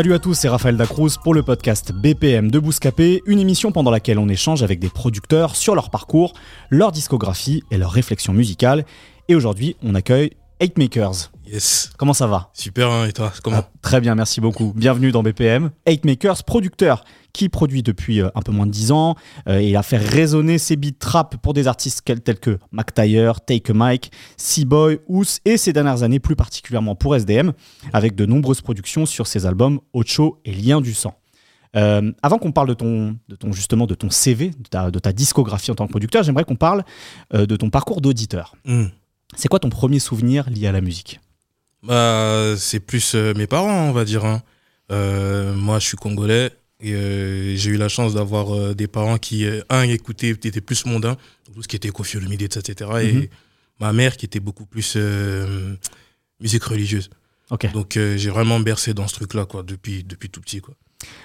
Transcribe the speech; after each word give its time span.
Salut 0.00 0.14
à 0.14 0.18
tous, 0.18 0.32
c'est 0.32 0.48
Raphaël 0.48 0.78
Dacruz 0.78 1.18
pour 1.22 1.34
le 1.34 1.42
podcast 1.42 1.92
BPM 1.92 2.50
de 2.50 2.58
Bouscapé, 2.58 3.20
une 3.26 3.38
émission 3.38 3.70
pendant 3.70 3.90
laquelle 3.90 4.18
on 4.18 4.30
échange 4.30 4.62
avec 4.62 4.78
des 4.78 4.88
producteurs 4.88 5.56
sur 5.56 5.74
leur 5.74 5.90
parcours, 5.90 6.32
leur 6.70 6.90
discographie 6.90 7.62
et 7.70 7.76
leurs 7.76 7.90
réflexions 7.90 8.32
musicales. 8.32 8.86
Et 9.28 9.34
aujourd'hui, 9.34 9.76
on 9.82 9.94
accueille 9.94 10.30
8 10.62 10.78
Makers. 10.78 11.30
Yes. 11.46 11.90
Comment 11.98 12.14
ça 12.14 12.26
va? 12.26 12.48
Super, 12.54 12.90
hein, 12.90 13.08
et 13.08 13.12
toi? 13.12 13.30
Comment? 13.42 13.58
Ah, 13.58 13.70
Très 13.82 14.00
bien, 14.00 14.14
merci 14.14 14.40
beaucoup. 14.40 14.72
Bienvenue 14.74 15.12
dans 15.12 15.22
BPM. 15.22 15.70
8 15.86 16.06
Makers, 16.06 16.44
producteur 16.44 17.04
qui 17.32 17.48
produit 17.48 17.82
depuis 17.82 18.20
euh, 18.20 18.28
un 18.34 18.42
peu 18.42 18.52
moins 18.52 18.66
de 18.66 18.70
10 18.70 18.92
ans 18.92 19.14
euh, 19.48 19.58
et 19.58 19.76
a 19.76 19.82
fait 19.82 19.96
résonner 19.96 20.58
ses 20.58 20.76
beats 20.76 20.90
trap 20.98 21.36
pour 21.42 21.54
des 21.54 21.66
artistes 21.66 22.02
tels 22.04 22.38
que 22.38 22.58
Mac 22.72 22.94
Take 22.94 23.70
a 23.70 23.74
Mike, 23.74 24.12
Seaboy, 24.36 25.00
Ous 25.08 25.38
et 25.44 25.56
ces 25.56 25.72
dernières 25.72 26.02
années 26.02 26.20
plus 26.20 26.36
particulièrement 26.36 26.94
pour 26.94 27.14
SDM 27.16 27.52
avec 27.92 28.14
de 28.14 28.26
nombreuses 28.26 28.60
productions 28.60 29.06
sur 29.06 29.26
ses 29.26 29.46
albums 29.46 29.80
Ocho 29.92 30.40
et 30.44 30.52
Lien 30.52 30.80
du 30.80 30.94
sang. 30.94 31.14
Euh, 31.76 32.12
avant 32.22 32.38
qu'on 32.38 32.50
parle 32.50 32.68
de 32.68 32.74
ton, 32.74 33.16
de 33.28 33.36
ton 33.36 33.52
justement 33.52 33.86
de 33.86 33.94
ton 33.94 34.10
CV, 34.10 34.50
de 34.50 34.68
ta, 34.68 34.90
de 34.90 34.98
ta 34.98 35.12
discographie 35.12 35.70
en 35.70 35.76
tant 35.76 35.86
que 35.86 35.92
producteur, 35.92 36.24
j'aimerais 36.24 36.44
qu'on 36.44 36.56
parle 36.56 36.84
euh, 37.32 37.46
de 37.46 37.54
ton 37.56 37.70
parcours 37.70 38.00
d'auditeur. 38.00 38.56
Hmm. 38.64 38.86
C'est 39.36 39.46
quoi 39.46 39.60
ton 39.60 39.70
premier 39.70 40.00
souvenir 40.00 40.50
lié 40.50 40.66
à 40.66 40.72
la 40.72 40.80
musique? 40.80 41.20
Bah, 41.84 42.54
c'est 42.56 42.80
plus 42.80 43.14
mes 43.14 43.46
parents, 43.46 43.88
on 43.88 43.92
va 43.92 44.04
dire. 44.04 44.24
hein. 44.24 44.42
Euh, 44.90 45.54
moi, 45.54 45.78
je 45.78 45.86
suis 45.86 45.96
congolais 45.96 46.50
et 46.80 46.94
euh, 46.94 47.56
j'ai 47.56 47.70
eu 47.70 47.76
la 47.76 47.88
chance 47.88 48.14
d'avoir 48.14 48.54
euh, 48.54 48.74
des 48.74 48.86
parents 48.86 49.18
qui, 49.18 49.44
euh, 49.44 49.60
un, 49.68 49.82
écoutaient, 49.82 50.30
étaient 50.30 50.60
plus 50.60 50.86
mondains, 50.86 51.16
tout 51.54 51.62
ce 51.62 51.68
qui 51.68 51.76
était 51.76 51.90
Kofi 51.90 52.16
Olomide, 52.16 52.42
etc. 52.42 52.90
Mhm. 52.90 53.00
Et 53.00 53.30
ma 53.78 53.92
mère 53.92 54.16
qui 54.16 54.26
était 54.26 54.40
beaucoup 54.40 54.66
plus 54.66 54.96
musique 56.40 56.64
religieuse. 56.64 57.10
Donc, 57.74 57.94
j'ai 57.94 58.30
vraiment 58.30 58.60
bercé 58.60 58.94
dans 58.94 59.08
ce 59.08 59.14
truc-là, 59.14 59.44
quoi, 59.44 59.62
depuis, 59.62 60.04
depuis 60.04 60.30
tout 60.30 60.40
petit, 60.40 60.60
quoi. 60.60 60.74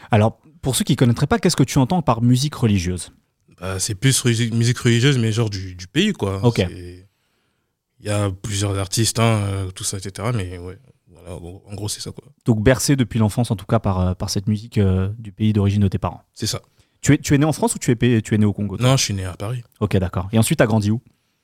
Alors, 0.09 0.39
pour 0.62 0.75
ceux 0.75 0.84
qui 0.84 0.94
ne 0.94 0.97
connaîtraient 0.97 1.28
pas, 1.28 1.38
qu'est-ce 1.38 1.56
que 1.56 1.64
tu 1.64 1.78
entends 1.78 2.02
par 2.02 2.22
musique 2.22 2.56
religieuse? 2.56 3.12
Bah, 3.59 3.80
c'est 3.80 3.94
plus 3.94 4.25
musique 4.25 4.80
religieuse, 4.80 5.17
mais 5.17 5.31
genre 5.31 5.50
du, 5.50 5.75
du 5.75 5.88
pays, 5.88 6.14
quoi. 6.14 6.44
Ok. 6.44 6.66
Il 8.00 8.06
y 8.06 8.09
a 8.09 8.31
plusieurs 8.31 8.78
artistes, 8.78 9.19
hein, 9.19 9.67
tout 9.75 9.84
ça, 9.84 9.97
etc. 9.97 10.30
Mais 10.34 10.58
ouais, 10.58 10.80
voilà, 11.26 11.58
en 11.68 11.73
gros, 11.76 11.88
c'est 11.90 12.02
ça, 12.02 12.12
quoi. 12.12 12.23
Donc 12.45 12.62
bercé 12.64 12.95
depuis 12.95 13.20
l'enfance, 13.20 13.52
en 13.52 13.56
tout 13.56 13.66
cas, 13.66 13.80
par, 13.80 14.00
euh, 14.00 14.14
par 14.14 14.30
cette 14.30 14.48
musique 14.48 14.78
euh, 14.78 15.09
du 15.18 15.31
pays 15.31 15.54
d'origine 15.54 15.81
de 15.81 15.88
tes 15.88 15.98
parents. 15.98 16.22
C'est 16.34 16.48
ça. 16.48 16.62
Tu 17.02 17.14
es, 17.14 17.18
tu 17.18 17.34
es 17.36 17.38
né 17.38 17.45
en 17.45 17.54
France 17.54 17.76
ou 17.76 17.80
tu 17.80 17.92
es, 17.92 18.22
tu 18.22 18.34
es 18.34 18.38
né 18.38 18.45
au 18.45 18.54
Congo 18.54 18.78
Non, 18.80 18.98
je 18.98 19.04
suis 19.04 19.14
né 19.14 19.26
à 19.26 19.34
Paris, 19.34 19.64
Ok, 19.80 19.96
d'accord. 19.98 20.28
Et 20.31 20.40
ensuite, 20.40 20.58
tu 20.58 20.64
as 20.64 20.68
grandi 20.68 20.92
où? 20.92 21.02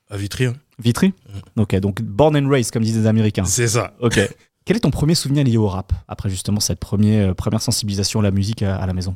À 0.10 0.18
Vitry. 0.18 0.46
hein. 0.46 0.54
Vitry? 0.80 1.14
Ok, 1.56 1.76
donc 1.78 2.02
born 2.02 2.36
and 2.36 2.50
raised, 2.50 2.72
comme 2.72 2.84
disent 2.84 2.98
les 2.98 3.06
Américains. 3.08 3.46
C'est 3.46 3.68
ça. 3.68 3.94
Ok. 4.00 4.20
Quel 4.66 4.78
est 4.78 4.82
ton 4.82 4.92
premier 4.92 5.16
souvenir 5.16 5.44
lié 5.44 5.58
au 5.58 5.68
rap, 5.68 5.92
après 6.08 6.30
justement 6.30 6.60
cette 6.60 6.80
première, 6.80 7.30
euh, 7.30 7.34
première 7.34 7.62
sensibilisation 7.62 8.20
à 8.20 8.24
la 8.24 8.32
musique 8.32 8.62
à, 8.62 8.76
à 8.76 8.86
la 8.86 8.94
maison? 8.94 9.16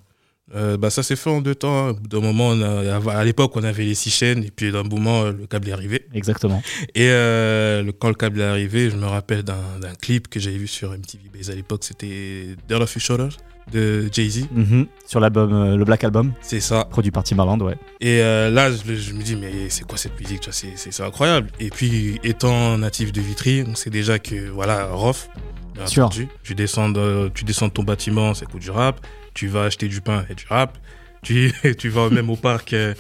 Euh, 0.56 0.78
bah, 0.78 0.90
ça 0.90 1.04
s'est 1.04 1.16
fait 1.16 1.30
en 1.30 1.42
deux 1.42 1.56
temps. 1.56 1.90
hein. 1.90 1.96
D'un 2.10 2.22
moment, 2.22 2.50
on 2.50 2.62
a- 2.62 3.12
à 3.14 3.24
l'époque, 3.24 3.52
on 3.56 3.64
avait 3.64 3.84
les 3.84 3.96
six 3.96 4.10
chaînes, 4.10 4.44
et 4.44 4.52
puis 4.56 4.72
d'un 4.72 4.84
moment, 4.84 5.24
euh, 5.24 5.32
le 5.34 5.48
câble 5.48 5.68
est 5.70 5.74
arrivé. 5.74 6.06
Exactement. 6.14 6.62
Et 6.96 7.10
euh, 7.10 7.84
le- 7.84 7.92
quand 7.92 8.08
le 8.08 8.14
câble 8.16 8.40
est 8.40 8.46
arrivé, 8.46 8.90
je 8.90 8.96
me 8.96 9.06
rappelle 9.06 9.44
d'un 9.44 9.56
clip 10.02 10.30
que 10.30 10.40
j'avais 10.40 10.58
vu 10.58 10.68
sur 10.68 10.94
MTV 10.94 11.30
Base 11.34 11.50
à 11.50 11.56
l'époque, 11.56 11.84
c'était 11.84 12.56
Dirt 12.68 12.82
of 12.82 12.94
Your 12.96 13.02
Shoulders 13.02 13.38
de 13.74 14.08
Jay-Z. 14.12 14.46
Mhm. 14.54 14.86
Sur 15.08 15.20
l'album, 15.20 15.52
euh, 15.52 15.76
le 15.76 15.84
Black 15.86 16.04
Album, 16.04 16.34
C'est 16.42 16.60
ça. 16.60 16.86
produit 16.86 17.10
par 17.12 17.24
Timbaland, 17.24 17.60
ouais. 17.60 17.76
Et 18.00 18.22
euh, 18.22 18.50
là, 18.52 18.70
je, 18.72 18.94
je 18.96 19.14
me 19.14 19.24
dis, 19.24 19.36
mais 19.36 19.70
c'est 19.70 19.84
quoi 19.86 19.98
cette 19.98 20.18
musique 20.20 20.48
c'est 20.52 21.04
incroyable. 21.04 21.50
Et 21.60 21.70
puis, 21.72 22.20
étant 22.24 22.78
natif 22.78 23.12
de 23.12 23.22
Vitry, 23.22 23.64
on 23.68 23.74
sait 23.76 23.90
déjà 23.90 24.20
que, 24.20 24.50
voilà, 24.50 24.86
Rof, 24.92 25.30
bien 25.76 25.88
Sûr. 25.88 26.06
entendu, 26.06 26.28
tu 26.44 26.56
descends, 26.56 26.90
de, 26.90 27.30
tu 27.34 27.44
descends 27.46 27.68
de 27.68 27.74
ton 27.74 27.84
bâtiment, 27.84 28.34
c'est 28.34 28.46
coup 28.46 28.60
du 28.60 28.72
rap. 28.72 29.06
Tu 29.34 29.48
vas 29.48 29.64
acheter 29.64 29.88
du 29.88 30.02
pain 30.02 30.26
et 30.30 30.36
du 30.36 30.46
rap. 30.50 30.78
Tu, 31.22 31.52
tu 31.78 31.90
vas 31.90 32.10
même 32.10 32.30
au 32.30 32.36
parc, 32.36 32.74
euh, 32.74 32.94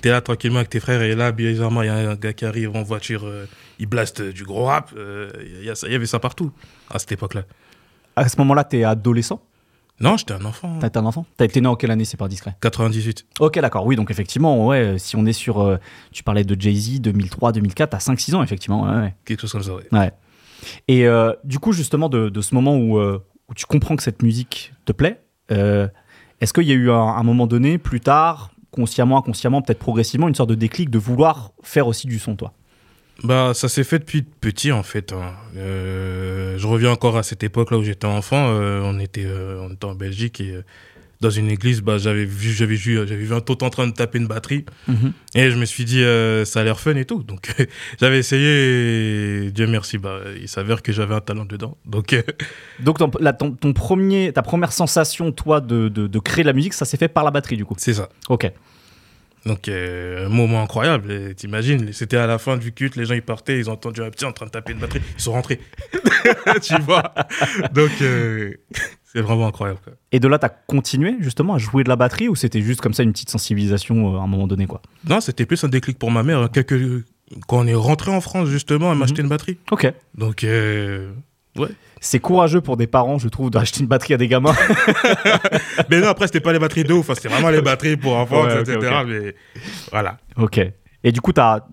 t'es 0.00 0.10
là 0.10 0.20
tranquillement 0.20 0.58
avec 0.58 0.70
tes 0.70 0.80
frères, 0.80 1.02
et 1.02 1.14
là, 1.14 1.32
bizarrement, 1.32 1.82
il 1.82 1.86
y 1.86 1.88
a 1.88 1.96
un 2.10 2.14
gars 2.14 2.32
qui 2.32 2.44
arrive 2.44 2.74
en 2.76 2.82
voiture, 2.82 3.26
euh, 3.26 3.46
il 3.78 3.86
blaste 3.86 4.22
du 4.22 4.44
gros 4.44 4.64
rap. 4.66 4.90
euh, 4.96 5.30
Il 5.58 5.64
y, 5.64 5.70
a 5.70 5.74
ça- 5.74 5.86
il 5.88 5.92
y 5.92 5.96
avait 5.96 6.06
ça 6.06 6.18
partout, 6.20 6.52
à 6.90 6.98
cette 6.98 7.12
époque-là. 7.12 7.42
À 8.16 8.28
ce 8.28 8.36
moment-là, 8.38 8.64
tu 8.64 8.78
es 8.78 8.84
adolescent? 8.84 9.42
Non, 10.00 10.16
j'étais 10.16 10.32
un 10.34 10.44
enfant. 10.44 10.78
T'as 10.80 10.88
été 10.88 10.98
un 10.98 11.06
enfant? 11.06 11.26
T'as 11.36 11.44
été 11.44 11.60
né 11.60 11.66
en 11.68 11.76
quelle 11.76 11.90
année, 11.90 12.04
c'est 12.04 12.16
pas 12.16 12.26
discret? 12.28 12.56
98. 12.60 13.26
Ok, 13.40 13.58
d'accord, 13.60 13.84
oui, 13.86 13.94
donc 13.96 14.10
effectivement, 14.10 14.66
ouais, 14.66 14.78
euh, 14.94 14.98
si 14.98 15.16
on 15.16 15.26
est 15.26 15.32
sur. 15.32 15.60
euh, 15.60 15.76
tu 16.12 16.22
parlais 16.22 16.44
de 16.44 16.60
Jay-Z 16.60 17.00
2003, 17.00 17.52
2004, 17.52 17.90
t'as 17.90 17.98
5-6 17.98 18.34
ans, 18.34 18.42
effectivement, 18.42 18.84
ouais, 18.84 19.00
ouais. 19.00 19.14
Quelque 19.24 19.40
chose 19.40 19.52
comme 19.52 19.62
ça, 19.62 19.74
ouais. 19.74 19.86
Ouais. 19.92 20.10
Et 20.88 21.06
euh, 21.06 21.32
du 21.44 21.58
coup, 21.58 21.72
justement, 21.72 22.08
de, 22.08 22.40
ce 22.40 22.54
moment 22.54 22.76
où, 22.76 22.98
euh, 22.98 23.22
où 23.48 23.54
tu 23.54 23.66
comprends 23.66 23.96
que 23.96 24.02
cette 24.02 24.22
musique 24.22 24.72
te 24.84 24.92
plaît, 24.92 25.20
euh, 25.50 25.88
est-ce 26.40 26.52
qu'il 26.52 26.64
y 26.64 26.72
a 26.72 26.76
eu 26.76 26.90
un, 26.90 26.96
un 26.96 27.22
moment 27.22 27.46
donné, 27.46 27.78
plus 27.78 28.00
tard, 28.00 28.50
consciemment, 28.70 29.18
inconsciemment, 29.18 29.62
peut-être 29.62 29.78
progressivement, 29.78 30.28
une 30.28 30.34
sorte 30.34 30.50
de 30.50 30.54
déclic 30.54 30.90
de 30.90 30.98
vouloir 30.98 31.52
faire 31.62 31.86
aussi 31.86 32.06
du 32.06 32.18
son, 32.18 32.36
toi? 32.36 32.52
Bah, 33.22 33.52
ça 33.54 33.68
s'est 33.68 33.84
fait 33.84 33.98
depuis 33.98 34.22
petit 34.22 34.72
en 34.72 34.82
fait. 34.82 35.12
hein. 35.12 35.32
Je 35.54 36.66
reviens 36.66 36.90
encore 36.90 37.16
à 37.16 37.22
cette 37.22 37.44
époque-là 37.44 37.78
où 37.78 37.82
j'étais 37.82 38.06
enfant. 38.06 38.46
on 38.48 38.98
était, 38.98 39.26
on 39.60 39.70
était 39.70 39.84
en 39.84 39.94
Belgique 39.94 40.40
et 40.40 40.56
dans 41.22 41.30
une 41.30 41.48
église, 41.48 41.80
bah, 41.80 41.98
j'avais 41.98 42.24
vu, 42.24 42.52
j'avais 42.52 42.74
vu, 42.74 42.96
j'avais 42.96 43.16
vu 43.16 43.32
un 43.32 43.40
tautre 43.40 43.64
en 43.64 43.70
train 43.70 43.86
de 43.86 43.92
taper 43.92 44.18
une 44.18 44.26
batterie 44.26 44.66
et 45.34 45.50
je 45.50 45.56
me 45.56 45.64
suis 45.64 45.84
dit, 45.84 46.02
euh, 46.02 46.44
ça 46.44 46.60
a 46.60 46.64
l'air 46.64 46.80
fun 46.80 46.96
et 46.96 47.04
tout. 47.04 47.22
Donc, 47.22 47.54
j'avais 48.00 48.18
essayé. 48.18 49.46
Et 49.46 49.50
Dieu 49.52 49.66
merci, 49.66 49.98
bah, 49.98 50.18
il 50.40 50.48
s'avère 50.48 50.82
que 50.82 50.92
j'avais 50.92 51.14
un 51.14 51.20
talent 51.20 51.44
dedans. 51.44 51.78
Donc, 51.86 52.12
euh, 52.12 52.22
Donc, 52.80 52.98
ton, 52.98 53.10
là, 53.20 53.32
ton, 53.32 53.52
ton 53.52 53.72
premier, 53.72 54.32
ta 54.32 54.42
première 54.42 54.72
sensation, 54.72 55.30
toi, 55.32 55.60
de, 55.60 55.88
de, 55.88 56.08
de 56.08 56.18
créer 56.18 56.42
de 56.42 56.48
la 56.48 56.52
musique, 56.52 56.74
ça 56.74 56.84
s'est 56.84 56.96
fait 56.96 57.08
par 57.08 57.24
la 57.24 57.30
batterie, 57.30 57.56
du 57.56 57.64
coup 57.64 57.74
c'est 57.78 57.94
ça. 57.94 58.08
Ok. 58.28 58.50
Donc, 59.44 59.68
euh, 59.68 60.26
un 60.26 60.28
moment 60.28 60.62
incroyable. 60.62 61.34
T'imagines, 61.34 61.92
c'était 61.92 62.16
à 62.16 62.26
la 62.26 62.38
fin 62.38 62.56
du 62.56 62.72
culte, 62.72 62.96
les 62.96 63.04
gens 63.04 63.14
ils 63.14 63.22
partaient, 63.22 63.58
ils 63.58 63.68
ont 63.68 63.72
entendu 63.72 64.00
un 64.02 64.10
petit 64.10 64.24
en 64.24 64.32
train 64.32 64.46
de 64.46 64.50
taper 64.50 64.72
une 64.72 64.78
batterie, 64.78 65.00
ils 65.16 65.20
sont 65.20 65.32
rentrés. 65.32 65.60
tu 66.62 66.74
vois 66.82 67.12
Donc, 67.74 67.90
euh, 68.02 68.54
c'est 69.04 69.20
vraiment 69.20 69.46
incroyable. 69.48 69.80
Quoi. 69.82 69.94
Et 70.12 70.20
de 70.20 70.28
là, 70.28 70.38
t'as 70.38 70.48
continué, 70.48 71.16
justement, 71.20 71.54
à 71.54 71.58
jouer 71.58 71.82
de 71.84 71.88
la 71.88 71.96
batterie 71.96 72.28
ou 72.28 72.36
c'était 72.36 72.62
juste 72.62 72.80
comme 72.80 72.94
ça 72.94 73.02
une 73.02 73.12
petite 73.12 73.30
sensibilisation 73.30 74.14
euh, 74.14 74.18
à 74.18 74.22
un 74.22 74.26
moment 74.26 74.46
donné, 74.46 74.66
quoi? 74.66 74.80
Non, 75.08 75.20
c'était 75.20 75.44
plus 75.46 75.62
un 75.64 75.68
déclic 75.68 75.98
pour 75.98 76.10
ma 76.10 76.22
mère. 76.22 76.38
hein. 76.38 76.48
Quelques... 76.52 77.04
Quand 77.48 77.60
on 77.60 77.66
est 77.66 77.74
rentré 77.74 78.10
en 78.12 78.20
France, 78.20 78.48
justement, 78.48 78.92
elle 78.92 78.98
m'a 78.98 79.04
Mhm. 79.06 79.10
acheté 79.10 79.22
une 79.22 79.28
batterie. 79.28 79.58
Ok. 79.70 79.90
Donc, 80.14 80.44
ouais. 81.56 81.68
C'est 82.00 82.18
courageux 82.18 82.60
pour 82.60 82.76
des 82.76 82.86
parents, 82.88 83.18
je 83.18 83.28
trouve, 83.28 83.50
d'acheter 83.50 83.80
une 83.80 83.86
batterie 83.86 84.14
à 84.14 84.16
des 84.16 84.26
gamins. 84.28 84.54
Mais 85.90 86.00
non, 86.00 86.08
après, 86.08 86.26
c'était 86.26 86.40
pas 86.40 86.52
les 86.52 86.58
batteries 86.58 86.84
de 86.84 86.92
ouf. 86.92 87.10
hein. 87.10 87.14
C'était 87.14 87.28
vraiment 87.28 87.50
les 87.50 87.62
batteries 87.62 87.96
pour 87.96 88.16
enfants, 88.16 88.44
Ouais, 88.44 88.60
etc. 88.60 88.78
Mais 89.06 89.34
voilà. 89.90 90.18
Ok. 90.36 90.60
Et 91.04 91.12
du 91.12 91.20
coup, 91.20 91.32
tu 91.32 91.40
as, 91.40 91.64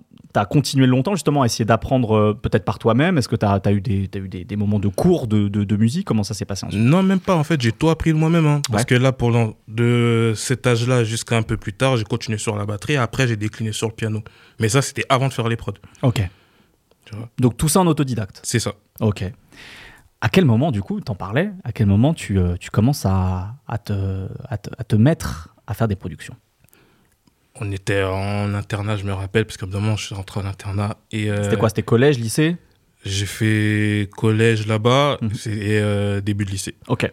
continué 0.50 0.86
longtemps 0.86 1.14
justement 1.16 1.42
à 1.42 1.46
essayer 1.48 1.66
d'apprendre 1.66 2.16
euh, 2.16 2.34
peut-être 2.34 2.64
par 2.64 2.78
toi-même? 2.80 3.18
Est-ce 3.18 3.28
que 3.28 3.36
tu 3.36 3.46
as, 3.46 3.60
eu, 3.72 3.82
des, 3.82 4.08
t'as 4.08 4.20
eu 4.20 4.28
des, 4.30 4.46
des 4.46 4.56
moments 4.56 4.80
de 4.80 4.88
cours 4.88 5.28
de, 5.28 5.48
de- 5.48 5.64
de 5.64 5.76
musique? 5.76 6.06
Comment 6.06 6.24
ça 6.24 6.34
s'est 6.36 6.46
passé 6.46 6.66
ensuite? 6.68 6.80
Non, 6.82 7.02
même 7.04 7.20
pas. 7.20 7.36
En 7.36 7.44
fait, 7.44 7.60
j'ai 7.60 7.72
tout 7.72 7.90
appris 7.90 8.12
de 8.14 8.18
moi-même. 8.18 8.46
hein. 8.46 8.62
Parce 8.70 8.84
Ouais. 8.84 8.86
que 8.86 8.96
là, 8.96 9.12
pour 9.12 9.32
l'en- 9.32 9.56
de 9.68 10.34
cet 10.36 10.68
âge-là 10.68 11.04
jusqu'à 11.04 11.38
un 11.38 11.42
peu 11.42 11.58
plus 11.58 11.74
tard, 11.74 11.98
j'ai 11.98 12.04
continué 12.04 12.38
sur 12.38 12.56
la 12.56 12.66
batterie. 12.66 12.96
Après, 12.98 13.28
j'ai 13.28 13.36
décliné 13.36 13.72
sur 13.72 13.88
le 13.88 13.94
piano. 13.94 14.22
Mais 14.60 14.70
ça, 14.70 14.82
c'était 14.84 15.06
avant 15.10 15.28
de 15.28 15.34
faire 15.34 15.48
les 15.50 15.56
prods. 15.58 15.74
Ok. 16.04 16.22
Tu 17.10 17.16
vois 17.16 17.30
Donc 17.40 17.58
tout 17.58 17.68
ça 17.70 17.80
en 17.80 17.88
autodidacte 17.88 18.40
C'est 18.44 18.60
ça. 18.60 18.74
Ok. 19.00 19.24
À 20.22 20.30
quel 20.30 20.46
moment, 20.46 20.72
du 20.72 20.82
coup, 20.82 21.00
t'en 21.00 21.16
parlais, 21.16 21.50
à 21.64 21.72
quel 21.72 21.88
moment 21.88 22.14
tu, 22.14 22.38
euh, 22.38 22.56
tu 22.60 22.70
commences 22.70 23.06
à, 23.06 23.56
à 23.68 23.78
te, 23.78 24.28
à, 24.50 24.58
te, 24.58 24.70
à 24.78 24.84
te 24.84 24.96
mettre 24.96 25.56
à 25.66 25.74
faire 25.74 25.88
des 25.88 25.96
productions? 25.96 26.36
On 27.56 27.72
était 27.72 28.04
en 28.04 28.54
internat, 28.54 28.98
je 28.98 29.06
me 29.06 29.14
rappelle, 29.14 29.46
parce 29.46 29.58
qu'à 29.58 29.66
un 29.66 29.70
moment, 29.70 29.96
je 29.96 30.06
suis 30.08 30.16
rentré 30.16 30.40
en 30.42 30.46
internat. 30.46 30.98
et 31.12 31.30
euh, 31.32 31.44
C'était 31.44 31.58
quoi? 31.58 31.70
C'était 31.70 31.84
collège, 31.84 32.20
lycée? 32.20 32.58
J'ai 33.06 33.26
fait 33.26 34.10
collège 34.16 34.68
là-bas 34.68 35.18
Mhm. 35.22 35.30
et 35.46 35.80
euh, 35.80 36.22
début 36.22 36.44
de 36.46 36.52
lycée. 36.52 36.76
Ok. 36.88 37.06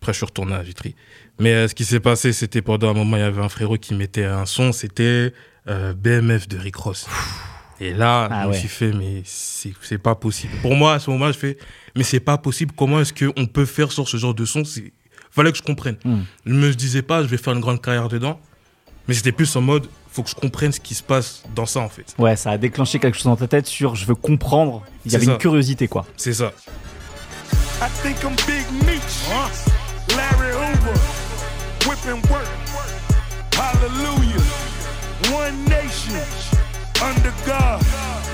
Après, 0.00 0.12
je 0.12 0.16
suis 0.16 0.26
retourné 0.26 0.54
à 0.54 0.62
Vitry. 0.62 0.94
Mais 1.38 1.68
ce 1.68 1.74
qui 1.76 1.84
s'est 1.84 2.00
passé, 2.00 2.32
c'était 2.32 2.60
pendant 2.60 2.90
un 2.90 2.94
moment, 2.94 3.16
il 3.16 3.20
y 3.20 3.22
avait 3.22 3.40
un 3.42 3.48
frérot 3.48 3.78
qui 3.78 3.94
mettait 3.94 4.24
un 4.24 4.46
son, 4.46 4.72
c'était 4.72 5.32
BMF 5.66 6.48
de 6.48 6.58
Rick 6.58 6.74
Ross. 6.76 7.06
Et 7.84 7.92
là, 7.92 8.28
Ah 8.30 8.42
je 8.42 8.46
me 8.48 8.52
ouais. 8.52 8.58
suis 8.58 8.68
fait, 8.68 8.92
mais 8.92 9.22
c'est 9.24 9.72
c'est 9.82 9.98
pas 9.98 10.14
possible. 10.14 10.52
Pour 10.62 10.76
moi, 10.76 10.94
à 10.94 10.98
ce 11.00 11.10
moment-là, 11.10 11.32
je 11.32 11.38
fais, 11.38 11.58
mais 11.96 12.04
c'est 12.04 12.20
pas 12.20 12.38
possible. 12.38 12.72
Comment 12.76 13.00
est-ce 13.00 13.12
qu'on 13.12 13.46
peut 13.46 13.64
faire 13.64 13.90
sur 13.90 14.08
ce 14.08 14.16
genre 14.16 14.34
de 14.34 14.44
son? 14.44 14.64
C'est- 14.64 14.92
Fallait 15.32 15.50
que 15.50 15.58
je 15.58 15.62
comprenne. 15.62 15.96
Hmm. 16.04 16.20
Je 16.46 16.52
me 16.52 16.72
disais 16.74 17.02
pas, 17.02 17.22
je 17.22 17.26
vais 17.28 17.38
faire 17.38 17.54
une 17.54 17.60
grande 17.60 17.80
carrière 17.82 18.08
dedans. 18.08 18.38
Mais 19.08 19.14
c'était 19.14 19.32
plus 19.32 19.56
en 19.56 19.62
mode, 19.62 19.88
faut 20.12 20.22
que 20.22 20.30
je 20.30 20.34
comprenne 20.36 20.70
ce 20.70 20.78
qui 20.78 20.94
se 20.94 21.02
passe 21.02 21.42
dans 21.56 21.66
ça, 21.66 21.80
en 21.80 21.88
fait. 21.88 22.14
Ouais, 22.18 22.36
ça 22.36 22.50
a 22.52 22.58
déclenché 22.58 23.00
quelque 23.00 23.14
chose 23.16 23.24
dans 23.24 23.34
ta 23.36 23.48
tête 23.48 23.66
sur 23.66 23.96
je 23.96 24.04
veux 24.06 24.14
comprendre. 24.14 24.84
Il 25.04 25.10
y 25.12 25.16
avait 25.16 25.24
ça. 25.24 25.32
une 25.32 25.38
curiosité, 25.38 25.88
quoi. 25.88 26.06
C'est 26.16 26.34
ça. 26.34 26.52
I 27.80 27.86
think 28.02 28.22
I'm 28.22 28.36
Big 28.46 28.64
Meech. 28.86 29.02
Larry 30.16 30.52
Hoover. 30.52 30.98
Whip 31.88 31.98
and 32.06 32.30
work. 32.30 32.46
Hallelujah. 33.56 34.36
One 35.34 35.64
nation. 35.64 36.14
Under 37.02 37.32
God. 37.44 37.80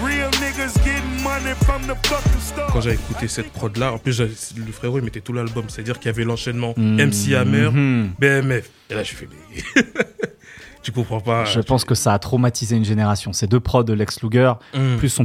Real 0.04 0.30
niggas 0.40 0.74
getting 0.84 1.22
money 1.22 1.54
from 1.64 1.82
the 1.82 1.94
fucking 2.06 2.40
start. 2.40 2.70
Quand 2.72 2.80
j'ai 2.82 2.92
écouté 2.92 3.26
cette 3.26 3.50
prod-là, 3.52 3.92
en 3.94 3.98
plus, 3.98 4.20
le 4.20 4.72
frérot, 4.72 4.98
il 4.98 5.04
mettait 5.04 5.20
tout 5.20 5.32
l'album. 5.32 5.64
C'est-à-dire 5.68 5.98
qu'il 5.98 6.06
y 6.06 6.14
avait 6.14 6.24
l'enchaînement. 6.24 6.74
MC 6.76 7.34
Hammer, 7.34 7.70
Mhm. 7.70 8.10
BMF. 8.18 8.70
Et 8.90 8.94
là, 8.94 9.02
je 9.02 9.14
fais, 9.14 9.26
mais. 9.28 9.82
tu 10.82 10.92
comprends 10.92 11.20
pas. 11.20 11.44
Je 11.46 11.60
pense 11.60 11.84
que 11.84 11.94
ça 11.94 12.12
a 12.12 12.18
traumatisé 12.18 12.76
une 12.76 12.84
génération. 12.84 13.32
Ces 13.32 13.46
deux 13.46 13.60
prods 13.60 13.82
de 13.84 13.92
Lex 13.92 14.22
Luger, 14.22 14.52
Mhm. 14.74 14.98
plus 14.98 15.08
son, 15.08 15.24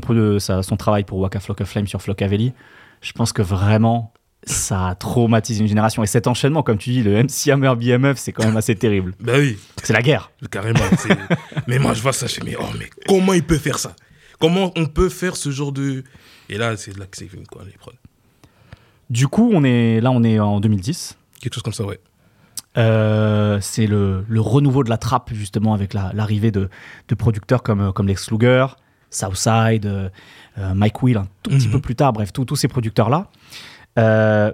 travail 0.77 1.03
pour 1.03 1.19
Waka 1.19 1.39
Flock 1.39 1.61
of 1.61 1.69
Flame 1.69 1.87
sur 1.87 2.01
Flockavelli, 2.01 2.53
je 3.01 3.11
pense 3.11 3.33
que 3.33 3.41
vraiment, 3.41 4.11
ça 4.45 4.87
a 4.89 4.95
traumatisé 4.95 5.61
une 5.61 5.67
génération. 5.67 6.03
Et 6.03 6.07
cet 6.07 6.27
enchaînement, 6.27 6.63
comme 6.63 6.77
tu 6.77 6.89
dis, 6.91 7.03
le 7.03 7.21
MC 7.23 7.49
Hammer 7.51 7.73
BMF, 7.75 8.17
c'est 8.17 8.31
quand 8.31 8.43
même 8.45 8.57
assez 8.57 8.75
terrible. 8.75 9.13
Bah 9.19 9.33
oui, 9.37 9.57
C'est 9.83 9.93
la 9.93 10.01
guerre. 10.01 10.31
carrément. 10.51 10.79
mais 11.67 11.79
moi, 11.79 11.93
je 11.93 12.01
vois 12.01 12.13
ça, 12.13 12.27
je 12.27 12.35
fais, 12.35 12.41
mais 12.43 12.55
oh, 12.59 12.65
mais 12.77 12.89
comment 13.07 13.33
il 13.33 13.43
peut 13.43 13.57
faire 13.57 13.79
ça? 13.79 13.95
Comment 14.39 14.71
on 14.75 14.85
peut 14.87 15.09
faire 15.09 15.35
ce 15.37 15.51
genre 15.51 15.71
de. 15.71 16.03
Et 16.49 16.57
là, 16.57 16.75
c'est 16.77 16.97
là 16.97 17.05
que 17.05 17.15
c'est 17.17 17.25
venu, 17.31 17.43
quoi, 17.49 17.63
les 17.65 17.71
prods. 17.77 17.91
Du 19.09 19.27
coup, 19.27 19.51
on 19.53 19.63
est 19.63 20.01
là, 20.01 20.11
on 20.11 20.23
est 20.23 20.39
en 20.39 20.59
2010. 20.59 21.17
Quelque 21.41 21.53
chose 21.53 21.63
comme 21.63 21.73
ça, 21.73 21.85
ouais. 21.85 21.99
Euh, 22.77 23.59
c'est 23.61 23.85
le, 23.85 24.25
le 24.27 24.41
renouveau 24.41 24.83
de 24.83 24.89
la 24.89 24.97
trappe, 24.97 25.31
justement, 25.33 25.73
avec 25.73 25.93
la- 25.93 26.11
l'arrivée 26.13 26.51
de, 26.51 26.69
de 27.07 27.15
producteurs 27.15 27.61
comme, 27.61 27.81
euh, 27.81 27.91
comme 27.91 28.07
Lex 28.07 28.31
Luger, 28.31 28.65
Southside, 29.11 29.85
euh, 29.85 30.09
Mike 30.73 31.03
Will, 31.03 31.17
un 31.17 31.27
tout 31.43 31.51
petit 31.51 31.67
Mhm. 31.67 31.73
peu 31.73 31.79
plus 31.79 31.95
tard, 31.95 32.13
bref, 32.13 32.33
tous 32.33 32.45
tous 32.45 32.55
ces 32.55 32.67
producteurs-là. 32.67 33.27
Euh, 33.99 34.51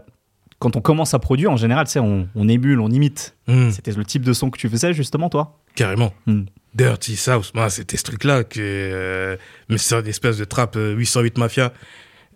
quand 0.60 0.76
on 0.76 0.82
commence 0.82 1.14
à 1.14 1.20
produire, 1.20 1.52
en 1.52 1.58
général, 1.58 1.88
sais, 1.88 2.00
on, 2.00 2.28
on 2.36 2.48
émule, 2.48 2.80
on 2.80 2.90
imite. 2.90 3.36
Mhm. 3.48 3.72
C'était 3.72 3.92
le 3.92 4.04
type 4.04 4.24
de 4.24 4.34
son 4.34 4.50
que 4.50 4.58
tu 4.58 4.70
faisais, 4.70 4.94
justement, 4.94 5.30
toi? 5.30 5.58
Carrément. 5.76 6.14
Hmm. 6.26 6.44
Dirty 6.76 7.16
South, 7.16 7.52
moi, 7.56 7.70
c'était 7.70 7.98
ce 7.98 8.04
truc-là 8.04 8.44
que. 8.44 8.60
euh, 8.60 9.38
mais 9.70 9.78
c'est 9.78 9.96
une 9.96 10.08
espèce 10.08 10.38
de 10.38 10.46
trap 10.46 10.76
euh, 10.76 10.94
808 10.94 11.38
Mafia. 11.38 11.74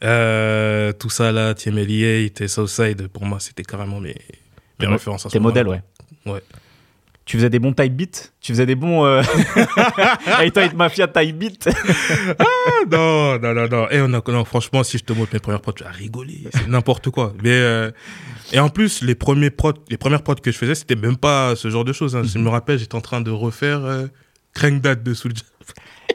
Euh, 0.03 0.91
tout 0.91 1.09
ça 1.09 1.31
là, 1.31 1.53
TMLA, 1.53 2.29
Southside, 2.47 3.07
pour 3.07 3.25
moi, 3.25 3.39
c'était 3.39 3.63
carrément 3.63 3.99
mes, 3.99 4.15
références. 4.79 5.25
à 5.25 5.29
ce 5.29 5.33
Tes 5.33 5.39
modèles, 5.39 5.67
ouais. 5.67 5.81
Ouais. 6.25 6.41
Tu 7.25 7.37
faisais 7.37 7.49
des 7.49 7.59
bons 7.59 7.73
type 7.73 7.95
beats? 7.95 8.31
Tu 8.41 8.51
faisais 8.51 8.65
des 8.65 8.75
bons. 8.75 9.05
Euh... 9.05 9.21
Hate 10.25 10.73
Mafia 10.75 11.07
type 11.07 11.37
beat 11.37 11.69
Ah, 12.39 12.45
non, 12.91 13.39
non, 13.39 13.53
non, 13.53 13.67
non. 13.69 13.89
Et 13.89 14.01
on 14.01 14.13
a, 14.13 14.21
non, 14.27 14.43
franchement, 14.43 14.83
si 14.83 14.97
je 14.97 15.03
te 15.03 15.13
montre 15.13 15.33
mes 15.33 15.39
premières 15.39 15.61
prods, 15.61 15.73
tu 15.73 15.83
vas 15.83 15.91
rigoler. 15.91 16.43
C'est 16.51 16.67
n'importe 16.67 17.09
quoi. 17.11 17.33
Euh, 17.45 17.91
et 18.51 18.59
en 18.59 18.69
plus, 18.69 19.01
les, 19.01 19.15
premières 19.15 19.51
prods 19.53 20.35
que 20.35 20.51
je 20.51 20.57
faisais, 20.57 20.75
c'était 20.75 20.95
même 20.97 21.17
pas 21.17 21.55
ce 21.55 21.69
genre 21.69 21.85
de 21.85 21.93
choses. 21.93 22.15
hein. 22.15 22.23
Je 22.23 22.37
me 22.39 22.49
rappelle, 22.49 22.77
j'étais 22.77 22.95
en 22.95 23.01
train 23.01 23.21
de 23.21 23.31
refaire 23.31 23.85
euh, 23.85 24.07
Crank 24.53 24.81
de 24.81 25.13
Soulja. 25.13 25.43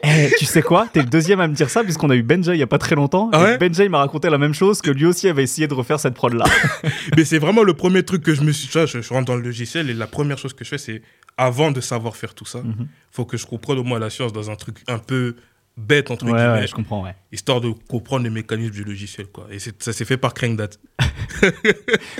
Eh, 0.03 0.29
tu 0.37 0.45
sais 0.45 0.61
quoi? 0.61 0.87
T'es 0.91 1.01
le 1.01 1.09
deuxième 1.09 1.39
à 1.41 1.47
me 1.47 1.53
dire 1.53 1.69
ça, 1.69 1.83
puisqu'on 1.83 2.09
a 2.09 2.15
eu 2.15 2.23
Benja 2.23 2.53
il 2.55 2.59
y 2.59 2.63
a 2.63 2.67
pas 2.67 2.77
très 2.77 2.95
longtemps. 2.95 3.29
Ah 3.33 3.39
et 3.39 3.43
ouais? 3.43 3.57
Benja 3.57 3.83
il 3.83 3.89
m'a 3.89 3.97
raconté 3.99 4.29
la 4.29 4.37
même 4.37 4.53
chose, 4.53 4.81
que 4.81 4.91
lui 4.91 5.05
aussi 5.05 5.27
avait 5.27 5.43
essayé 5.43 5.67
de 5.67 5.73
refaire 5.73 5.99
cette 5.99 6.13
prod 6.13 6.33
là. 6.33 6.45
Mais 7.17 7.25
c'est 7.25 7.39
vraiment 7.39 7.63
le 7.63 7.73
premier 7.73 8.03
truc 8.03 8.23
que 8.23 8.33
je 8.33 8.41
me 8.41 8.51
suis. 8.51 8.67
Tu 8.67 8.73
vois, 8.77 8.85
je, 8.85 9.01
je 9.01 9.09
rentre 9.13 9.25
dans 9.25 9.35
le 9.35 9.41
logiciel 9.41 9.89
et 9.89 9.93
la 9.93 10.07
première 10.07 10.37
chose 10.37 10.53
que 10.53 10.63
je 10.63 10.69
fais, 10.69 10.77
c'est 10.77 11.01
avant 11.37 11.71
de 11.71 11.79
savoir 11.81 12.15
faire 12.15 12.33
tout 12.33 12.45
ça, 12.45 12.59
Mhm. 12.59 12.87
faut 13.11 13.25
que 13.25 13.37
je 13.37 13.45
comprenne 13.45 13.77
au 13.79 13.83
moins 13.83 13.99
la 13.99 14.09
science 14.09 14.33
dans 14.33 14.49
un 14.51 14.55
truc 14.55 14.77
un 14.87 14.99
peu 14.99 15.35
bête, 15.79 16.11
entre 16.11 16.25
ouais, 16.25 16.31
guillemets, 16.31 16.59
ouais, 16.59 16.67
je 16.67 16.75
comprends, 16.75 17.03
ouais. 17.03 17.15
histoire 17.31 17.61
de 17.61 17.71
comprendre 17.87 18.23
les 18.23 18.29
mécanismes 18.29 18.71
du 18.71 18.83
logiciel. 18.83 19.27
Quoi. 19.27 19.47
Et 19.51 19.57
ça 19.59 19.93
s'est 19.93 20.05
fait 20.05 20.17
par 20.17 20.33
Crank 20.33 20.57
That. 20.57 20.69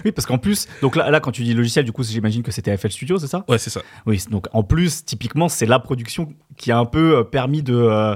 Oui, 0.06 0.12
parce 0.12 0.26
qu'en 0.26 0.38
plus, 0.38 0.68
donc 0.82 0.96
là, 0.96 1.10
là, 1.12 1.20
quand 1.20 1.32
tu 1.32 1.44
dis 1.44 1.54
logiciel, 1.54 1.84
du 1.86 1.92
coup, 1.92 2.04
j'imagine 2.04 2.42
que 2.42 2.52
c'était 2.52 2.76
FL 2.78 2.92
Studio, 2.92 3.20
c'est 3.20 3.28
ça? 3.28 3.44
Ouais, 3.50 3.58
c'est 3.58 3.70
ça. 3.70 3.82
Oui, 4.06 4.24
donc 4.30 4.48
en 4.54 4.64
plus, 4.64 5.04
typiquement, 5.04 5.50
c'est 5.50 5.66
la 5.66 5.80
production 5.80 6.34
qui 6.58 6.72
a 6.72 6.78
un 6.78 6.86
peu 6.86 7.18
euh, 7.18 7.24
permis 7.24 7.62
de. 7.64 7.76
euh, 7.76 8.16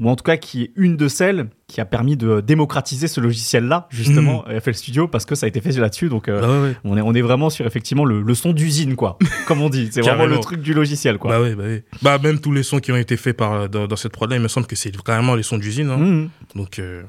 ou 0.00 0.08
en 0.08 0.16
tout 0.16 0.24
cas, 0.24 0.36
qui 0.38 0.62
est 0.62 0.72
une 0.76 0.96
de 0.96 1.06
celles 1.08 1.48
qui 1.68 1.80
a 1.80 1.84
permis 1.84 2.16
de 2.16 2.40
démocratiser 2.40 3.06
ce 3.06 3.20
logiciel-là, 3.20 3.86
justement, 3.90 4.44
FL 4.60 4.74
Studio, 4.74 5.06
parce 5.06 5.24
que 5.26 5.34
ça 5.34 5.44
a 5.46 5.48
été 5.48 5.60
fait 5.60 5.70
là-dessus. 5.72 6.08
Donc, 6.08 6.28
euh, 6.28 6.40
Bah 6.40 6.62
ouais, 6.62 6.74
on, 6.84 6.96
est, 6.96 7.00
on 7.02 7.12
est 7.14 7.20
vraiment 7.20 7.50
sur 7.50 7.66
effectivement 7.66 8.04
le, 8.04 8.22
le 8.22 8.34
son 8.34 8.52
d'usine, 8.52 8.96
quoi. 8.96 9.18
Comme 9.46 9.60
on 9.62 9.68
dit. 9.68 9.88
C'est 9.92 10.00
vraiment 10.00 10.26
le 10.26 10.38
truc 10.40 10.62
du 10.62 10.74
logiciel, 10.74 11.18
quoi. 11.18 11.30
Bah 11.32 11.40
ouais, 11.42 11.54
bah 11.54 11.64
ouais. 11.64 11.84
Bah 12.02 12.18
même 12.18 12.40
tous 12.40 12.50
les 12.52 12.62
sons 12.62 12.78
qui 12.80 12.90
ont 12.92 12.96
été 12.96 13.16
faits 13.16 13.36
par, 13.36 13.68
dans, 13.68 13.86
dans 13.86 13.96
cette 13.96 14.12
prod-là, 14.12 14.36
il 14.36 14.42
me 14.42 14.48
semble 14.48 14.66
que 14.66 14.74
c'est 14.74 14.90
carrément 15.04 15.34
les 15.34 15.42
sons 15.42 15.58
d'usine. 15.58 15.90
hein. 15.90 15.98
Mhm. 15.98 16.30
Donc, 16.56 16.78
euh, 16.78 17.02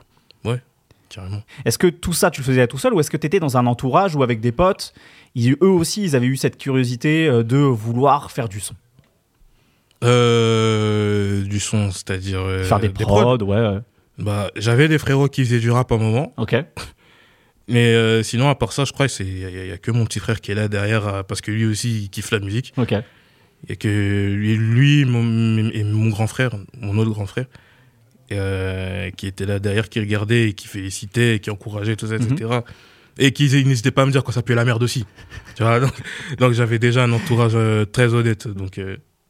ouais, 0.45 0.61
carrément. 1.09 1.41
Est-ce 1.65 1.77
que 1.77 1.87
tout 1.87 2.13
ça, 2.13 2.29
tu 2.29 2.41
le 2.41 2.45
faisais 2.45 2.67
tout 2.67 2.77
seul 2.77 2.94
ou 2.94 2.99
est-ce 2.99 3.09
que 3.09 3.17
tu 3.17 3.25
étais 3.25 3.39
dans 3.39 3.57
un 3.57 3.65
entourage 3.67 4.15
ou 4.15 4.21
avec 4.23 4.41
des 4.41 4.51
potes? 4.51 4.94
Ils, 5.33 5.53
Eux 5.61 5.69
aussi, 5.69 6.03
ils 6.03 6.15
avaient 6.15 6.27
eu 6.27 6.35
cette 6.35 6.57
curiosité 6.57 7.27
euh, 7.27 7.41
de 7.44 7.55
vouloir 7.57 8.31
faire 8.31 8.49
du 8.49 8.59
son. 8.59 8.75
Euh, 10.03 11.44
du 11.44 11.59
son, 11.59 11.92
c'est-à-dire. 11.92 12.39
euh, 12.42 12.63
faire 12.63 12.80
des, 12.80 12.89
prods, 12.89 13.38
ouais, 13.38 13.62
ouais. 13.62 13.80
Bah, 14.18 14.50
j'avais 14.56 14.88
des 14.88 14.98
frérots 14.98 15.27
qui 15.30 15.44
faisaient 15.45 15.59
du 15.59 15.71
rap 15.71 15.92
à 15.92 15.95
un 15.95 15.98
moment. 16.00 16.33
Ok. 16.38 16.56
Mais 17.68 17.94
euh, 17.94 18.24
sinon, 18.24 18.50
à 18.50 18.56
part 18.56 18.74
ça, 18.74 18.83
je 18.86 18.92
crois 18.92 19.07
qu'il 19.07 19.25
n'y 19.27 19.71
a, 19.71 19.74
a 19.74 19.77
que 19.77 19.92
mon 19.92 20.06
petit 20.06 20.19
frère 20.19 20.42
qui 20.42 20.51
est 20.51 20.56
là 20.56 20.68
derrière 20.68 21.24
parce 21.25 21.42
que 21.42 21.51
lui 21.51 21.65
aussi, 21.65 22.03
il 22.03 22.09
kiffe 22.09 22.31
la 22.31 22.39
musique. 22.39 22.74
Ok. 22.77 22.94
A 22.94 23.75
que 23.75 23.88
lui, 24.36 24.57
lui, 24.57 25.06
mon, 25.06 25.69
et 25.69 25.83
mon 25.83 26.09
grand 26.09 26.27
frère, 26.27 26.51
mon 26.80 26.97
autre 26.97 27.12
grand 27.12 27.27
frère, 27.27 27.45
euh, 28.31 29.12
qui 29.12 29.27
était 29.27 29.45
là 29.45 29.59
derrière, 29.59 29.88
qui 29.89 30.00
regardait 30.00 30.50
et 30.50 30.54
qui 30.54 30.68
félicitait, 30.68 31.36
et 31.36 31.39
qui 31.39 31.51
encourageait, 31.51 31.95
tout 31.95 32.07
ça, 32.07 32.15
etc. 32.15 32.50
Et 33.19 33.31
qui 33.33 33.44
n'hésitait 33.65 33.92
pas 33.92 34.01
à 34.01 34.06
me 34.07 34.12
dire 34.12 34.24
quand 34.24 34.31
ça 34.31 34.42
puait 34.42 34.56
la 34.56 34.65
merde 34.65 34.81
aussi. 34.81 35.06
tu 35.56 35.62
vois, 35.63 35.80
donc, 35.81 35.94
donc 36.39 36.54
j'avais 36.54 36.80
déjà 36.80 37.04
un 37.04 37.12
entourage 37.12 37.51
euh, 37.56 37.86
très 37.86 38.13
honnête. 38.15 38.47
Donc, 38.47 38.80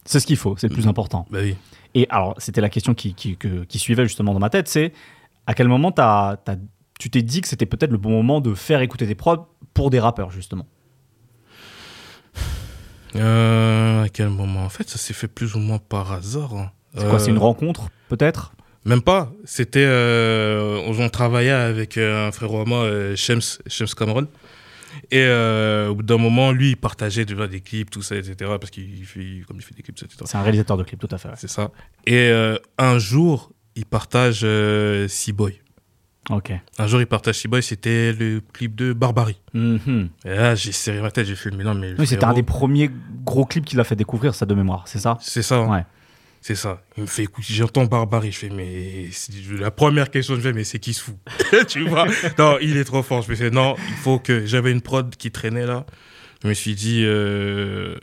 C'est 0.06 0.19
ce 0.19 0.25
qu'il 0.27 0.38
faut, 0.38 0.55
c'est 0.58 0.67
le 0.67 0.74
plus 0.74 0.88
important. 0.88 1.27
bah 1.29 1.39
oui. 1.41 1.55
Et 1.93 2.08
alors, 2.10 2.36
c'était 2.38 2.62
la 2.62 2.70
question 2.70 2.93
qui, 2.93 3.13
qui, 3.13 3.36
que- 3.38 3.63
qui 3.65 3.77
suivait 3.79 4.05
justement 4.05 4.34
dans 4.34 4.39
ma 4.39 4.50
tête, 4.50 4.67
c'est 4.67 4.93
à 5.46 5.53
quel 5.53 5.67
moment 5.67 5.91
t'as- 5.91 6.38
t'as- 6.43 6.55
tu 7.00 7.10
t'es 7.10 7.22
dit 7.22 7.41
que 7.41 7.48
c'était 7.48 7.65
peut-être 7.65 7.91
le 7.91 7.98
bon 7.98 8.12
moment 8.12 8.39
de 8.41 8.53
faire 8.53 8.81
écouter 8.81 9.05
des 9.05 9.15
prods 9.15 9.48
pour 9.74 9.89
des 9.89 10.00
rappeurs, 10.00 10.31
justement? 10.31 10.65
Euh, 13.15 14.03
à 14.03 14.10
quel 14.10 14.29
moment? 14.29 14.63
En 14.63 14.70
fait, 14.70 14.89
ça 14.89 14.98
s'est 14.98 15.13
fait 15.13 15.27
plus 15.27 15.55
ou 15.55 15.60
moins 15.60 15.79
par 15.79 16.12
hasard. 16.13 16.55
hein. 16.55 16.72
C'est 16.98 17.10
quoi, 17.10 17.20
c'est 17.20 17.29
une 17.31 17.38
Euh, 17.38 17.41
rencontre, 17.41 17.89
peut-être? 18.10 18.53
Même 18.86 19.01
pas. 19.01 19.31
C'était. 19.46 19.86
Euh, 19.86 20.81
on 20.88 21.10
travaillait 21.10 21.51
avec 21.51 21.98
un 21.98 22.31
frère 22.31 22.53
à 22.55 22.65
moi, 22.65 22.89
Shems, 23.15 23.60
Shems 23.67 23.93
Cameron. 23.98 24.27
Et 25.12 25.19
euh, 25.24 25.89
au 25.89 25.95
bout 25.95 26.03
d'un 26.03 26.17
moment, 26.17 26.51
lui, 26.51 26.69
il 26.71 26.77
partageait 26.77 27.25
déjà 27.25 27.48
des 27.48 27.62
clips, 27.62 27.89
tout 27.89 28.01
ça, 28.01 28.15
etc. 28.15 28.36
Parce 28.60 28.69
qu'il 28.71 29.05
fait, 29.05 29.41
comme 29.48 29.57
il 29.57 29.63
fait 29.63 29.75
des 29.75 29.83
clips, 29.83 29.98
etc. 29.98 30.17
C'est 30.25 30.38
un 30.38 30.41
réalisateur 30.41 30.77
de 30.77 30.83
clips, 30.83 31.00
tout 31.00 31.07
à 31.12 31.17
fait. 31.17 31.29
ouais. 31.29 31.36
C'est 31.38 31.50
ça. 31.50 31.71
Et 32.05 32.15
euh, 32.29 32.57
un 32.77 32.98
jour, 33.00 33.51
il 33.75 33.86
partage 33.86 34.41
euh, 34.43 35.07
Boy. 35.33 35.60
Ok. 36.29 36.51
Un 36.77 36.88
jour, 36.88 37.01
il 37.01 37.07
partage 37.07 37.43
Boy, 37.48 37.63
c'était 37.63 38.13
le 38.13 38.41
clip 38.53 38.75
de 38.75 38.93
Barbarie. 38.93 39.41
Mhm. 39.53 40.10
Et 40.25 40.29
là, 40.29 40.55
j'ai 40.55 40.71
serré 40.71 41.01
ma 41.01 41.10
tête, 41.12 41.25
j'ai 41.25 41.36
fait, 41.36 41.50
mais 41.51 41.63
non, 41.63 41.74
mais. 41.74 41.93
Oui, 41.98 42.05
c'était 42.07 42.25
un 42.25 42.33
des 42.33 42.43
premiers 42.43 42.89
gros 43.25 43.45
clips 43.45 43.65
qu'il 43.65 43.79
a 43.79 43.83
fait 43.83 43.95
découvrir, 43.95 44.36
ça 44.36 44.45
de 44.45 44.53
mémoire, 44.53 44.88
c'est 44.88 45.00
ça? 45.00 45.17
C'est 45.21 45.41
ça. 45.41 45.57
hein. 45.57 45.86
C'est 46.41 46.55
ça. 46.55 46.81
Il 46.98 47.03
me 47.03 47.07
fait 47.07 47.24
écouter, 47.24 47.53
j'entends 47.53 47.86
Barbarie, 47.86 48.31
je 48.31 48.39
fais, 48.39 48.50
mais 48.50 49.10
la 49.60 49.69
première 49.69 50.10
question 50.10 50.33
que 50.33 50.41
je 50.41 50.48
fais, 50.48 50.53
mais 50.53 50.63
c'est 50.63 50.79
qui 50.79 50.93
se 50.93 51.03
fout 51.03 51.15
Tu 51.67 51.88
vois? 51.88 52.07
Non, 52.39 52.57
il 52.60 52.77
est 52.77 52.83
trop 52.83 53.03
fort. 53.03 53.21
Je 53.21 53.29
me 53.29 53.36
suis 53.36 53.50
dit, 53.50 53.55
non, 53.55 53.75
il 53.89 53.95
faut 53.95 54.17
que. 54.17 54.45
J'avais 54.48 54.71
une 54.71 54.81
prod 54.81 55.15
qui 55.15 55.31
traînait 55.31 55.67
là. 55.67 55.86
Je 56.41 56.48
me 56.48 56.53
suis 56.55 56.74
dit, 56.74 57.03
euh, 57.05 57.95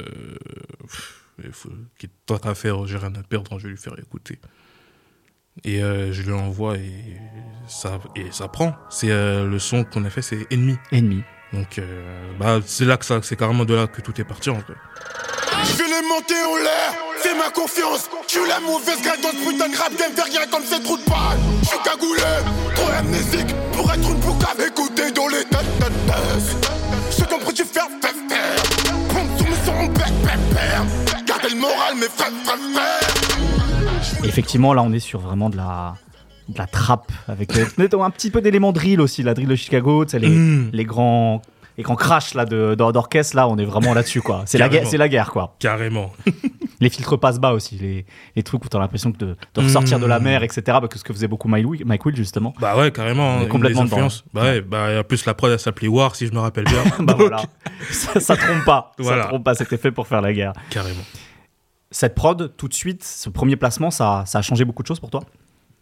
faut 1.50 1.71
tant 2.26 2.38
qu'à 2.38 2.54
faire, 2.54 2.87
j'ai 2.87 2.97
rien 2.97 3.12
à 3.14 3.23
perdre, 3.23 3.59
je 3.59 3.64
vais 3.64 3.71
lui 3.71 3.78
faire 3.78 3.99
écouter. 3.99 4.38
Et 5.64 5.83
euh, 5.83 6.12
je 6.12 6.23
lui 6.23 6.33
envoie 6.33 6.76
et 6.76 7.16
ça, 7.66 7.99
et 8.14 8.30
ça 8.30 8.49
prend. 8.49 8.76
C'est 8.90 9.11
euh, 9.11 9.47
le 9.47 9.59
son 9.59 9.85
qu'on 9.85 10.04
a 10.04 10.11
fait, 10.11 10.23
c'est 10.23 10.47
Ennemi. 10.52 10.76
Ennemi. 10.92 11.23
Donc, 11.52 11.78
euh, 11.78 12.33
bah, 12.38 12.61
c'est 12.64 12.85
là 12.85 12.97
que 12.97 13.04
ça, 13.04 13.21
c'est 13.23 13.37
carrément 13.37 13.64
de 13.64 13.75
là 13.75 13.87
que 13.87 14.00
tout 14.00 14.21
est 14.21 14.25
parti 14.25 14.50
en 14.50 14.61
fait. 14.61 14.75
Je 15.65 15.73
vais 15.79 15.88
les 15.88 16.09
monter 16.09 16.35
en 16.50 16.57
l'air, 16.57 16.95
fais 17.19 17.35
ma 17.35 17.50
confiance. 17.50 18.09
Je 18.27 18.33
suis 18.38 18.49
la 18.49 18.61
mauvaise 18.61 19.00
graine 19.03 19.21
dans 19.23 19.31
ce 19.31 19.37
putain 19.50 19.69
de 19.69 19.77
rap 19.77 19.93
game, 19.99 20.12
fais 20.15 20.23
rien 20.23 20.47
comme 20.50 20.65
ces 20.65 20.83
trous 20.83 20.97
de 20.97 21.05
balle. 21.05 21.38
Je 21.62 21.69
suis 21.69 21.79
cagoulé, 21.85 22.23
trop 22.75 22.91
amnésique 22.99 23.55
pour 23.73 23.93
être 23.93 24.09
une 24.09 24.21
boucave 24.21 24.61
écoutée 24.67 25.11
dans 25.12 25.29
les 25.29 25.45
têtes, 25.45 25.79
têtes, 25.81 26.07
têtes. 26.07 26.69
Je 27.19 27.25
comme 27.25 27.41
produit 27.41 27.65
faire, 27.65 27.88
faire, 28.00 28.15
faire. 28.29 28.62
Pompe 29.09 29.38
sur 29.38 29.47
mes 29.47 29.57
sons, 29.65 29.93
père, 29.93 30.12
père, 30.25 30.38
père. 30.55 30.85
Gardez 31.27 31.49
le 31.50 31.57
moral, 31.61 31.95
mes 31.97 32.07
frères, 32.09 32.33
frères, 32.45 32.59
effectivement, 34.25 34.75
là, 34.75 34.83
on 34.83 34.93
est 34.93 34.99
sur 35.00 35.21
vraiment 35.21 35.50
de 35.50 35.57
la, 35.57 35.95
de 36.49 36.59
la 36.59 36.67
trappe 36.67 37.11
avec 37.29 37.57
euh, 37.57 37.65
un 38.03 38.11
petit 38.11 38.31
peu 38.31 38.41
d'éléments 38.41 38.73
drill 38.73 39.00
aussi, 39.00 39.23
la 39.23 39.35
drill 39.35 39.49
de 39.49 39.57
Chicago, 39.57 40.05
tu 40.05 40.12
sais, 40.12 40.19
les, 40.19 40.29
Mm. 40.29 40.71
les 40.73 40.85
grands. 40.85 41.43
Les 41.78 41.85
grands 41.85 41.94
crash 41.97 42.35
là 42.35 42.44
de- 42.44 42.75
d'or- 42.75 42.92
d'orchestre 42.92 43.35
là 43.37 43.49
on 43.49 43.56
est 43.56 43.64
vraiment 43.64 43.94
là-dessus 43.94 44.20
quoi 44.20 44.42
c'est 44.47 44.58
la 44.58 44.68
guerre 44.68 44.87
c'est 44.87 44.97
la 44.99 45.08
guerre 45.08 45.30
quoi 45.30 45.54
Carrément. 45.61 46.12
les 46.80 46.90
filtres 46.90 47.18
passe 47.18 47.38
bas 47.38 47.52
aussi 47.52 47.76
les, 47.76 48.04
les 48.37 48.42
trucs 48.42 48.64
où 48.64 48.68
t'as 48.68 48.78
l'impression 48.80 49.12
que 49.12 49.18
de, 49.18 49.37
de 49.54 49.61
ressortir 49.61 49.99
de 50.00 50.06
la 50.06 50.18
Mm. 50.18 50.23
mer 50.25 50.42
etc 50.42 50.61
bah, 50.82 50.88
que 50.88 50.99
ce 50.99 51.04
que 51.04 51.12
faisait 51.12 51.28
beaucoup 51.28 51.49
Mike 51.49 51.66
Will, 51.66 51.85
Mike 51.87 52.04
Will, 52.04 52.16
justement 52.16 52.52
Bah 52.61 52.76
ouais, 52.76 52.90
carrément. 52.90 53.40
Une 53.42 53.49
complètement 53.49 53.85
des 53.85 53.92
influences. 53.92 54.25
Bah 54.35 54.42
ouais, 54.42 54.61
bah 54.61 54.99
en 55.00 55.04
plus 55.04 55.25
la 55.25 55.35
prod 55.35 55.50
elle 55.52 55.58
s'appelait 55.61 55.88
War 55.88 56.14
si 56.16 56.26
je 56.26 56.32
me 56.32 56.40
rappelle 56.40 56.64
bien. 56.64 56.82
bah 56.99 57.12
Donc, 57.14 57.16
voilà 57.20 57.42
ça, 57.90 58.18
ça 58.20 58.37
trompe 58.37 58.64
pas 58.66 58.92
Voilà. 58.99 59.23
ça 59.23 59.28
trompe 59.28 59.44
pas 59.44 59.54
c'était 59.54 59.78
fait 59.78 59.92
pour 59.92 60.06
faire 60.08 60.20
la 60.20 60.32
guerre 60.32 60.52
Carrément. 60.70 61.04
cette 61.92 62.14
prod 62.16 62.52
tout 62.56 62.66
de 62.68 62.75
suite 62.75 63.04
ce 63.04 63.28
premier 63.30 63.54
placement 63.56 63.92
ça, 63.92 64.25
ça 64.26 64.38
a 64.38 64.42
changé 64.42 64.64
beaucoup 64.64 64.82
de 64.82 64.88
choses 64.88 64.99
pour 65.00 65.11
toi? 65.11 65.20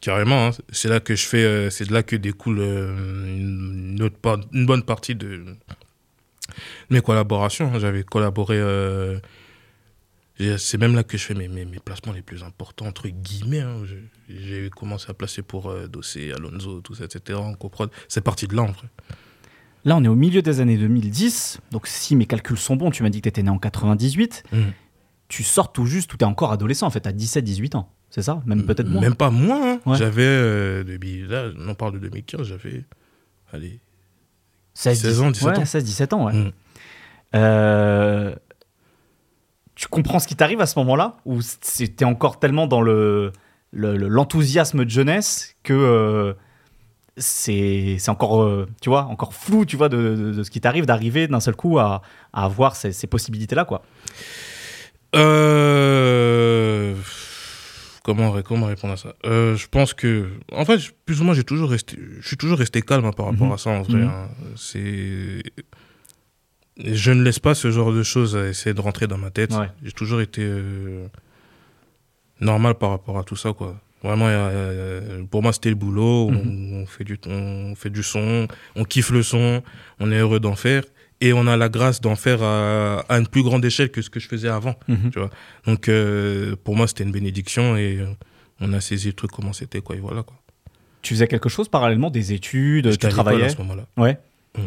Carrément, 0.02 0.48
hein. 0.48 0.50
c'est 0.70 0.88
là 0.90 1.00
que 1.00 1.16
je 1.16 1.26
fais, 1.26 1.42
euh, 1.42 1.70
c'est 1.70 1.88
de 1.88 1.92
là 1.94 2.02
que 2.02 2.16
découle 2.16 2.58
euh, 2.60 3.26
une, 3.38 3.98
autre 4.02 4.18
part- 4.18 4.36
une 4.52 4.66
bonne 4.66 4.82
partie 4.82 5.14
de 5.14 5.42
mes 6.90 7.00
collaborations. 7.00 7.72
hein. 7.74 7.78
J'avais 7.78 8.02
collaboré, 8.04 8.56
euh, 8.58 9.18
c'est 10.58 10.78
même 10.78 10.94
là 10.94 11.02
que 11.02 11.16
je 11.16 11.24
fais 11.24 11.34
mes, 11.34 11.48
mes, 11.48 11.64
mes 11.64 11.78
placements 11.78 12.12
les 12.12 12.22
plus 12.22 12.42
importants, 12.42 12.86
entre 12.86 13.08
guillemets. 13.08 13.60
hein. 13.60 13.82
J'ai 14.28 14.68
commencé 14.70 15.06
à 15.08 15.14
placer 15.14 15.42
pour 15.42 15.70
euh, 15.70 15.86
Dossé, 15.86 16.32
Alonso, 16.32 16.80
tout 16.82 16.94
ça, 16.94 17.04
etc. 17.04 17.38
en 17.38 17.54
coprod. 17.54 17.90
C'est 18.08 18.20
parti 18.22 18.46
de 18.46 18.54
là 18.54 18.62
en 18.62 18.66
vrai. 18.72 18.88
Là, 19.84 19.96
on 19.96 20.02
est 20.04 20.08
au 20.08 20.16
milieu 20.16 20.42
des 20.42 20.60
années 20.60 20.76
2010. 20.76 21.60
Donc, 21.70 21.86
si 21.86 22.16
mes 22.16 22.26
calculs 22.26 22.58
sont 22.58 22.74
bons, 22.76 22.90
tu 22.90 23.02
m'as 23.04 23.08
dit 23.08 23.18
que 23.20 23.22
tu 23.22 23.28
étais 23.28 23.42
né 23.44 23.50
en 23.50 23.58
98. 23.58 24.42
Mhm. 24.52 24.72
Tu 25.28 25.42
sors 25.44 25.72
tout 25.72 25.86
juste, 25.86 26.10
tu 26.10 26.16
es 26.18 26.24
encore 26.24 26.50
adolescent, 26.52 26.86
en 26.86 26.90
fait, 26.90 27.06
à 27.06 27.12
17-18 27.12 27.76
ans. 27.76 27.92
C'est 28.10 28.22
ça? 28.22 28.42
Même 28.46 28.64
peut-être 28.66 28.88
moins. 28.88 29.00
Même 29.00 29.14
pas 29.14 29.30
moins. 29.30 29.74
hein. 29.74 29.80
Ouais. 29.86 29.96
J'avais, 29.96 30.22
euh, 30.24 30.84
depuis- 30.84 31.26
là, 31.26 31.50
on 31.66 31.74
parle 31.74 31.94
de 31.94 31.98
2015, 31.98 32.42
j'avais, 32.48 32.84
allez, 33.52 33.80
16, 34.78 35.00
16 35.00 35.20
ans, 35.22 35.30
17 35.30 35.48
ouais, 35.48 35.58
ans. 35.58 35.62
16-17 35.64 36.12
ans, 36.14 36.26
ouais. 36.26 36.32
Mhm. 36.34 36.52
Euh, 37.34 38.34
Tu 39.74 39.88
comprends 39.88 40.18
ce 40.18 40.26
qui 40.28 40.36
t'arrive 40.36 40.60
à 40.60 40.66
ce 40.66 40.78
moment-là? 40.78 41.16
Ou 41.26 41.40
c'était 41.42 42.04
encore 42.04 42.38
tellement 42.38 42.66
dans 42.66 42.80
le 42.82 43.32
le- 43.72 43.96
le- 43.96 44.08
l'enthousiasme 44.08 44.84
de 44.84 44.90
jeunesse 44.90 45.54
que 45.62 45.72
euh, 45.74 46.32
c'est 47.18 47.96
c'est 47.98 48.10
encore, 48.10 48.42
euh, 48.42 48.66
tu 48.80 48.88
vois, 48.88 49.04
encore 49.06 49.34
flou, 49.34 49.64
tu 49.66 49.76
vois, 49.76 49.88
de, 49.88 50.14
de- 50.14 50.32
de 50.32 50.42
ce 50.42 50.50
qui 50.50 50.60
t'arrive 50.60 50.86
d'arriver 50.86 51.26
d'un 51.28 51.40
seul 51.40 51.56
coup 51.56 51.78
à, 51.78 52.00
à 52.32 52.44
avoir 52.44 52.76
ces, 52.76 52.92
ces 52.92 53.06
possibilités-là, 53.06 53.64
quoi. 53.64 53.82
Euh, 55.14 56.94
Comment, 58.06 58.40
comment 58.42 58.66
répondre 58.66 58.92
à 58.94 58.96
ça 58.96 59.16
Euh, 59.26 59.56
Je 59.56 59.66
pense 59.66 59.92
que, 59.92 60.28
en 60.52 60.64
fait, 60.64 60.78
plus 61.06 61.20
ou 61.20 61.24
moins, 61.24 61.34
j'ai 61.34 61.42
toujours 61.42 61.68
resté, 61.70 61.98
je 62.20 62.24
suis 62.28 62.36
toujours 62.36 62.56
resté 62.56 62.80
calme 62.80 63.04
hein, 63.04 63.10
par 63.10 63.26
rapport 63.26 63.48
Mhm. 63.48 63.52
à 63.54 63.58
ça. 63.58 63.70
En 63.70 63.82
vrai, 63.82 63.98
Mhm. 63.98 64.04
hein. 64.08 64.28
c'est, 64.54 65.42
je 66.78 67.10
ne 67.10 67.22
laisse 67.24 67.40
pas 67.40 67.56
ce 67.56 67.72
genre 67.72 67.92
de 67.92 68.04
choses 68.04 68.36
à 68.36 68.46
essayer 68.48 68.74
de 68.74 68.80
rentrer 68.80 69.08
dans 69.08 69.18
ma 69.18 69.30
tête. 69.30 69.52
Ouais. 69.54 69.68
J'ai 69.82 69.90
toujours 69.90 70.20
été 70.20 70.42
euh, 70.44 71.08
normal 72.40 72.74
par 72.76 72.90
rapport 72.90 73.18
à 73.18 73.24
tout 73.24 73.34
ça, 73.34 73.52
quoi. 73.52 73.80
Vraiment, 74.04 74.28
il 74.28 74.32
y 74.32 74.34
a- 74.36 74.52
il 74.52 75.18
y 75.18 75.22
a- 75.22 75.26
pour 75.28 75.42
moi, 75.42 75.52
c'était 75.52 75.70
le 75.70 75.74
boulot. 75.74 76.30
Mhm. 76.30 76.74
on, 76.74 76.82
on 76.82 76.86
fait 76.86 77.02
du, 77.02 77.18
on 77.26 77.74
fait 77.74 77.90
du 77.90 78.04
son, 78.04 78.46
on 78.76 78.84
kiffe 78.84 79.10
le 79.10 79.24
son, 79.24 79.64
on 79.98 80.12
est 80.12 80.18
heureux 80.18 80.38
d'en 80.38 80.54
faire. 80.54 80.84
Et 81.20 81.32
on 81.32 81.46
a 81.46 81.56
la 81.56 81.68
grâce 81.68 82.00
d'en 82.00 82.14
faire 82.14 82.42
à, 82.42 83.00
à 83.08 83.18
une 83.18 83.26
plus 83.26 83.42
grande 83.42 83.64
échelle 83.64 83.90
que 83.90 84.02
ce 84.02 84.10
que 84.10 84.20
je 84.20 84.28
faisais 84.28 84.48
avant. 84.48 84.74
Mhm. 84.88 85.10
Donc 85.66 85.88
euh, 85.88 86.56
pour 86.62 86.76
moi 86.76 86.86
c'était 86.86 87.04
une 87.04 87.12
bénédiction 87.12 87.76
et 87.76 87.98
euh, 88.00 88.06
on 88.60 88.72
a 88.74 88.80
saisi 88.80 89.08
le 89.08 89.14
truc 89.14 89.30
comment 89.30 89.52
c'était 89.52 89.80
quoi 89.80 89.96
et 89.96 90.00
voilà 90.00 90.22
quoi. 90.22 90.36
Tu 91.02 91.14
faisais 91.14 91.28
quelque 91.28 91.48
chose 91.48 91.68
parallèlement, 91.68 92.10
des 92.10 92.32
études, 92.32 92.90
tu 92.98 93.08
travaillais 93.08 93.44
à 93.44 93.48
ce 93.48 93.56
moment-là. 93.58 93.86
Ouais. 93.96 94.18
Mm. 94.58 94.62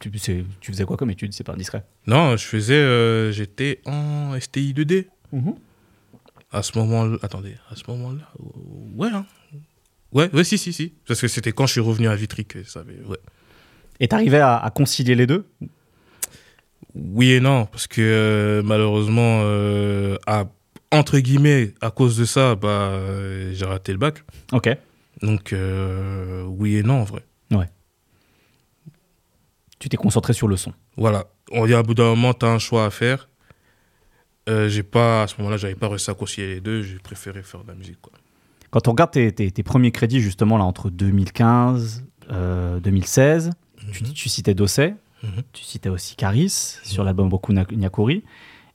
Tu, 0.00 0.10
tu 0.10 0.72
faisais 0.72 0.84
quoi 0.84 0.96
comme 0.96 1.10
études 1.10 1.32
C'est 1.32 1.42
pas 1.44 1.54
indiscret? 1.54 1.84
Non, 2.06 2.36
je 2.36 2.44
faisais 2.44 2.74
euh, 2.74 3.32
j'étais 3.32 3.80
en 3.86 4.38
STI 4.38 4.72
2D 4.74 5.06
à 6.52 6.62
ce 6.62 6.78
moment 6.78 7.16
attendez, 7.22 7.56
à 7.70 7.76
ce 7.76 7.82
moment-là 7.88 8.30
euh, 8.40 8.44
ouais 8.96 9.08
hein. 9.12 9.26
Ouais, 10.12 10.32
ouais 10.32 10.44
si 10.44 10.56
si 10.56 10.72
si 10.72 10.94
parce 11.06 11.20
que 11.20 11.28
c'était 11.28 11.52
quand 11.52 11.66
je 11.66 11.72
suis 11.72 11.80
revenu 11.80 12.08
à 12.08 12.14
Vitry 12.14 12.44
que 12.44 12.62
ça 12.62 12.80
avait 12.80 13.00
ouais. 13.04 13.18
Et 14.00 14.08
t'arrivais 14.08 14.40
à, 14.40 14.56
à 14.56 14.70
concilier 14.70 15.14
les 15.14 15.26
deux? 15.26 15.46
Oui 16.94 17.32
et 17.32 17.40
non 17.40 17.66
parce 17.66 17.86
que 17.86 18.00
euh, 18.00 18.62
malheureusement 18.64 19.40
euh, 19.42 20.16
à 20.26 20.46
entre 20.90 21.18
guillemets 21.18 21.74
à 21.82 21.90
cause 21.90 22.16
de 22.16 22.24
ça 22.24 22.54
bah 22.54 22.68
euh, 22.68 23.52
j'ai 23.52 23.66
raté 23.66 23.92
le 23.92 23.98
bac. 23.98 24.24
Ok. 24.52 24.70
Donc 25.22 25.52
euh, 25.52 26.42
oui 26.44 26.76
et 26.76 26.82
non 26.82 27.00
en 27.00 27.04
vrai. 27.04 27.22
Tu 29.78 29.90
t'es 29.90 29.98
concentré 29.98 30.32
sur 30.32 30.48
le 30.48 30.56
son. 30.56 30.72
Voilà. 30.96 31.26
On 31.52 31.66
dit 31.66 31.74
à 31.74 31.82
bout 31.82 31.92
d'un 31.92 32.04
moment, 32.04 32.32
tu 32.32 32.46
as 32.46 32.48
un 32.48 32.58
choix 32.58 32.86
à 32.86 32.90
faire. 32.90 33.28
J'ai 34.48 34.82
pas, 34.82 35.24
à 35.24 35.26
ce 35.26 35.34
moment-là, 35.38 35.58
j'avais 35.58 35.74
pas 35.74 35.88
réussi 35.88 36.10
à 36.10 36.14
concilier 36.14 36.46
les 36.54 36.60
deux. 36.60 36.82
J'ai 36.82 36.96
préféré 36.98 37.42
faire 37.42 37.62
de 37.62 37.68
la 37.68 37.74
musique. 37.74 38.00
Quoi. 38.00 38.14
Quand 38.70 38.88
on 38.88 38.92
regarde 38.92 39.10
tes, 39.10 39.30
tes- 39.32 39.50
tes 39.50 39.62
premiers 39.62 39.90
crédits, 39.90 40.20
justement, 40.22 40.56
là, 40.56 40.64
entre 40.64 40.88
2015 40.88 42.04
euh, 42.30 42.80
2016, 42.80 43.50
tu, 43.92 44.02
tu 44.04 44.28
citais 44.28 44.54
Dossé, 44.54 44.94
Mhm. 45.22 45.42
tu 45.52 45.64
citais 45.64 45.88
aussi 45.88 46.14
Caris 46.16 46.50
sur 46.84 47.02
l'album 47.04 47.28
Boku 47.28 47.52
Nyakuri. 47.52 48.22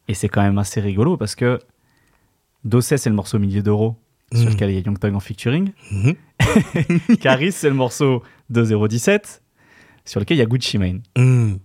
Et 0.07 0.13
c'est 0.13 0.27
quand 0.29 0.41
même 0.41 0.57
assez 0.57 0.81
rigolo 0.81 1.15
parce 1.17 1.35
que 1.35 1.59
Dossé, 2.63 2.97
c'est 2.97 3.09
le 3.09 3.15
morceau 3.15 3.39
Millier 3.39 3.61
d'euros 3.61 3.95
sur 4.33 4.45
Mhm. 4.45 4.49
lequel 4.53 4.69
il 4.71 4.73
y 4.75 4.77
a 4.77 4.81
Young 4.81 4.99
Thug 4.99 5.13
en 5.15 5.19
featuring. 5.19 5.71
Mhm. 5.91 6.15
Caris, 7.21 7.51
c'est 7.51 7.69
le 7.69 7.75
morceau 7.75 8.23
2017 8.49 9.41
sur 10.05 10.19
lequel 10.19 10.37
il 10.37 10.39
y 10.39 10.43
a 10.43 10.45
Gucci 10.45 10.77
Mane. 10.77 11.01
Mhm. 11.17 11.59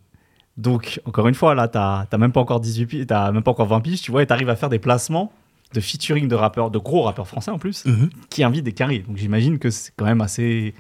Donc, 0.56 1.00
encore 1.04 1.28
une 1.28 1.34
fois, 1.34 1.54
là, 1.54 1.68
t'as 1.68 2.06
même 2.18 2.32
pas 2.32 2.40
encore 2.40 2.60
18 2.60 2.86
piges, 2.86 3.06
t'as 3.06 3.30
même 3.32 3.42
pas 3.42 3.50
encore 3.50 3.66
20 3.66 3.80
piges, 3.80 4.00
tu 4.02 4.10
vois, 4.10 4.22
et 4.22 4.26
t'arrives 4.26 4.48
à 4.48 4.56
faire 4.56 4.68
des 4.70 4.78
placements 4.78 5.32
de 5.74 5.80
featuring 5.80 6.28
de 6.28 6.34
rappeurs, 6.34 6.70
de 6.70 6.78
gros 6.78 7.02
rappeurs 7.02 7.26
français 7.28 7.50
en 7.50 7.58
plus, 7.58 7.84
Mhm. 7.84 8.08
qui 8.30 8.42
invitent 8.42 8.64
des 8.64 8.72
caries. 8.72 9.00
Donc, 9.00 9.16
j'imagine 9.16 9.58
que 9.58 9.68
c'est 9.70 9.92
quand 9.96 10.04
même 10.06 10.20
assez. 10.20 10.74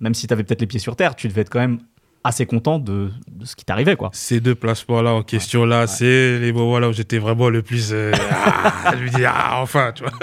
Même 0.00 0.12
si 0.12 0.26
t'avais 0.26 0.42
peut-être 0.44 0.60
les 0.60 0.66
pieds 0.66 0.80
sur 0.80 0.96
terre, 0.96 1.14
tu 1.14 1.28
devais 1.28 1.42
être 1.42 1.50
quand 1.50 1.60
même 1.60 1.78
assez 2.24 2.46
content 2.46 2.78
de, 2.78 3.10
de 3.30 3.44
ce 3.44 3.54
qui 3.54 3.64
t'arrivait, 3.64 3.96
quoi. 3.96 4.10
Ces 4.14 4.40
deux 4.40 4.54
placements-là 4.54 5.12
en 5.12 5.22
question-là, 5.22 5.86
c'est 5.86 6.38
les 6.38 6.52
moments 6.52 6.78
là 6.78 6.88
où 6.88 6.92
j'étais 6.92 7.18
vraiment 7.18 7.50
le 7.50 7.62
plus. 7.62 7.90
euh, 7.92 8.12
ah, 8.32 8.94
je 8.98 9.04
me 9.04 9.08
dis, 9.10 9.24
ah, 9.26 9.60
enfin, 9.60 9.92
tu 9.94 10.02
vois. 10.04 10.12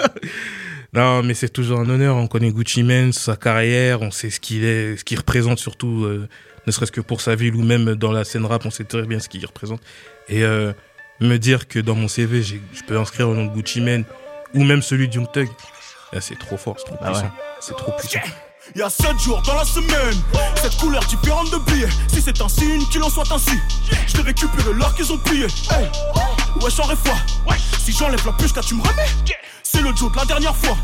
Non, 0.94 1.22
mais 1.22 1.32
c'est 1.32 1.48
toujours 1.48 1.80
un 1.80 1.88
honneur. 1.88 2.16
On 2.16 2.26
connaît 2.26 2.52
Gucci 2.52 2.82
Mane, 2.82 3.14
sa 3.14 3.34
carrière, 3.34 4.02
on 4.02 4.10
sait 4.10 4.28
ce 4.28 4.38
qu'il 4.38 4.62
est, 4.62 4.98
ce 4.98 5.04
qu'il 5.04 5.16
représente 5.16 5.58
surtout, 5.58 6.04
euh, 6.04 6.28
ne 6.66 6.70
serait-ce 6.70 6.92
que 6.92 7.00
pour 7.00 7.22
sa 7.22 7.34
ville 7.34 7.54
ou 7.56 7.62
même 7.62 7.94
dans 7.94 8.12
la 8.12 8.24
scène 8.24 8.44
rap, 8.44 8.66
on 8.66 8.70
sait 8.70 8.84
très 8.84 9.06
bien 9.06 9.18
ce 9.18 9.30
qu'il 9.30 9.46
représente. 9.46 9.80
Et 10.28 10.44
euh, 10.44 10.74
me 11.20 11.38
dire 11.38 11.66
que 11.66 11.78
dans 11.78 11.94
mon 11.94 12.08
CV, 12.08 12.42
je 12.42 12.56
peux 12.86 12.98
inscrire 12.98 13.28
le 13.30 13.36
nom 13.36 13.46
de 13.46 13.54
Gucci 13.54 13.80
Mane 13.80 14.04
ou 14.52 14.64
même 14.64 14.82
celui 14.82 15.08
de 15.08 15.14
Young 15.14 15.32
Thug, 15.32 15.48
c'est 16.20 16.38
trop 16.38 16.58
fort, 16.58 16.76
c'est 16.78 16.84
trop 16.84 16.96
Bah 17.00 17.06
puissant. 17.06 17.22
ouais. 17.24 17.30
C'est 17.60 17.74
trop 17.76 17.92
puissant. 17.98 18.20
Il 18.74 18.78
y 18.78 18.82
a 18.82 18.88
7 18.90 19.18
jours 19.20 19.42
dans 19.42 19.54
la 19.54 19.64
semaine, 19.64 20.14
cette 20.56 20.76
couleur 20.78 21.04
différente 21.04 21.50
de 21.50 21.58
billets. 21.70 21.88
Si 22.08 22.22
c'est 22.22 22.40
un 22.40 22.48
signe, 22.48 22.84
qu'il 22.90 23.02
en 23.02 23.10
soit 23.10 23.30
ainsi. 23.30 23.58
Je 24.06 24.16
vais 24.16 24.22
récupérer 24.22 24.72
l'or 24.72 24.94
qu'ils 24.94 25.12
ont 25.12 25.18
pillé. 25.18 25.44
Hey, 25.70 25.84
ouais, 26.62 26.70
j'en 26.74 26.84
foi. 26.96 27.14
Si 27.78 27.92
j'enlève 27.92 28.24
la 28.24 28.32
puce, 28.32 28.52
tu 28.66 28.74
me 28.74 28.82
remets. 28.82 29.06
C'est 29.62 29.82
le 29.82 29.94
Joe 29.94 30.10
de 30.12 30.16
la 30.16 30.24
dernière 30.24 30.56
fois. 30.56 30.76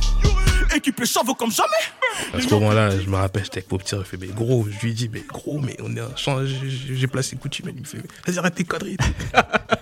Équipé 0.75 1.07
chavo 1.07 1.35
comme 1.35 1.51
jamais. 1.51 2.35
À 2.35 2.41
ce 2.41 2.49
moment-là, 2.55 2.91
je 3.01 3.09
me 3.09 3.17
rappelle, 3.17 3.45
j'étais 3.45 3.59
avec 3.59 3.73
mon 3.73 3.79
petit, 3.79 3.95
il 3.97 4.05
fait, 4.05 4.17
mais 4.19 4.27
gros, 4.27 4.67
je 4.71 4.85
lui 4.87 4.93
dis, 4.93 5.09
mais 5.09 5.23
gros, 5.27 5.59
mais 5.59 5.77
on 5.83 5.95
est 5.97 6.01
en 6.03 6.15
champ, 6.17 6.39
j'ai- 6.45 7.07
placé 7.07 7.37
Gucci 7.37 7.63
Mane, 7.65 7.75
il 7.77 7.83
me 7.83 7.87
fait, 7.87 7.99
vas-y, 8.27 8.39
arrête 8.39 8.55
tes 8.55 8.65
conneries. 8.65 8.97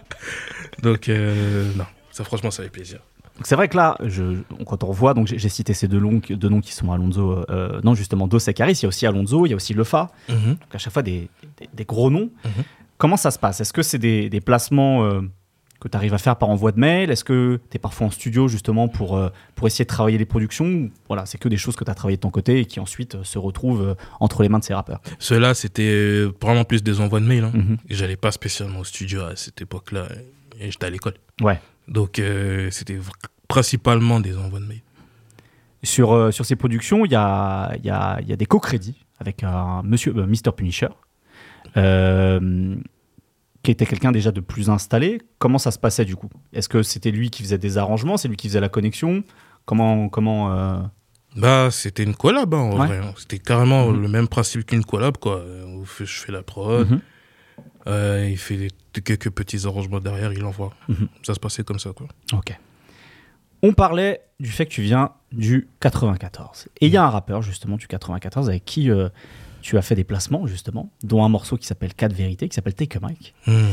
Donc, 0.82 1.08
euh, 1.08 1.72
non, 1.75 1.86
ça, 2.12 2.22
franchement, 2.25 2.50
ça 2.52 2.62
fait 2.62 2.68
plaisir. 2.68 3.00
Donc, 3.36 3.46
c'est 3.46 3.54
vrai 3.56 3.68
que 3.68 3.76
là, 3.76 3.96
je, 4.02 4.40
quand 4.66 4.82
on 4.82 4.86
revoit, 4.86 5.14
donc 5.14 5.26
j'ai 5.26 5.48
cité 5.48 5.74
ces 5.74 5.88
deux, 5.88 6.00
noms, 6.00 6.20
deux 6.28 6.48
noms 6.48 6.60
qui 6.60 6.72
sont 6.72 6.90
Alonso, 6.90 7.44
euh, 7.50 7.80
non, 7.84 7.94
justement, 7.94 8.26
Dos 8.26 8.38
et 8.38 8.54
Caris, 8.54 8.72
il 8.72 8.82
y 8.82 8.86
a 8.86 8.88
aussi 8.88 9.06
Alonso, 9.06 9.46
il 9.46 9.50
y 9.50 9.52
a 9.52 9.56
aussi 9.56 9.74
Lefa, 9.74 10.10
donc 10.28 10.58
à 10.74 10.78
chaque 10.78 10.92
fois 10.92 11.02
des, 11.02 11.28
des- 11.58 11.68
des 11.72 11.84
gros 11.84 12.10
noms. 12.10 12.30
Mhm. 12.44 12.50
Comment 12.98 13.16
ça 13.18 13.30
se 13.30 13.38
passe? 13.38 13.60
Est-ce 13.60 13.72
que 13.74 13.82
c'est 13.82 13.98
des, 13.98 14.30
des 14.30 14.40
placements 14.40 15.04
euh, 15.04 15.20
que 15.80 15.88
tu 15.88 15.94
arrives 15.98 16.14
à 16.14 16.18
faire 16.18 16.36
par 16.36 16.48
envoi 16.48 16.72
de 16.72 16.80
mail? 16.80 17.10
Est-ce 17.10 17.24
que 17.24 17.60
tu 17.70 17.76
es 17.76 17.78
parfois 17.78 18.06
en 18.06 18.10
studio 18.10 18.48
justement 18.48 18.88
pour, 18.88 19.18
euh, 19.18 19.28
pour 19.54 19.66
essayer 19.66 19.84
de 19.84 19.88
travailler 19.90 20.16
les 20.16 20.24
productions? 20.24 20.64
Ou 20.64 20.90
Voilà, 21.06 21.26
c'est 21.26 21.36
que 21.36 21.50
des 21.50 21.58
choses 21.58 21.76
que 21.76 21.84
tu 21.84 21.90
as 21.90 21.94
travaillées 21.94 22.16
de 22.16 22.22
ton 22.22 22.30
côté 22.30 22.60
et 22.60 22.64
qui 22.64 22.80
ensuite 22.80 23.22
se 23.22 23.38
retrouvent 23.38 23.94
entre 24.18 24.42
les 24.42 24.48
mains 24.48 24.60
de 24.60 24.64
ces 24.64 24.72
rappeurs. 24.72 25.02
Ceux-là, 25.18 25.52
c'était 25.52 26.24
vraiment 26.40 26.64
plus 26.64 26.82
des 26.82 27.02
envois 27.02 27.20
de 27.20 27.26
mails. 27.26 27.44
Hein. 27.44 27.52
Et 27.90 27.94
J'allais 27.94 28.16
pas 28.16 28.32
spécialement 28.32 28.78
au 28.80 28.84
studio 28.84 29.20
à 29.24 29.36
cette 29.36 29.60
époque-là, 29.60 30.06
et 30.58 30.70
j'étais 30.70 30.86
à 30.86 30.90
l'école. 30.90 31.14
Ouais. 31.42 31.60
Donc, 31.88 32.18
euh, 32.18 32.68
c'était 32.70 32.98
principalement 33.48 34.20
des 34.20 34.36
envois 34.36 34.60
de 34.60 34.64
mails. 34.66 34.82
Sur, 35.82 36.12
euh, 36.12 36.30
sur 36.32 36.44
ces 36.44 36.56
productions, 36.56 37.04
il 37.04 37.12
y 37.12 37.14
a, 37.14 37.76
y, 37.84 37.90
a, 37.90 38.20
y 38.22 38.32
a 38.32 38.36
des 38.36 38.46
co-crédits 38.46 39.04
avec 39.20 39.44
un 39.44 39.82
monsieur, 39.84 40.12
euh, 40.16 40.26
Mr. 40.26 40.52
Punisher. 40.56 40.88
Euh, 41.76 42.76
qui 43.62 43.70
était 43.72 43.86
quelqu'un 43.86 44.12
déjà 44.12 44.30
de 44.30 44.40
plus 44.40 44.70
installé. 44.70 45.20
Comment 45.38 45.58
ça 45.58 45.70
se 45.70 45.78
passait 45.78 46.04
du 46.04 46.14
coup? 46.16 46.30
Est-ce 46.52 46.68
que 46.68 46.82
c'était 46.82 47.10
lui 47.10 47.30
qui 47.30 47.42
faisait 47.42 47.58
des 47.58 47.78
arrangements? 47.78 48.16
C'est 48.16 48.28
lui 48.28 48.36
qui 48.36 48.48
faisait 48.48 48.60
la 48.60 48.68
connexion? 48.68 49.24
Comment. 49.64 50.08
comment 50.08 50.88
Bah, 51.36 51.68
c'était 51.72 52.04
une 52.04 52.14
collab, 52.14 52.54
hein, 52.54 52.58
en 52.58 52.78
Ouais. 52.80 52.86
vrai. 52.86 53.00
C'était 53.16 53.40
carrément 53.40 53.88
Mhm. 53.90 54.02
le 54.02 54.08
même 54.08 54.28
principe 54.28 54.64
qu'une 54.66 54.84
collab, 54.84 55.18
quoi. 55.18 55.44
Je 55.98 56.04
fais 56.04 56.30
la 56.32 56.42
prod, 56.42 56.88
mhm. 56.88 57.00
Euh, 57.86 58.26
il 58.30 58.38
fait 58.38 58.56
des- 58.56 59.00
quelques 59.02 59.30
petits 59.30 59.66
arrangements 59.66 60.00
derrière, 60.00 60.32
il 60.32 60.44
envoie. 60.44 60.72
Mhm. 60.88 61.08
Ça 61.22 61.34
se 61.34 61.40
passait 61.40 61.62
comme 61.64 61.78
ça, 61.78 61.90
quoi. 61.92 62.06
Ok. 62.32 62.56
On 63.62 63.72
parlait 63.72 64.20
du 64.38 64.50
fait 64.50 64.66
que 64.66 64.70
tu 64.72 64.82
viens 64.82 65.12
du 65.32 65.68
94. 65.80 66.68
Et 66.80 66.86
il 66.86 66.92
y 66.92 66.96
a 66.96 67.04
un 67.04 67.10
rappeur, 67.10 67.42
justement, 67.42 67.76
du 67.76 67.86
94 67.88 68.48
avec 68.48 68.64
qui 68.64 68.90
euh, 68.90 69.08
tu 69.62 69.76
as 69.78 69.82
fait 69.82 69.94
des 69.94 70.04
placements, 70.04 70.46
justement, 70.46 70.90
dont 71.02 71.24
un 71.24 71.28
morceau 71.28 71.56
qui 71.56 71.66
s'appelle 71.66 71.94
4 71.94 72.12
vérités, 72.12 72.48
qui 72.48 72.54
s'appelle 72.54 72.74
Take 72.74 72.98
a 73.02 73.08
Mic, 73.08 73.34
Hmm. 73.46 73.64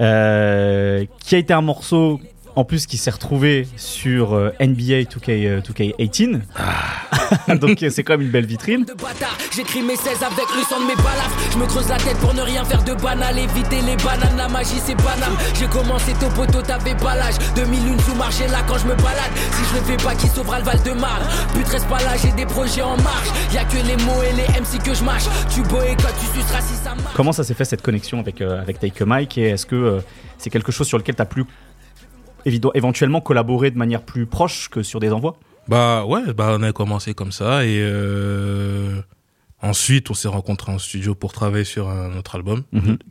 euh, 0.00 1.04
qui 1.20 1.34
a 1.34 1.38
été 1.38 1.52
un 1.52 1.60
morceau, 1.60 2.20
en 2.56 2.64
plus, 2.64 2.86
qui 2.86 2.96
s'est 2.96 3.10
retrouvé 3.10 3.68
sur 3.76 4.34
euh, 4.34 4.50
NBA 4.60 5.02
2K, 5.04 5.46
euh, 5.46 5.60
2K18. 5.60 6.40
Donc, 7.60 7.82
euh, 7.82 7.90
c'est 7.90 8.02
quand 8.02 8.14
même 8.14 8.22
une 8.22 8.30
belle 8.32 8.46
vitrine. 8.46 8.86
J'écris 9.54 9.82
mes 9.82 9.96
16 9.96 10.22
avec 10.22 10.46
le 10.56 10.62
sang 10.68 10.80
de 10.80 10.86
mes 10.86 10.96
balafres. 10.96 11.36
Je 11.52 11.58
me 11.58 11.66
creuse 11.66 11.88
la 11.88 11.96
tête 11.98 12.16
pour 12.18 12.32
ne 12.34 12.40
rien 12.42 12.64
faire 12.64 12.82
de 12.82 12.94
banal. 12.94 13.38
Éviter 13.38 13.80
les 13.82 13.96
bananes, 13.96 14.36
la 14.36 14.48
magie 14.48 14.80
c'est 14.84 14.94
banal. 14.96 15.30
J'ai 15.58 15.66
commencé 15.66 16.12
tôt 16.14 16.28
poteau, 16.34 16.62
t'avais 16.62 16.94
pas 16.94 17.14
l'âge. 17.14 17.34
2001 17.54 17.98
sous 18.00 18.14
marché 18.14 18.46
là 18.48 18.58
quand 18.66 18.78
je 18.78 18.86
me 18.86 18.94
balade. 18.96 19.32
Si 19.52 19.62
je 19.70 19.74
le 19.78 19.84
fais 19.84 20.02
pas, 20.04 20.14
qui 20.14 20.28
sauvera 20.28 20.58
le 20.58 20.64
Val 20.64 20.82
de 20.82 20.92
Marne? 20.92 21.22
Pute, 21.54 21.68
reste 21.68 21.88
pas 21.88 21.98
là, 22.02 22.12
j'ai 22.22 22.32
des 22.32 22.46
projets 22.46 22.82
en 22.82 22.96
marche. 22.98 23.28
Y'a 23.52 23.64
que 23.64 23.76
les 23.86 23.96
mots 24.04 24.22
et 24.22 24.32
les 24.34 24.60
MC 24.60 24.82
que 24.82 24.94
je 24.94 25.04
mâche. 25.04 25.24
Tu 25.54 25.62
boycottes, 25.62 26.14
tu 26.20 26.40
suceras 26.40 26.60
si 26.60 26.74
ça 26.74 26.94
marche. 26.94 27.14
Comment 27.14 27.32
ça 27.32 27.44
s'est 27.44 27.54
fait 27.54 27.64
cette 27.64 27.82
connexion 27.82 28.18
avec, 28.20 28.40
euh, 28.40 28.60
avec 28.60 28.78
Take 28.80 29.02
a 29.02 29.06
Mic? 29.06 29.36
Et 29.38 29.50
est-ce 29.50 29.66
que 29.66 29.74
euh, 29.76 30.00
c'est 30.38 30.50
quelque 30.50 30.72
chose 30.72 30.86
sur 30.86 30.98
lequel 30.98 31.14
tu 31.16 31.22
as 31.22 31.26
pu 31.26 31.40
évident- 31.40 31.50
éventuellement 32.74 33.20
collaborer 33.20 33.70
de 33.70 33.78
manière 33.78 34.02
plus 34.02 34.26
proche 34.26 34.68
que 34.68 34.82
sur 34.82 35.00
des 35.00 35.12
envois 35.12 35.38
Bah 35.68 36.04
ouais, 36.06 36.32
bah 36.32 36.56
on 36.58 36.62
a 36.62 36.72
commencé 36.72 37.12
comme 37.14 37.32
ça 37.32 37.64
et 37.64 37.78
euh, 37.80 39.00
ensuite 39.62 40.10
on 40.10 40.14
s'est 40.14 40.28
rencontrés 40.28 40.72
en 40.72 40.78
studio 40.78 41.14
pour 41.14 41.32
travailler 41.32 41.64
sur 41.64 41.88
un 41.88 42.16
autre 42.16 42.34
album. 42.36 42.62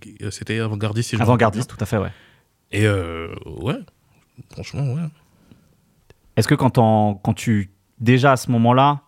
Qui- 0.02 0.16
euh, 0.22 0.32
C'était 0.32 0.60
Avant-Gardiste. 0.60 1.10
si 1.10 1.16
Avant-gardiste, 1.22 1.70
tout 1.70 1.78
à 1.84 1.86
fait, 1.86 1.98
ouais. 1.98 2.12
Et 2.72 2.86
euh, 2.86 3.34
ouais, 3.46 3.78
franchement 4.52 4.94
ouais. 4.94 5.02
Est-ce 6.38 6.48
que 6.48 6.56
quand, 6.56 7.34
tu. 7.36 7.72
Déjà 8.00 8.34
à 8.34 8.38
ce 8.38 8.52
moment-là, 8.52 9.02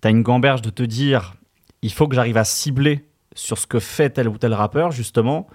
tu 0.00 0.06
as 0.08 0.10
une 0.12 0.22
gamberge 0.22 0.62
de 0.62 0.70
te 0.70 0.82
dire 0.84 1.34
il 1.82 1.92
faut 1.92 2.06
que 2.06 2.14
j'arrive 2.14 2.36
à 2.36 2.44
cibler 2.44 3.04
sur 3.34 3.58
ce 3.58 3.66
que 3.66 3.80
fait 3.80 4.10
tel 4.10 4.28
ou 4.28 4.38
tel 4.38 4.54
rappeur, 4.54 4.92
justement, 4.92 5.48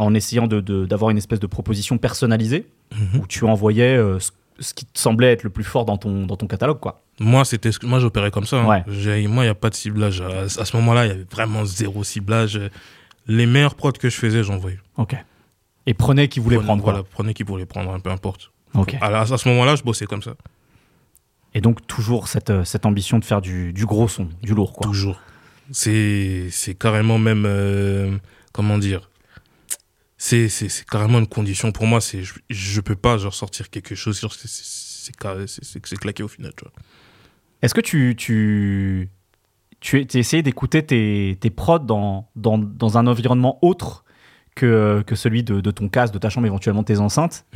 en 0.00 0.14
essayant 0.14 0.46
d'avoir 0.46 1.10
une 1.10 1.18
espèce 1.18 1.40
de 1.40 1.46
proposition 1.46 1.98
personnalisée 1.98 2.66
Mhm. 2.92 3.20
où 3.20 3.26
tu 3.26 3.44
envoyais 3.44 3.96
euh, 3.96 4.18
ce, 4.18 4.30
ce 4.58 4.74
qui 4.74 4.84
te 4.84 4.98
semblait 4.98 5.32
être 5.32 5.44
le 5.44 5.50
plus 5.50 5.62
fort 5.64 5.84
dans 5.84 5.96
ton, 5.96 6.26
dans 6.26 6.36
ton 6.36 6.46
catalogue, 6.48 6.80
quoi. 6.80 7.02
Moi 7.20 7.44
c'était 7.44 7.70
moi 7.84 8.00
j'opérais 8.00 8.30
comme 8.30 8.46
ça. 8.46 8.56
hein. 8.62 8.66
Ouais. 8.66 8.82
Moi 9.28 9.44
il 9.44 9.46
y 9.46 9.50
a 9.50 9.54
pas 9.54 9.70
de 9.70 9.74
ciblage. 9.74 10.20
À, 10.22 10.42
à 10.42 10.48
ce 10.48 10.76
moment-là 10.76 11.06
il 11.06 11.08
y 11.08 11.12
avait 11.12 11.26
vraiment 11.30 11.64
zéro 11.64 12.02
ciblage. 12.02 12.58
Les 13.26 13.46
meilleurs 13.46 13.74
prods 13.74 13.92
que 13.92 14.08
je 14.08 14.16
faisais 14.16 14.42
j'envoyais. 14.42 14.78
Ok. 14.96 15.14
Et 15.86 15.94
prenez 15.94 16.28
qui 16.28 16.40
voulait 16.40 16.56
Prenez- 16.56 16.66
prendre, 16.66 16.82
Voilà, 16.82 17.02
prenez 17.02 17.32
qui 17.34 17.42
voulait 17.42 17.66
prendre, 17.66 17.92
hein, 17.92 18.00
peu 18.00 18.10
importe. 18.10 18.50
Ok. 18.74 18.96
À, 19.00 19.26
ce 19.26 19.48
moment-là 19.48 19.76
je 19.76 19.82
bossais 19.82 20.06
comme 20.06 20.22
ça. 20.22 20.32
Et 21.54 21.60
donc, 21.60 21.84
toujours 21.88 22.28
cette, 22.28 22.50
euh, 22.50 22.64
cette 22.64 22.86
ambition 22.86 23.18
de 23.18 23.24
faire 23.24 23.40
du, 23.40 23.72
du 23.72 23.84
gros 23.84 24.06
son, 24.06 24.28
du 24.42 24.54
lourd, 24.54 24.72
quoi. 24.72 24.86
Toujours. 24.86 25.20
C'est 25.72 26.46
c'est 26.50 26.74
carrément 26.74 27.18
même 27.18 27.44
euh, 27.46 28.16
comment 28.52 28.78
dire. 28.78 29.09
C'est 30.22 30.50
c'est 30.50 30.84
carrément 30.84 31.18
une 31.18 31.26
condition 31.26 31.72
pour 31.72 31.86
moi. 31.86 32.02
C'est 32.02 32.22
je, 32.22 32.34
je 32.50 32.80
peux 32.82 32.94
pas 32.94 33.16
genre 33.16 33.32
sortir 33.32 33.70
quelque 33.70 33.94
chose. 33.94 34.20
c'est- 34.44 35.96
claqué 35.96 36.22
au 36.22 36.28
final. 36.28 36.52
Tu 36.54 36.62
vois. 36.64 36.72
Est-ce 37.62 37.72
que 37.72 37.80
tu, 37.80 38.14
tu, 38.18 39.08
tu 39.80 39.96
as 39.96 40.18
essayé 40.18 40.42
d'écouter 40.42 40.84
tes, 40.84 41.38
tes 41.40 41.48
prods 41.48 41.78
dans, 41.78 42.28
dans, 42.36 42.58
dans 42.58 42.98
un 42.98 43.06
environnement 43.06 43.58
autre 43.62 44.04
que, 44.54 45.02
que 45.06 45.14
celui 45.14 45.42
de, 45.42 45.62
de 45.62 45.70
ton 45.70 45.88
casque, 45.88 46.12
de 46.12 46.18
ta 46.18 46.28
chambre, 46.28 46.46
éventuellement 46.46 46.82
de 46.82 46.86
tes 46.86 46.98
enceintes? 46.98 47.46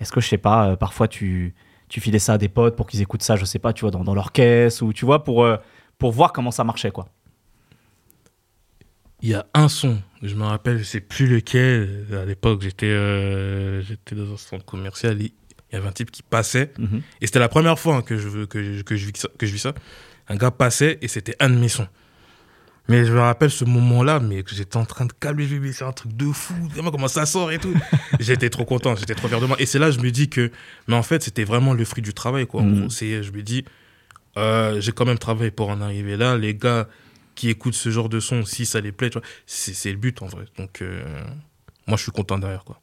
Est-ce 0.00 0.10
que, 0.10 0.20
je 0.22 0.28
sais 0.28 0.38
pas, 0.38 0.70
euh, 0.70 0.76
parfois 0.76 1.08
tu, 1.08 1.54
tu 1.88 2.00
filais 2.00 2.18
ça 2.18 2.32
à 2.34 2.38
des 2.38 2.48
potes 2.48 2.76
pour 2.76 2.86
qu'ils 2.86 3.02
écoutent 3.02 3.22
ça, 3.22 3.36
je 3.36 3.44
sais 3.44 3.58
pas, 3.58 3.74
tu 3.74 3.82
vois, 3.82 3.90
dans, 3.90 4.04
dans 4.04 4.14
leur 4.14 4.32
caisse, 4.32 4.80
ou 4.80 4.94
tu 4.94 5.04
vois, 5.04 5.22
pour, 5.22 5.44
euh, 5.44 5.58
pour 5.98 6.12
voir 6.12 6.32
comment 6.32 6.50
ça 6.50 6.64
marchait, 6.64 6.90
quoi? 6.90 7.08
Il 9.22 9.30
y 9.30 9.34
a 9.34 9.46
un 9.54 9.68
son. 9.68 9.98
Je 10.22 10.34
me 10.34 10.44
rappelle, 10.44 10.78
je 10.78 10.84
sais 10.84 11.00
plus 11.00 11.26
lequel. 11.26 12.06
À 12.12 12.24
l'époque, 12.24 12.62
j'étais 12.62 12.86
euh, 12.86 13.82
j'étais 13.82 14.14
dans 14.14 14.32
un 14.32 14.36
centre 14.36 14.64
commercial. 14.64 15.20
Il 15.20 15.32
y 15.72 15.76
avait 15.76 15.88
un 15.88 15.92
type 15.92 16.10
qui 16.10 16.22
passait. 16.22 16.72
Mhm. 16.78 17.02
Et 17.20 17.26
c'était 17.26 17.38
la 17.38 17.48
première 17.48 17.78
fois 17.78 17.96
hein, 17.96 18.02
que, 18.02 18.16
je, 18.18 18.44
que, 18.44 18.62
je, 18.62 18.82
que, 18.82 18.96
je 18.96 19.06
vis 19.06 19.12
ça, 19.16 19.28
que 19.38 19.46
je 19.46 19.52
vis 19.52 19.60
ça. 19.60 19.74
Un 20.28 20.36
gars 20.36 20.50
passait 20.50 20.98
et 21.02 21.08
c'était 21.08 21.36
un 21.40 21.50
de 21.50 21.56
mes 21.56 21.68
sons. 21.68 21.88
Mais 22.88 23.04
je 23.04 23.12
me 23.12 23.18
rappelle 23.18 23.50
ce 23.50 23.64
moment-là, 23.64 24.20
mais 24.20 24.44
que 24.44 24.54
j'étais 24.54 24.76
en 24.76 24.84
train 24.84 25.06
de 25.06 25.12
calmer, 25.12 25.48
c'est 25.72 25.84
un 25.84 25.92
truc 25.92 26.16
de 26.16 26.26
fou. 26.26 26.54
Vraiment, 26.70 26.92
comment 26.92 27.08
ça 27.08 27.26
sort 27.26 27.50
et 27.50 27.58
tout. 27.58 27.74
j'étais 28.20 28.48
trop 28.48 28.64
content, 28.64 28.94
j'étais 28.94 29.14
trop 29.14 29.26
fier 29.26 29.40
de 29.40 29.46
moi. 29.46 29.56
Et 29.58 29.66
c'est 29.66 29.80
là, 29.80 29.90
je 29.90 29.98
me 29.98 30.10
dis 30.10 30.28
que, 30.28 30.52
mais 30.86 30.94
en 30.94 31.02
fait, 31.02 31.22
c'était 31.22 31.42
vraiment 31.42 31.74
le 31.74 31.84
fruit 31.84 32.02
du 32.02 32.14
travail, 32.14 32.46
quoi. 32.46 32.62
Mhm. 32.62 32.88
c'est, 32.88 33.24
je 33.24 33.32
me 33.32 33.42
dis, 33.42 33.64
euh, 34.36 34.80
j'ai 34.80 34.92
quand 34.92 35.04
même 35.04 35.18
travaillé 35.18 35.50
pour 35.50 35.68
en 35.70 35.80
arriver 35.80 36.16
là. 36.16 36.36
Les 36.36 36.54
gars 36.54 36.88
qui 37.36 37.50
écoutent 37.50 37.74
ce 37.74 37.90
genre 37.90 38.08
de 38.08 38.18
son, 38.18 38.44
si 38.44 38.66
ça 38.66 38.80
les 38.80 38.90
plaît, 38.90 39.10
c'est, 39.46 39.92
le 39.92 39.98
but 39.98 40.20
en 40.22 40.26
vrai. 40.26 40.46
Donc, 40.58 40.82
euh, 40.82 41.24
moi, 41.86 41.96
je 41.96 42.02
suis 42.02 42.10
content 42.10 42.38
derrière, 42.38 42.64
quoi. 42.64 42.80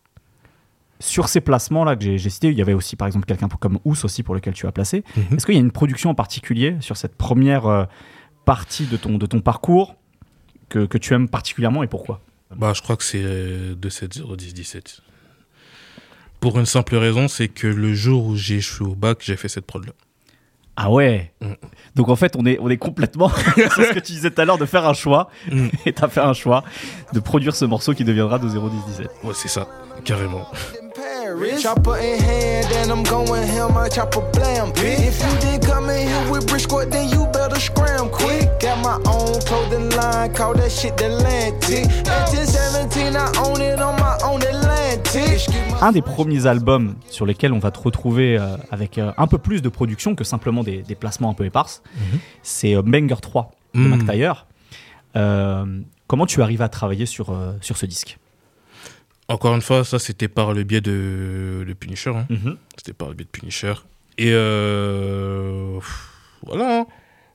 Sur 0.99 1.27
ces 1.27 1.41
placements-là 1.41 1.97
que 1.97 2.15
j'ai 2.15 2.29
cités, 2.29 2.47
il 2.49 2.57
y 2.57 2.61
avait 2.61 2.73
aussi, 2.73 2.95
par 2.95 3.07
exemple, 3.07 3.25
quelqu'un 3.25 3.49
comme 3.49 3.79
Ous 3.83 4.05
aussi, 4.05 4.23
pour 4.23 4.35
lequel 4.35 4.53
tu 4.53 4.67
as 4.67 4.71
placé. 4.71 5.03
Mhm. 5.17 5.35
Est-ce 5.35 5.45
qu'il 5.45 5.55
y 5.55 5.57
a 5.57 5.61
une 5.61 5.71
production 5.71 6.11
en 6.11 6.15
particulier 6.15 6.77
sur 6.79 6.95
cette 6.95 7.15
première 7.15 7.65
euh, 7.65 7.83
partie 8.45 8.85
de 8.85 8.95
ton, 8.95 9.17
de 9.17 9.25
ton 9.25 9.41
parcours 9.41 9.95
que, 10.69 10.85
que 10.85 10.97
tu 10.97 11.13
aimes 11.13 11.27
particulièrement 11.27 11.83
et 11.83 11.87
pourquoi? 11.87 12.21
Bah, 12.55 12.71
je 12.73 12.81
crois 12.81 12.95
que 12.95 13.03
c'est 13.03 13.23
euh, 13.23 13.75
27017. 13.75 15.01
Pour 16.39 16.59
une 16.59 16.65
simple 16.65 16.95
raison, 16.95 17.27
c'est 17.27 17.49
que 17.49 17.67
le 17.67 17.93
jour 17.93 18.27
où 18.27 18.35
j'ai 18.37 18.57
échoué 18.57 18.87
au 18.87 18.95
bac, 18.95 19.17
j'ai 19.21 19.35
fait 19.35 19.49
cette 19.49 19.65
prod-là. 19.65 19.93
Ah 20.75 20.89
ouais 20.89 21.31
Mm. 21.41 21.53
Donc 21.95 22.09
en 22.09 22.15
fait, 22.15 22.35
on 22.37 22.45
est, 22.45 22.57
on 22.59 22.69
est 22.69 22.77
complètement 22.77 23.29
sur 23.55 23.71
ce 23.71 23.93
que 23.93 23.99
tu 23.99 24.13
disais 24.13 24.31
tout 24.31 24.41
à 24.41 24.45
l'heure 24.45 24.57
de 24.57 24.65
faire 24.65 24.87
un 24.87 24.93
choix. 24.93 25.29
Mm. 25.51 25.67
Et 25.85 25.93
tu 25.93 26.03
as 26.03 26.07
fait 26.07 26.21
un 26.21 26.33
choix 26.33 26.63
de 27.13 27.19
produire 27.19 27.55
ce 27.55 27.65
morceau 27.65 27.93
qui 27.93 28.03
deviendra 28.03 28.39
de 28.39 28.47
01017. 28.47 29.07
Ouais, 29.23 29.33
c'est 29.35 29.49
ça, 29.49 29.67
carrément. 30.03 30.47
Chopper 31.59 31.95
in 31.99 32.19
hand, 32.21 32.71
and 32.73 32.91
I'm 32.91 33.03
going 33.03 33.41
ham, 33.47 33.73
my 33.73 33.89
chopper 33.89 34.21
blam. 34.33 34.71
If 34.75 35.19
you 35.19 35.39
didn't 35.39 35.65
come 35.65 35.89
in 35.89 36.07
here 36.07 36.31
with 36.31 36.45
brick 36.47 36.61
squad, 36.61 36.91
then 36.91 37.09
you 37.09 37.25
better 37.33 37.59
scram 37.59 38.09
quick. 38.09 38.47
Got 38.59 38.79
my 38.83 38.99
own 39.09 39.39
clothing 39.41 39.89
line, 39.91 40.31
call 40.33 40.53
that 40.53 40.71
shit 40.71 40.95
the 40.97 41.07
Atlantic. 41.07 41.85
1917, 42.05 43.15
I 43.15 43.31
own 43.39 43.61
it 43.61 43.79
on 43.79 43.99
my 43.99 44.15
own 44.23 44.41
Atlantic. 44.43 45.39
Un 45.83 45.91
des 45.91 46.01
premiers 46.01 46.45
albums 46.45 46.95
sur 47.09 47.25
lesquels 47.25 47.51
on 47.53 47.59
va 47.59 47.71
te 47.71 47.79
retrouver 47.79 48.37
euh, 48.37 48.55
avec 48.71 48.97
euh, 48.97 49.11
un 49.17 49.27
peu 49.27 49.37
plus 49.37 49.61
de 49.61 49.69
production 49.69 50.15
que 50.15 50.23
simplement 50.23 50.63
des, 50.63 50.81
des 50.81 50.95
placements 50.95 51.29
un 51.29 51.33
peu 51.33 51.45
éparses, 51.45 51.83
c'est 52.41 52.75
euh, 52.75 52.81
Banger 52.81 53.15
3 53.21 53.51
de 53.75 53.79
Mhm. 53.79 53.87
Mac 53.89 54.05
Taylor. 54.05 54.47
Euh, 55.15 55.81
comment 56.07 56.25
tu 56.25 56.41
arrives 56.41 56.61
à 56.61 56.69
travailler 56.69 57.05
sur, 57.05 57.37
sur 57.61 57.77
ce 57.77 57.85
disque? 57.85 58.17
Encore 59.27 59.55
une 59.55 59.61
fois, 59.61 59.83
ça, 59.83 59.99
c'était 59.99 60.27
par 60.27 60.53
le 60.53 60.63
biais 60.63 60.81
de, 60.81 61.63
de 61.67 61.73
Punisher. 61.73 62.11
hein. 62.15 62.25
C'était 62.77 62.93
par 62.93 63.09
le 63.09 63.13
biais 63.15 63.25
de 63.25 63.29
Punisher. 63.29 63.73
Et 64.17 64.31
pff, 65.79 66.09
voilà. 66.45 66.79
hein. 66.81 66.85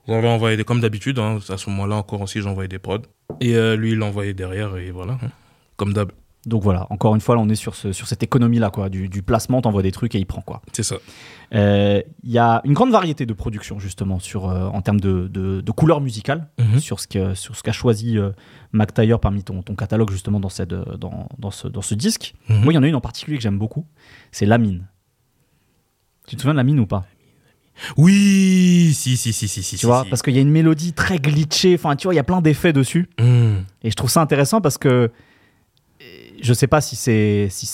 J'avais 0.07 0.27
envoyé 0.27 0.57
des, 0.57 0.63
comme 0.63 0.79
d'habitude, 0.81 1.19
hein, 1.19 1.39
à 1.49 1.57
ce 1.57 1.69
moment-là 1.69 1.95
encore 1.97 2.21
aussi, 2.21 2.41
j'envoyais 2.41 2.67
des 2.67 2.79
prods. 2.79 3.01
Et 3.41 3.55
euh, 3.55 3.75
lui, 3.75 3.91
il 3.91 3.97
l'envoyait 3.97 4.33
derrière, 4.33 4.75
et 4.77 4.89
voilà. 4.91 5.13
hein. 5.21 5.29
Comme 5.77 5.93
d'hab. 5.93 6.11
Donc 6.45 6.63
voilà, 6.63 6.87
encore 6.89 7.15
une 7.15 7.21
fois, 7.21 7.35
là, 7.35 7.41
on 7.41 7.49
est 7.49 7.55
sur, 7.55 7.75
ce- 7.75 7.91
sur 7.91 8.07
cette 8.07 8.23
économie-là, 8.23 8.69
quoi, 8.69 8.87
du, 8.89 9.09
du 9.09 9.21
placement, 9.23 9.61
t'envoies 9.61 9.81
des 9.83 9.91
trucs 9.91 10.15
et 10.15 10.19
il 10.19 10.25
prend 10.25 10.41
quoi. 10.41 10.61
C'est 10.71 10.83
ça. 10.83 10.95
Euh, 11.53 12.01
Il 12.23 12.31
y 12.31 12.37
a 12.37 12.61
une 12.63 12.73
grande 12.73 12.91
variété 12.91 13.25
de 13.25 13.33
production 13.33 13.77
justement 13.77 14.19
sur, 14.19 14.47
euh, 14.49 14.67
en 14.67 14.81
termes 14.81 15.01
de, 15.01 15.27
de, 15.27 15.59
de 15.59 15.71
couleurs 15.71 15.99
musicales 15.99 16.47
Mhm. 16.57 16.79
sur 16.79 16.99
ce 17.01 17.07
que- 17.07 17.33
sur 17.35 17.55
ce 17.57 17.61
qu'a 17.63 17.73
choisi 17.73 18.17
euh, 18.17 18.31
Mac 18.71 18.93
Taylor 18.93 19.19
parmi 19.19 19.43
ton, 19.43 19.61
ton 19.63 19.75
catalogue 19.75 20.11
justement 20.11 20.39
dans, 20.39 20.47
cette, 20.49 20.71
euh, 20.71 20.85
dans, 20.97 21.27
dans, 21.37 21.51
ce, 21.51 21.67
dans 21.67 21.81
ce 21.81 21.93
disque. 21.93 22.35
Mhm. 22.47 22.63
Moi, 22.63 22.71
il 22.73 22.75
y 22.77 22.79
en 22.79 22.83
a 22.83 22.87
une 22.87 22.95
en 22.95 23.01
particulier 23.01 23.35
que 23.35 23.43
j'aime 23.43 23.59
beaucoup, 23.59 23.85
c'est 24.31 24.45
La 24.45 24.57
Mine. 24.57 24.87
Tu 26.25 26.35
te 26.37 26.41
souviens 26.41 26.53
de 26.53 26.57
La 26.57 26.63
Mine 26.63 26.79
ou 26.79 26.85
pas? 26.87 27.05
Oui, 27.97 28.91
si, 28.93 29.17
si, 29.17 29.33
si, 29.33 29.47
si, 29.47 29.63
si. 29.63 29.77
Tu 29.77 29.85
vois, 29.85 30.05
parce 30.09 30.21
qu'il 30.21 30.33
y 30.35 30.37
a 30.37 30.41
une 30.41 30.51
mélodie 30.51 30.93
très 30.93 31.17
glitchée, 31.17 31.75
enfin 31.75 31.95
tu 31.95 32.07
vois, 32.07 32.13
il 32.13 32.17
y 32.17 32.19
a 32.19 32.23
plein 32.23 32.41
d'effets 32.41 32.73
dessus. 32.73 33.09
Mmh. 33.19 33.55
Et 33.83 33.89
je 33.91 33.95
trouve 33.95 34.09
ça 34.09 34.21
intéressant 34.21 34.61
parce 34.61 34.77
que 34.77 35.11
je 36.41 36.53
sais 36.53 36.67
pas 36.67 36.81
si 36.81 36.95
c'est 36.95 37.47
si 37.49 37.65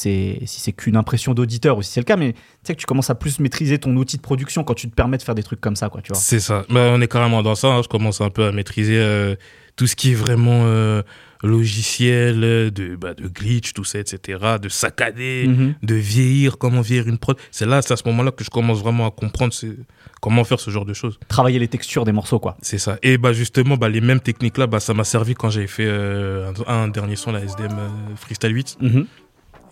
c'est 0.47 0.71
qu'une 0.73 0.95
impression 0.97 1.33
d'auditeur 1.33 1.77
ou 1.77 1.81
si 1.81 1.91
c'est 1.91 1.99
le 1.99 2.05
cas, 2.05 2.15
mais 2.15 2.33
tu 2.33 2.39
sais 2.63 2.75
que 2.75 2.79
tu 2.79 2.85
commences 2.85 3.09
à 3.09 3.15
plus 3.15 3.39
maîtriser 3.39 3.77
ton 3.79 3.95
outil 3.95 4.17
de 4.17 4.21
production 4.21 4.63
quand 4.63 4.73
tu 4.73 4.89
te 4.89 4.95
permets 4.95 5.17
de 5.17 5.23
faire 5.23 5.35
des 5.35 5.43
trucs 5.43 5.61
comme 5.61 5.75
ça, 5.75 5.89
quoi, 5.89 6.01
tu 6.01 6.11
vois. 6.11 6.19
C'est 6.21 6.39
ça. 6.39 6.65
Bah, 6.69 6.91
on 6.93 7.01
est 7.01 7.07
carrément 7.07 7.43
dans 7.43 7.55
ça. 7.55 7.67
hein. 7.67 7.81
Je 7.83 7.87
commence 7.87 8.21
un 8.21 8.29
peu 8.29 8.45
à 8.45 8.51
maîtriser 8.51 8.97
euh, 8.97 9.35
tout 9.75 9.87
ce 9.87 9.95
qui 9.95 10.11
est 10.11 10.15
vraiment 10.15 10.63
euh, 10.65 11.01
logiciels, 11.45 12.71
de, 12.71 12.95
bah, 12.95 13.13
de 13.13 13.27
glitch, 13.27 13.73
tout 13.73 13.83
ça, 13.83 13.99
etc., 13.99 14.39
de 14.61 14.69
saccader, 14.69 15.45
Mhm. 15.47 15.75
de 15.83 15.95
vieillir, 15.95 16.57
comment 16.57 16.81
vieillir 16.81 17.07
une 17.07 17.17
prod. 17.17 17.37
C'est 17.51 17.65
là, 17.65 17.81
c'est 17.81 17.93
à 17.93 17.97
ce 17.97 18.03
moment-là 18.07 18.31
que 18.31 18.43
je 18.43 18.49
commence 18.49 18.79
vraiment 18.79 19.07
à 19.07 19.11
comprendre 19.11 19.53
ce- 19.53 19.77
comment 20.21 20.43
faire 20.43 20.59
ce 20.59 20.71
genre 20.71 20.85
de 20.85 20.93
choses. 20.93 21.19
Travailler 21.27 21.59
les 21.59 21.67
textures 21.67 22.05
des 22.05 22.11
morceaux, 22.11 22.39
quoi. 22.39 22.57
C'est 22.61 22.77
ça. 22.77 22.97
Et 23.03 23.17
bah 23.17 23.33
justement, 23.33 23.77
bah, 23.77 23.89
les 23.89 24.01
mêmes 24.01 24.19
techniques-là, 24.19 24.67
bah, 24.67 24.79
ça 24.79 24.93
m'a 24.93 25.03
servi 25.03 25.33
quand 25.35 25.49
j'avais 25.49 25.67
fait 25.67 25.85
euh, 25.87 26.51
un, 26.67 26.73
un 26.83 26.87
dernier 26.87 27.15
son, 27.15 27.31
la 27.31 27.41
SDM 27.41 27.71
euh, 27.77 27.87
Freestyle 28.15 28.53
8. 28.55 28.77
Mhm. 28.81 29.05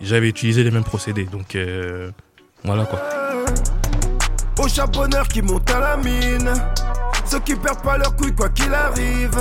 J'avais 0.02 0.28
utilisé 0.30 0.64
les 0.64 0.72
mêmes 0.72 0.84
procédés. 0.84 1.26
Donc 1.26 1.56
euh, 1.56 2.12
voilà 2.64 2.86
quoi. 2.86 3.02
Aux 4.60 4.68
charbonneurs 4.68 5.28
qui 5.28 5.42
montent 5.42 5.70
à 5.72 5.80
la 5.80 5.98
mine, 5.98 6.54
ceux 7.26 7.40
qui 7.40 7.56
perdent 7.56 7.82
pas 7.84 7.98
leur 7.98 8.16
couille 8.16 8.34
quoi 8.36 8.50
qu'il 8.50 8.74
arrive. 8.74 9.32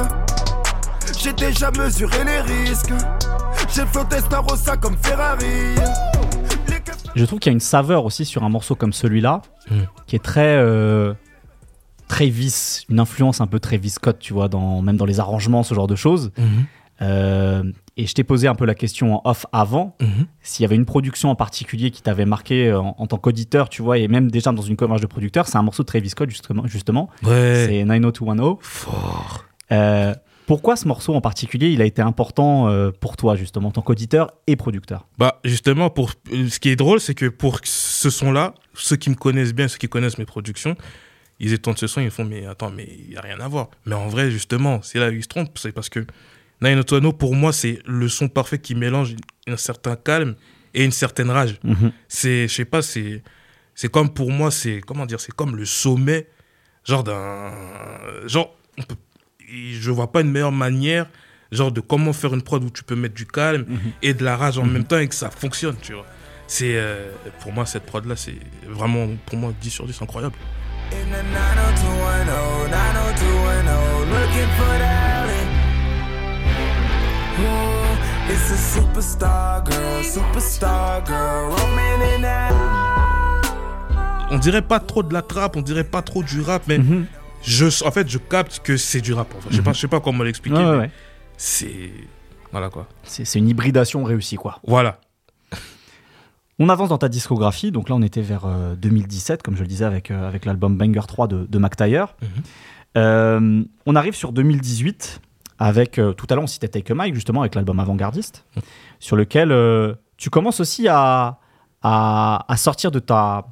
J'ai 1.22 1.32
déjà 1.32 1.70
mesuré 1.70 2.24
les 2.24 2.40
risques, 2.40 2.92
j'ai 3.74 3.86
flotté 3.86 4.18
Starossa 4.18 4.76
comme 4.76 4.96
Ferrari. 5.00 5.46
Je 7.14 7.24
trouve 7.24 7.38
qu'il 7.38 7.50
y 7.50 7.52
a 7.52 7.54
une 7.54 7.60
saveur 7.60 8.04
aussi 8.04 8.24
sur 8.24 8.42
un 8.42 8.48
morceau 8.48 8.74
comme 8.74 8.92
celui-là, 8.92 9.42
qui 10.06 10.16
est 10.16 10.22
très. 10.24 10.56
euh, 10.56 11.14
Travis, 12.08 12.84
une 12.90 13.00
influence 13.00 13.40
un 13.40 13.46
peu 13.46 13.58
Travis 13.58 13.90
Scott, 13.90 14.18
tu 14.18 14.34
vois, 14.34 14.48
dans, 14.48 14.82
même 14.82 14.96
dans 14.96 15.06
les 15.06 15.18
arrangements, 15.20 15.62
ce 15.62 15.74
genre 15.74 15.86
de 15.86 15.96
choses. 15.96 16.30
Euh, 17.00 17.62
et 17.96 18.06
je 18.06 18.14
t'ai 18.14 18.22
posé 18.24 18.48
un 18.48 18.54
peu 18.54 18.64
la 18.66 18.74
question 18.74 19.14
en 19.16 19.22
off 19.24 19.46
avant, 19.52 19.96
Mhm. 20.00 20.26
s'il 20.42 20.62
y 20.62 20.66
avait 20.66 20.76
une 20.76 20.84
production 20.84 21.30
en 21.30 21.34
particulier 21.34 21.90
qui 21.90 22.02
t'avait 22.02 22.26
marqué 22.26 22.68
euh, 22.68 22.80
en, 22.80 22.94
en 22.98 23.06
tant 23.06 23.16
qu'auditeur, 23.16 23.68
tu 23.68 23.80
vois, 23.82 23.98
et 23.98 24.08
même 24.08 24.30
déjà 24.30 24.52
dans 24.52 24.62
une 24.62 24.76
coverage 24.76 25.00
de 25.00 25.06
producteur, 25.06 25.46
c'est 25.48 25.56
un 25.56 25.62
morceau 25.62 25.82
de 25.84 25.86
Travis 25.88 26.10
Scott, 26.10 26.28
justement. 26.30 26.66
justement. 26.66 27.08
Ouais. 27.22 27.64
C'est 27.68 27.84
90210. 27.84 28.56
Fort. 28.60 29.44
Euh, 29.72 30.14
pourquoi 30.46 30.76
ce 30.76 30.88
morceau 30.88 31.14
en 31.14 31.20
particulier, 31.20 31.70
il 31.70 31.80
a 31.82 31.84
été 31.84 32.02
important 32.02 32.68
euh, 32.68 32.90
pour 32.90 33.16
toi, 33.16 33.36
justement, 33.36 33.68
en 33.68 33.72
tant 33.72 33.82
qu'auditeur 33.82 34.32
et 34.46 34.56
producteur? 34.56 35.06
Bah 35.18 35.40
justement, 35.44 35.90
pour 35.90 36.12
euh, 36.32 36.48
ce 36.48 36.58
qui 36.58 36.68
est 36.68 36.76
drôle, 36.76 37.00
c'est 37.00 37.14
que 37.14 37.26
pour 37.26 37.60
ce 37.62 38.10
son-là, 38.10 38.54
ceux 38.74 38.96
qui 38.96 39.10
me 39.10 39.14
connaissent 39.14 39.54
bien, 39.54 39.68
ceux 39.68 39.78
qui 39.78 39.88
connaissent 39.88 40.18
mes 40.18 40.24
productions, 40.24 40.76
ils 41.40 41.52
étendent 41.52 41.78
ce 41.78 41.86
son, 41.86 42.00
ils 42.00 42.10
font 42.10 42.24
mais 42.24 42.46
attends, 42.46 42.70
mais 42.70 42.88
il 42.88 43.12
y 43.12 43.16
a 43.16 43.20
rien 43.20 43.40
à 43.40 43.48
voir. 43.48 43.68
Mais 43.86 43.94
en 43.94 44.08
vrai, 44.08 44.30
justement, 44.30 44.80
c'est 44.82 44.98
là 44.98 45.08
où 45.08 45.12
ils 45.12 45.22
se 45.22 45.28
trompent, 45.28 45.58
c'est 45.58 45.72
parce 45.72 45.88
que 45.88 46.06
Nine 46.60 46.78
Otoano, 46.78 47.12
pour 47.12 47.34
moi, 47.34 47.52
c'est 47.52 47.80
le 47.86 48.08
son 48.08 48.28
parfait 48.28 48.58
qui 48.58 48.74
mélange 48.74 49.16
un 49.48 49.56
certain 49.56 49.96
calme 49.96 50.36
et 50.74 50.84
une 50.84 50.92
certaine 50.92 51.30
rage. 51.30 51.58
C'est, 52.08 52.46
je 52.46 52.54
sais 52.54 52.64
pas, 52.64 52.82
c'est, 52.82 53.22
c'est 53.74 53.90
comme 53.90 54.12
pour 54.12 54.30
moi, 54.30 54.50
c'est 54.50 54.80
comment 54.80 55.04
dire, 55.06 55.18
c'est 55.18 55.34
comme 55.34 55.56
le 55.56 55.64
sommet, 55.64 56.28
genre 56.84 57.02
d'un, 57.02 57.50
genre, 58.26 58.56
on 58.78 58.82
peut, 58.82 58.94
je 59.52 59.90
vois 59.90 60.10
pas 60.10 60.20
une 60.22 60.30
meilleure 60.30 60.52
manière, 60.52 61.06
genre 61.50 61.70
de 61.72 61.80
comment 61.80 62.12
faire 62.12 62.32
une 62.34 62.42
prod 62.42 62.62
où 62.64 62.70
tu 62.70 62.82
peux 62.84 62.96
mettre 62.96 63.14
du 63.14 63.26
calme 63.26 63.66
et 64.02 64.14
de 64.14 64.24
la 64.24 64.36
rage 64.36 64.58
en 64.58 64.64
même 64.64 64.84
temps 64.84 64.98
et 64.98 65.08
que 65.08 65.14
ça 65.14 65.30
fonctionne, 65.30 65.76
tu 65.80 65.92
vois. 65.92 66.06
C'est, 66.46 66.76
euh, 66.76 67.10
pour 67.40 67.52
moi, 67.52 67.64
cette 67.66 67.84
prod 67.86 68.04
là, 68.06 68.16
c'est 68.16 68.36
vraiment, 68.68 69.06
pour 69.26 69.38
moi, 69.38 69.52
10 69.60 69.70
sur 69.70 69.86
10, 69.86 70.00
incroyable. 70.02 70.34
In 70.92 70.96
the 71.10 71.22
90210, 71.32 72.70
90210, 72.70 74.10
looking 74.10 74.48
for 74.58 74.78
the 74.78 74.82
alley. 74.82 75.46
Ooh, 77.40 78.32
it's 78.32 78.50
a 78.50 78.56
superstar 78.56 79.64
girl, 79.64 80.02
superstar 80.04 81.02
girl, 81.06 81.50
roaming 81.50 82.16
in 82.16 82.22
that. 82.22 82.52
On 84.30 84.38
dirait 84.38 84.62
pas 84.62 84.80
trop 84.80 85.02
de 85.02 85.12
la 85.12 85.22
trappe, 85.22 85.56
on 85.56 85.62
dirait 85.62 85.84
pas 85.84 86.02
trop 86.02 86.22
du 86.22 86.40
rap, 86.40 86.62
mais 86.66 86.78
Mhm. 86.78 87.06
Je, 87.42 87.84
en 87.86 87.90
fait, 87.90 88.08
je 88.08 88.18
capte 88.18 88.60
que 88.60 88.76
c'est 88.76 89.00
du 89.00 89.12
rap. 89.12 89.32
en 89.36 89.40
fait. 89.40 89.50
Je 89.50 89.56
sais 89.56 89.62
pas, 89.62 89.72
je 89.72 89.80
sais 89.80 89.88
pas 89.88 90.00
comment 90.00 90.22
l'expliquer. 90.24 90.56
Ouais, 90.56 90.64
ouais, 90.64 90.72
mais 90.72 90.78
ouais. 90.78 90.90
C'est, 91.36 91.90
voilà 92.52 92.68
quoi. 92.70 92.86
C'est 93.02 93.38
une 93.38 93.48
hybridation 93.48 94.04
réussie, 94.04 94.36
quoi. 94.36 94.58
Voilà. 94.66 94.98
On 96.58 96.68
avance 96.68 96.90
dans 96.90 96.98
ta 96.98 97.08
discographie, 97.08 97.72
donc 97.72 97.88
là 97.88 97.94
on 97.96 98.02
était 98.02 98.20
vers 98.20 98.44
euh, 98.44 98.74
2017, 98.76 99.42
comme 99.42 99.56
je 99.56 99.62
le 99.62 99.66
disais, 99.66 99.84
avec, 99.84 100.10
euh, 100.10 100.28
avec 100.28 100.44
l'album 100.44 100.76
Banger 100.76 101.00
3 101.08 101.26
de, 101.26 101.46
de 101.48 101.58
Mac. 101.58 101.80
Mhm. 101.80 102.06
Euh, 102.98 103.64
on 103.86 103.96
arrive 103.96 104.14
sur 104.14 104.32
2018, 104.32 105.20
avec, 105.58 105.98
euh, 105.98 106.12
tout 106.12 106.26
à 106.28 106.34
l'heure 106.34 106.44
on 106.44 106.48
citait 106.48 106.68
Take 106.68 106.92
a 106.92 106.94
Mike, 106.94 107.14
justement, 107.14 107.40
avec 107.40 107.54
l'album 107.54 107.80
Avant-Gardiste, 107.80 108.44
Mhm. 108.56 108.62
sur 109.00 109.16
lequel 109.16 109.50
euh, 109.50 109.94
tu 110.18 110.30
commences 110.30 110.60
aussi 110.60 110.86
à, 110.88 111.38
à, 111.82 112.44
à 112.46 112.56
sortir 112.56 112.90
de 112.90 112.98
ta, 113.00 113.46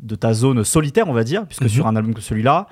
de 0.00 0.16
ta 0.16 0.34
zone 0.34 0.64
solitaire, 0.64 1.08
on 1.08 1.12
va 1.14 1.24
dire, 1.24 1.46
puisque 1.46 1.62
Mhm. 1.62 1.68
sur 1.68 1.86
un 1.86 1.96
album 1.96 2.12
comme 2.12 2.22
celui-là, 2.22 2.66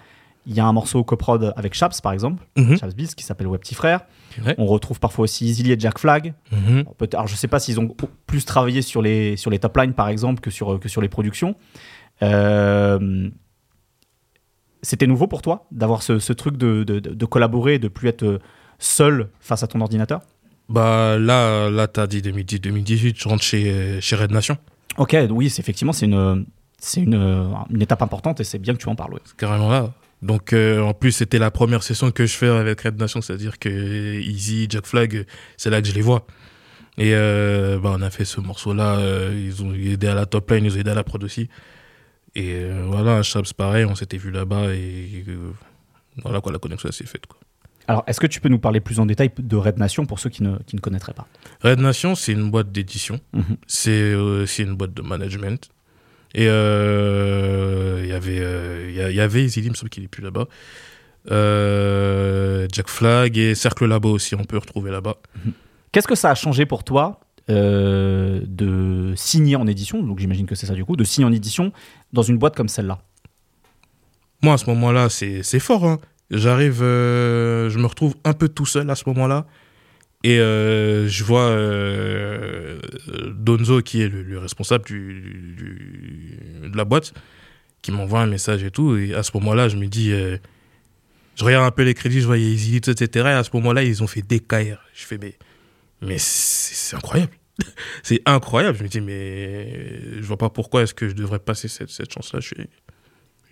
il 0.47 0.55
y 0.55 0.61
a 0.61 0.65
un 0.67 0.73
morceau 0.73 1.05
coprod 1.05 1.53
avec 1.57 1.75
Chaps, 1.75 2.01
par 2.01 2.13
exemple, 2.13 2.45
Mhm. 2.57 2.77
Chaps 2.79 2.95
Beats, 2.97 3.15
qui 3.17 3.25
s'appelle 3.25 3.47
Ouais 3.47 3.59
Petit 3.59 3.75
Frère. 3.75 4.01
Ouais. 4.45 4.55
On 4.59 4.67
retrouve 4.67 4.99
parfois 5.01 5.25
aussi 5.25 5.45
Easily 5.47 5.73
et 5.73 5.79
Jack 5.79 5.99
Flag. 5.99 6.35
Mhm. 6.53 6.85
Alors, 7.13 7.27
je 7.27 7.35
sais 7.37 7.49
pas 7.49 7.59
s'ils 7.61 7.79
ont 7.79 7.95
plus 8.27 8.45
travaillé 8.45 8.83
sur 8.83 9.03
les, 9.03 9.37
sur 9.37 9.51
les 9.51 9.59
top 9.59 9.77
lines, 9.77 9.93
par 9.93 10.09
exemple, 10.09 10.41
que 10.41 10.51
sur, 10.51 10.81
que 10.81 10.89
sur 10.89 11.01
les 11.03 11.09
productions. 11.09 11.55
Euh, 12.23 13.29
C'était 14.83 15.07
nouveau 15.07 15.27
pour 15.27 15.43
toi 15.43 15.67
d'avoir 15.73 16.03
ce, 16.03 16.19
ce 16.19 16.33
truc 16.33 16.57
de, 16.57 16.85
de, 16.85 17.01
de 17.01 17.25
collaborer 17.27 17.75
et 17.75 17.79
de 17.79 17.89
plus 17.89 18.09
être 18.09 18.41
seul 18.79 19.29
face 19.41 19.63
à 19.63 19.67
ton 19.67 19.81
ordinateur? 19.83 20.21
Bah 20.71 21.19
là, 21.19 21.69
là 21.69 21.87
t'as 21.87 22.07
dit 22.07 22.23
2010, 22.23 22.61
2018, 22.61 23.19
je 23.21 23.29
rentre 23.29 23.43
chez, 23.43 24.01
chez 24.01 24.17
Red 24.17 24.31
Nation. 24.31 24.57
Ok, 24.97 25.17
oui, 25.31 25.47
effectivement, 25.47 25.93
c'est 25.93 26.07
une, 26.07 26.47
une, 26.97 27.55
une 27.71 27.83
étape 27.83 28.01
importante 28.03 28.41
et 28.41 28.45
c'est 28.45 28.59
bien 28.59 28.73
que 28.75 28.79
tu 28.79 28.89
en 28.89 28.95
parles. 28.95 29.15
ouais. 29.15 29.21
C'est 29.25 29.37
carrément 29.37 29.69
là. 29.69 29.91
Donc 30.23 30.53
euh, 30.53 30.81
en 30.81 30.93
plus, 30.93 31.13
c'était 31.13 31.39
la 31.39 31.51
première 31.51 31.83
session 31.83 32.11
que 32.11 32.27
je 32.27 32.37
fais 32.37 32.49
avec 32.49 32.83
Red 32.83 32.99
Nation, 32.99 33.21
c'est-à-dire 33.23 33.59
que 33.59 34.21
Easy, 34.21 34.67
Jack 34.69 34.87
Flag, 34.87 35.27
c'est 35.57 35.71
là 35.71 35.81
que 35.81 35.89
je 35.89 35.95
les 35.95 36.03
vois. 36.03 36.27
Et 36.99 37.15
euh, 37.15 37.79
bah, 37.79 37.95
on 37.97 38.03
a 38.03 38.11
fait 38.11 38.27
ce 38.27 38.41
morceau-là, 38.41 38.99
euh, 38.99 39.33
ils 39.35 39.63
ont 39.63 39.73
aidé 39.73 40.09
à 40.09 40.15
la 40.15 40.27
top 40.27 40.51
line, 40.51 40.65
ils 40.65 40.77
ont 40.77 40.81
aidé 40.81 40.91
à 40.91 40.95
la 40.95 41.05
prod 41.05 41.23
aussi. 41.25 41.49
Et 42.35 42.63
voilà, 42.87 43.23
Chaps 43.23 43.53
pareil, 43.53 43.85
on 43.85 43.97
s'était 43.97 44.19
vu 44.19 44.31
là-bas 44.31 44.73
et 44.73 45.25
voilà 46.23 46.41
quoi, 46.41 46.53
la 46.53 46.59
connexion 46.59 46.93
s'est 46.93 47.07
faite. 47.07 47.27
Quoi. 47.27 47.39
Alors, 47.89 48.05
est-ce 48.07 48.21
que 48.21 48.29
tu 48.29 48.41
peux 48.41 48.49
nous 48.49 48.61
parler 48.61 48.79
plus 48.79 49.01
en 49.01 49.07
détail 49.07 49.33
de 49.37 49.57
Red 49.57 49.79
Nation 49.79 50.07
pour 50.07 50.21
ceux 50.21 50.31
qui 50.31 50.45
ne, 50.45 50.57
qui 50.59 50.77
ne 50.77 50.81
connaîtraient 50.81 51.15
pas? 51.15 51.27
Red 51.63 51.81
Nation, 51.81 52.15
c'est 52.15 52.31
une 52.31 52.49
boîte 52.49 52.71
d'édition. 52.71 53.19
Mhm. 53.33 53.57
C'est 53.67 54.15
aussi 54.15 54.63
une 54.63 54.77
boîte 54.77 54.95
de 54.95 55.03
management. 55.03 55.71
Et 56.35 56.47
euh, 56.49 58.01
il 58.05 58.09
y 58.09 58.13
avait, 58.13 58.39
euh, 58.41 58.87
il 58.89 58.95
y 58.95 59.01
a- 59.03 59.11
il 59.11 59.17
y 59.17 59.21
avait 59.21 59.45
il 59.47 59.71
me 59.71 59.75
semble 59.75 59.91
qu'il 59.91 60.05
est 60.05 60.09
plus 60.09 60.23
là-bas. 60.23 60.47
Euh, 61.31 62.67
Jack 62.73 62.89
Flag 62.89 63.37
et 63.37 63.55
Cercle 63.55 63.87
là-bas 63.87 64.09
aussi, 64.09 64.35
on 64.35 64.45
peut 64.45 64.59
retrouver 64.59 64.91
là-bas. 64.91 65.17
Qu'est-ce 65.93 66.07
que 66.09 66.15
ça 66.15 66.31
a 66.31 66.35
changé 66.35 66.67
pour 66.67 66.85
toi 66.85 67.21
euh, 67.51 68.41
de 68.47 69.13
signer 69.17 69.57
en 69.57 69.67
édition 69.67 70.03
Donc, 70.03 70.19
j'imagine 70.21 70.47
que 70.47 70.55
c'est 70.55 70.67
ça 70.67 70.75
du 70.75 70.85
coup, 70.85 70.97
de 70.97 71.05
signer 71.05 71.27
en 71.27 71.33
édition 71.33 71.73
dans 72.13 72.23
une 72.23 72.39
boîte 72.39 72.55
comme 72.57 72.69
celle-là? 72.69 73.01
Moi, 74.43 74.55
à 74.55 74.59
ce 74.59 74.67
moment-là, 74.67 75.09
c'est 75.11 75.43
fort. 75.59 75.85
hein. 75.85 75.99
J'arrive, 76.31 76.81
euh, 76.83 77.69
je 77.71 77.79
me 77.79 77.87
retrouve 77.87 78.15
un 78.25 78.33
peu 78.33 78.49
tout 78.49 78.67
seul 78.67 78.89
à 78.89 78.95
ce 78.95 79.03
moment-là. 79.09 79.47
Et 80.23 80.39
euh, 80.39 81.09
je 81.09 81.25
vois 81.25 81.47
euh, 81.49 82.79
Donzo, 83.35 83.81
qui 83.81 84.03
est 84.03 84.09
le, 84.09 84.23
le 84.23 84.39
responsable 84.39 84.85
du, 84.85 86.39
de 86.63 86.77
la 86.77 86.85
boîte, 86.85 87.15
qui 87.81 87.91
m'envoie 87.91 88.21
un 88.21 88.27
message 88.27 88.63
et 88.63 88.71
tout. 88.71 88.97
Et 88.97 89.15
à 89.15 89.23
ce 89.23 89.31
moment-là, 89.35 89.69
je 89.69 89.77
me 89.77 89.87
dis, 89.87 90.13
euh, 90.13 90.37
je 91.37 91.45
regarde 91.45 91.67
un 91.67 91.71
peu 91.71 91.85
les 91.85 91.95
crédits, 91.95 92.21
je 92.21 92.27
vois 92.27 92.37
Easy, 92.37 92.77
etc. 92.77 93.07
Et 93.15 93.31
à 93.31 93.45
ce 93.45 93.51
moment-là, 93.55 93.83
ils 93.83 94.03
ont 94.03 94.07
fait 94.07 94.21
DKR. 94.21 94.79
Je 94.93 95.05
fais, 95.07 95.17
mais, 95.17 95.39
mais 96.03 96.17
c'est 96.19 96.97
incroyable. 96.97 97.33
c'est 98.03 98.21
incroyable. 98.27 98.77
Je 98.77 98.83
me 98.83 98.89
dis, 98.89 99.01
mais 99.01 100.21
je 100.21 100.27
vois 100.27 100.39
pas 100.39 100.51
pourquoi 100.51 100.83
est-ce 100.83 100.93
que 100.93 101.09
je 101.09 101.15
devrais 101.15 101.39
passer 101.39 101.69
cette, 101.69 101.91
cette 101.91 102.13
chance-là. 102.13 102.41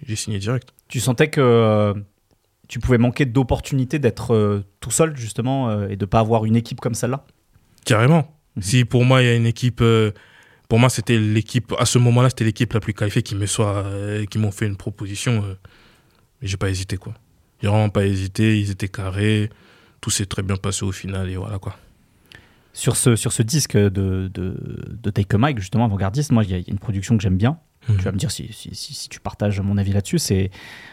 J'ai 0.07 0.16
signé 0.16 0.38
direct. 0.38 0.68
Tu 0.88 1.00
sentais 1.00 1.28
que 1.31 1.94
tu 2.68 2.78
pouvais 2.78 2.98
manquer 2.98 3.24
d'opportunités 3.24 3.98
d'être 3.98 4.35
euh, 4.35 4.62
tout 4.81 4.90
seul, 4.90 5.16
justement, 5.16 5.70
euh, 5.70 5.88
et 5.88 5.96
de 5.96 6.04
pas 6.04 6.20
avoir 6.20 6.44
une 6.44 6.54
équipe 6.54 6.81
comme 6.81 6.94
celle-là 6.94 7.24
Carrément. 7.85 8.35
Mhm. 8.57 8.62
Si 8.62 8.85
pour 8.85 9.04
moi, 9.04 9.22
il 9.22 9.26
y 9.26 9.31
a 9.31 9.35
une 9.35 9.46
équipe. 9.46 9.81
euh, 9.81 10.12
pour 10.68 10.78
moi, 10.78 10.90
c'était 10.90 11.18
l'équipe. 11.18 11.72
À 11.78 11.87
ce 11.87 11.98
moment-là, 11.98 12.28
c'était 12.28 12.44
l'équipe 12.44 12.72
la 12.74 12.81
plus 12.81 12.92
qualifiée 12.92 13.22
qui 13.22 13.35
me 13.35 13.46
soit, 13.46 13.87
qui 14.31 14.38
m'ont 14.38 14.50
fait 14.50 14.66
une 14.66 14.76
proposition. 14.76 15.42
mais 16.42 16.46
j'ai 16.48 16.59
pas 16.59 16.68
hésité, 16.68 16.98
quoi. 16.98 17.14
J'ai 17.62 17.68
vraiment 17.68 17.88
pas 17.88 18.04
hésité. 18.04 18.61
Ils 18.61 18.70
étaient 18.70 18.88
carrés. 18.88 19.48
Tout 20.02 20.11
s'est 20.11 20.26
très 20.26 20.42
bien 20.42 20.57
passé 20.57 20.85
au 20.85 20.92
final. 20.92 21.31
Et 21.31 21.37
voilà, 21.37 21.59
quoi. 21.59 21.74
Sur 22.74 22.96
ce, 22.96 23.16
sur 23.16 23.33
ce 23.33 23.42
disque 23.42 23.78
de, 23.78 23.88
de, 24.33 24.85
de 25.02 25.11
Take 25.11 25.35
a 25.35 25.38
Mike, 25.38 25.59
justement, 25.59 25.87
avant-gardiste, 25.87 26.33
moi, 26.33 26.44
il 26.44 26.50
y, 26.50 26.54
a 26.54 26.59
il 26.59 26.66
y 26.66 26.70
a 26.70 26.72
une 26.72 26.78
production 26.78 27.16
que 27.16 27.22
j'aime 27.22 27.38
bien. 27.38 27.59
Tu 27.96 28.05
vas 28.05 28.12
me 28.12 28.18
dire 28.18 28.31
si, 28.31 28.48
si, 28.53 28.74
si- 28.74 28.94
si 28.94 29.09
tu 29.09 29.20
partages 29.20 29.61
mon 29.61 29.79
avis 29.79 29.92
là-dessus. 29.92 30.18
C'est... 30.18 30.51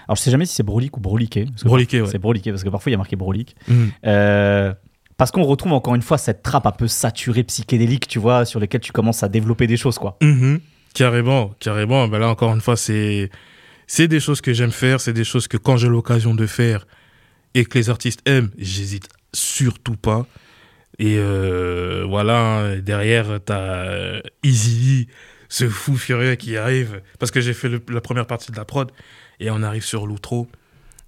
Alors, 0.08 0.16
je 0.16 0.22
sais 0.22 0.32
jamais 0.32 0.46
si 0.46 0.56
c'est 0.56 0.64
Brolique 0.64 0.96
ou 0.98 1.00
Broliqué. 1.02 1.46
Broliqué, 1.64 2.02
ouais. 2.02 2.08
C'est 2.10 2.20
Broliqué, 2.20 2.52
parce 2.52 2.64
que 2.64 2.70
parfois, 2.70 2.90
il 2.90 2.94
y 2.94 2.96
a 2.96 2.98
marqué 2.98 3.16
Brolique. 3.16 3.56
Mhm. 3.68 3.92
Euh, 4.06 4.74
parce 5.18 5.32
qu'on 5.32 5.44
retrouve 5.44 5.74
encore 5.74 5.96
une 5.96 6.02
fois 6.02 6.18
cette 6.18 6.44
trappe 6.44 6.66
un 6.68 6.72
peu 6.72 6.88
saturée, 6.88 7.44
psychédélique, 7.44 8.08
tu 8.08 8.20
vois, 8.20 8.46
sur 8.46 8.60
lesquelles 8.60 8.82
tu 8.82 8.92
commences 8.92 9.24
à 9.24 9.30
développer 9.30 9.66
des 9.68 9.78
choses, 9.78 9.98
quoi. 9.98 10.18
Mhm. 10.22 10.60
Carrément, 10.94 11.52
carrément. 11.60 12.08
Ben 12.08 12.20
là, 12.20 12.30
encore 12.30 12.54
une 12.54 12.62
fois, 12.62 12.78
c'est 12.78 13.30
c'est 13.88 14.08
des 14.08 14.20
choses 14.20 14.42
que 14.42 14.54
j'aime 14.54 14.72
faire. 14.72 15.00
C'est 15.02 15.14
des 15.14 15.24
choses 15.26 15.48
que 15.48 15.58
quand 15.58 15.78
j'ai 15.78 15.90
l'occasion 15.90 16.34
de 16.34 16.46
faire 16.46 16.88
et 17.54 17.66
que 17.66 17.78
les 17.78 17.90
artistes 17.90 18.22
aiment, 18.26 18.50
j'hésite 18.58 19.10
surtout 19.34 19.98
pas. 19.98 20.26
Et 20.98 21.18
euh, 21.18 22.06
voilà, 22.08 22.40
hein, 22.40 22.78
derrière, 22.80 23.40
t'as 23.44 23.60
euh, 23.60 24.22
Easy, 24.44 25.08
ce 25.50 25.68
fou 25.70 25.96
furieux 25.98 26.36
qui 26.36 26.58
arrive. 26.58 27.02
Parce 27.20 27.32
que 27.32 27.42
j'ai 27.42 27.54
fait 27.54 27.70
le- 27.70 27.82
la 27.90 28.02
première 28.02 28.28
partie 28.28 28.52
de 28.52 28.58
la 28.58 28.66
prod. 28.66 28.92
Et 29.40 29.50
on 29.52 29.62
arrive 29.64 29.84
sur 29.84 30.08
l'outro. 30.08 30.48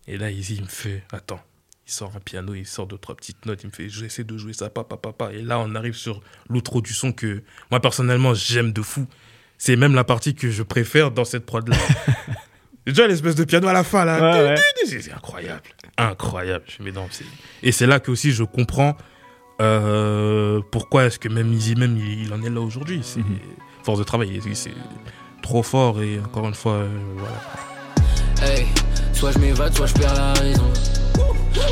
Et 0.08 0.18
là, 0.18 0.32
Easy 0.32 0.56
il 0.56 0.64
me 0.64 0.68
fait 0.68 1.04
Attends, 1.12 1.40
il 1.86 1.92
sort 1.92 2.12
un 2.16 2.20
piano, 2.20 2.54
il 2.54 2.66
sort 2.66 2.88
deux, 2.88 2.98
trois 2.98 3.16
petites 3.16 3.46
notes. 3.46 3.64
Il 3.64 3.68
me 3.68 3.72
fait 3.72 3.90
J'essaie 3.90 4.24
de 4.24 4.38
jouer 4.38 4.54
ça, 4.54 4.70
papa, 4.70 4.98
papa. 4.98 5.32
Et 5.34 5.42
là, 5.42 5.60
on 5.60 5.76
arrive 5.76 5.96
sur 5.96 6.22
l'outro 6.50 6.82
du 6.82 6.94
son 6.94 7.12
que 7.12 7.44
moi, 7.72 7.80
personnellement, 7.80 8.34
j'aime 8.34 8.72
de 8.74 8.82
fou. 8.82 9.08
C'est 9.58 9.76
même 9.76 9.96
la 9.96 10.04
partie 10.04 10.36
que 10.36 10.50
je 10.52 10.62
préfère 10.64 11.12
dans 11.12 11.26
cette 11.26 11.46
prod-là. 11.46 11.76
Déjà, 12.86 13.06
l'espèce 13.08 13.36
de 13.36 13.44
piano 13.44 13.68
à 13.68 13.74
la 13.74 13.84
fin, 13.84 14.06
là. 14.06 14.20
Ouais, 14.32 14.50
ouais. 14.50 14.56
C'est 14.86 15.12
incroyable. 15.12 15.62
Incroyable. 15.98 16.64
Je 16.68 16.84
mets 16.84 16.92
dans- 16.92 17.10
Et 17.64 17.72
c'est 17.74 17.88
là 17.88 18.00
que 18.00 18.12
aussi 18.12 18.32
je 18.32 18.44
comprends 18.44 18.96
euh, 19.62 20.62
pourquoi 20.72 21.06
est-ce 21.06 21.20
que 21.20 21.28
même 21.28 21.52
Easy, 21.54 21.76
même, 21.76 21.98
il, 21.98 22.24
il 22.26 22.34
en 22.34 22.42
est 22.44 22.50
là 22.50 22.62
aujourd'hui. 22.62 23.02
C'est 23.04 23.20
Mhm. 23.20 23.40
Force 23.88 24.00
de 24.00 24.04
travail. 24.04 24.42
C'est- 24.54 24.72
trop 25.42 25.64
fort. 25.64 26.02
Et 26.02 26.20
encore 26.20 26.46
une 26.48 26.54
fois, 26.54 26.74
euh, 26.74 26.90
voilà. 27.16 27.40
Hey, 28.54 28.66
soit 29.14 29.32
je 29.32 29.40
m'évade, 29.40 29.74
soit 29.74 29.86
je 29.88 29.94
perds 29.94 30.14
la 30.14 30.34
raison. 30.34 30.70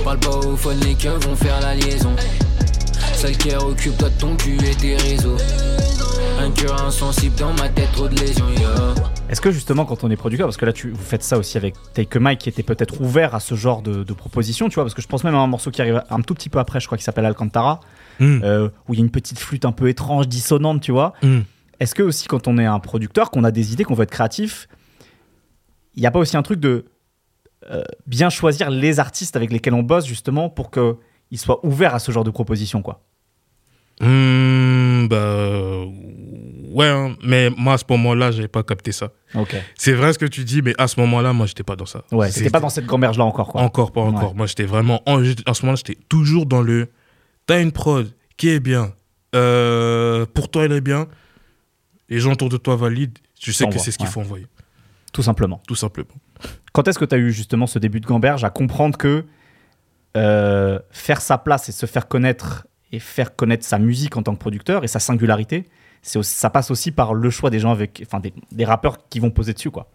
Parle 0.05 0.19
pas 0.19 0.29
au 0.37 0.55
phone, 0.55 0.79
les 0.85 0.95
keufs 0.95 1.25
vont 1.27 1.35
faire 1.35 1.59
la 1.61 1.75
liaison. 1.75 2.15
Celle 3.13 3.37
qui 3.37 3.53
occupe-toi 3.53 4.09
de 4.09 4.17
ton 4.17 4.35
cul 4.37 4.57
et 4.65 4.75
tes 4.75 4.95
réseaux. 4.95 5.35
Un 6.39 6.51
cœur 6.51 6.81
insensible 6.85 7.35
dans 7.35 7.53
ma 7.53 7.67
tête, 7.69 7.91
trop 7.91 8.07
de 8.07 8.15
lésions, 8.15 8.47
yo. 8.49 8.69
Est-ce 9.29 9.41
que 9.41 9.51
justement, 9.51 9.83
quand 9.85 10.03
on 10.05 10.09
est 10.11 10.15
producteur, 10.15 10.47
parce 10.47 10.57
que 10.57 10.65
là, 10.65 10.71
tu, 10.73 10.91
vous 10.91 11.03
faites 11.03 11.23
ça 11.23 11.37
aussi 11.37 11.57
avec 11.57 11.75
Take 11.93 12.17
a 12.17 12.19
Mike, 12.21 12.39
qui 12.39 12.49
était 12.49 12.63
peut-être 12.63 13.01
ouvert 13.01 13.35
à 13.35 13.39
ce 13.41 13.55
genre 13.55 13.81
de, 13.81 14.03
de 14.03 14.13
proposition, 14.13 14.69
tu 14.69 14.75
vois, 14.75 14.83
parce 14.85 14.93
que 14.93 15.01
je 15.01 15.07
pense 15.07 15.23
même 15.23 15.35
à 15.35 15.39
un 15.39 15.47
morceau 15.47 15.71
qui 15.71 15.81
arrive 15.81 16.01
un 16.09 16.21
tout 16.21 16.33
petit 16.33 16.49
peu 16.49 16.59
après, 16.59 16.79
je 16.79 16.85
crois, 16.85 16.97
qui 16.97 17.03
s'appelle 17.03 17.25
Alcantara, 17.25 17.79
Mm. 18.21 18.39
euh, 18.45 18.69
où 18.87 18.93
il 18.93 18.99
y 18.99 19.01
a 19.01 19.05
une 19.05 19.11
petite 19.11 19.39
flûte 19.39 19.65
un 19.65 19.73
peu 19.73 19.89
étrange, 19.89 20.29
dissonante, 20.29 20.79
tu 20.81 20.93
vois. 20.93 21.11
Mm. 21.21 21.39
Est-ce 21.79 21.95
que 21.95 22.03
aussi, 22.03 22.27
quand 22.27 22.47
on 22.47 22.57
est 22.57 22.65
un 22.65 22.79
producteur, 22.79 23.31
qu'on 23.31 23.43
a 23.43 23.51
des 23.51 23.73
idées, 23.73 23.83
qu'on 23.83 23.95
veut 23.95 24.03
être 24.03 24.11
créatif, 24.11 24.67
il 25.95 26.01
n'y 26.01 26.07
a 26.07 26.11
pas 26.11 26.19
aussi 26.19 26.37
un 26.37 26.41
truc 26.43 26.59
de 26.59 26.85
euh, 27.69 27.83
bien 28.07 28.29
choisir 28.29 28.69
les 28.69 28.99
artistes 28.99 29.35
avec 29.35 29.51
lesquels 29.51 29.73
on 29.73 29.83
bosse, 29.83 30.05
justement, 30.05 30.49
pour 30.49 30.71
qu'ils 30.71 31.37
soient 31.39 31.65
ouverts 31.65 31.95
à 31.95 31.99
ce 31.99 32.11
genre 32.11 32.23
de 32.23 32.31
proposition, 32.31 32.81
quoi? 32.81 33.01
Hmm, 34.01 35.07
bah, 35.07 35.85
ouais, 36.73 36.85
hein. 36.87 37.15
mais 37.23 37.49
moi 37.57 37.75
à 37.75 37.77
ce 37.77 37.85
moment-là, 37.89 38.31
j'avais 38.31 38.49
pas 38.49 38.61
capté 38.61 38.91
ça. 38.91 39.11
Ok. 39.33 39.55
C'est 39.75 39.93
vrai 39.93 40.11
ce 40.11 40.19
que 40.19 40.25
tu 40.25 40.43
dis, 40.43 40.61
mais 40.61 40.73
à 40.77 40.87
ce 40.87 40.99
moment-là, 40.99 41.31
moi, 41.31 41.45
j'étais 41.45 41.63
pas 41.63 41.77
dans 41.77 41.85
ça. 41.85 42.03
Ouais, 42.11 42.29
c'était 42.29 42.49
pas 42.49 42.59
dans 42.59 42.69
cette 42.69 42.85
gamberge-là 42.85 43.23
encore, 43.23 43.47
quoi. 43.47 43.61
Encore, 43.61 43.93
pas 43.93 44.01
encore. 44.01 44.31
Ouais. 44.31 44.37
Moi, 44.37 44.47
j'étais 44.47 44.65
vraiment. 44.65 45.01
En, 45.05 45.21
en 45.23 45.53
ce 45.53 45.61
moment-là, 45.63 45.75
j'étais 45.77 45.97
toujours 46.09 46.45
dans 46.45 46.61
le. 46.61 46.89
T'as 47.47 47.61
une 47.61 47.71
prod 47.71 48.11
qui 48.37 48.49
est 48.49 48.59
bien. 48.59 48.93
euh, 49.33 50.25
pour 50.33 50.49
toi, 50.49 50.65
elle 50.65 50.73
est 50.73 50.81
bien. 50.81 51.07
Les 52.09 52.19
gens 52.19 52.33
autour 52.33 52.49
de 52.49 52.57
toi 52.57 52.75
valident. 52.75 53.17
Tu 53.39 53.53
sais 53.53 53.67
que 53.67 53.77
c'est 53.77 53.91
ce 53.91 53.97
qu'il 53.97 54.07
ouais. 54.07 54.11
faut 54.11 54.21
envoyer. 54.21 54.47
Tout 55.13 55.23
simplement. 55.23 55.61
Tout 55.67 55.75
simplement. 55.75 56.15
Quand 56.73 56.87
est-ce 56.87 56.99
que 56.99 57.05
tu 57.05 57.15
as 57.15 57.17
eu 57.17 57.31
justement 57.31 57.67
ce 57.67 57.79
début 57.79 57.99
de 57.99 58.05
gamberge 58.05 58.43
à 58.43 58.49
comprendre 58.49 58.97
que 58.97 59.25
euh, 60.17 60.79
faire 60.91 61.21
sa 61.21 61.37
place 61.37 61.69
et 61.69 61.71
se 61.71 61.85
faire 61.85 62.07
connaître 62.07 62.67
et 62.91 62.99
faire 62.99 63.35
connaître 63.35 63.65
sa 63.65 63.79
musique 63.79 64.17
en 64.17 64.23
tant 64.23 64.33
que 64.33 64.39
producteur 64.39 64.83
et 64.83 64.87
sa 64.87 64.99
singularité, 64.99 65.65
c'est 66.01 66.21
ça 66.23 66.49
passe 66.49 66.71
aussi 66.71 66.91
par 66.91 67.13
le 67.13 67.29
choix 67.29 67.49
des 67.49 67.59
gens 67.59 67.71
avec, 67.71 68.03
enfin 68.05 68.19
des, 68.19 68.33
des 68.51 68.65
rappeurs 68.65 69.09
qui 69.09 69.19
vont 69.19 69.31
poser 69.31 69.53
dessus 69.53 69.71
quoi. 69.71 69.89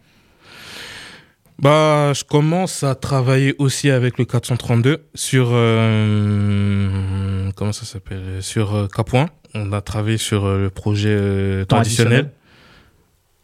Bah, 1.60 2.12
je 2.14 2.24
commence 2.24 2.82
à 2.84 2.94
travailler 2.94 3.54
aussi 3.58 3.90
avec 3.90 4.18
le 4.18 4.24
432 4.24 5.04
sur. 5.14 5.48
euh, 5.52 7.50
comment 7.54 7.72
ça 7.72 7.84
s'appelle 7.84 8.42
Sur 8.42 8.74
euh, 8.74 8.86
K-Point. 8.86 9.28
On 9.54 9.72
a 9.72 9.80
travaillé 9.82 10.16
sur 10.16 10.46
euh, 10.46 10.58
le 10.62 10.70
projet 10.70 11.10
euh, 11.10 11.64
traditionnel. 11.66 12.30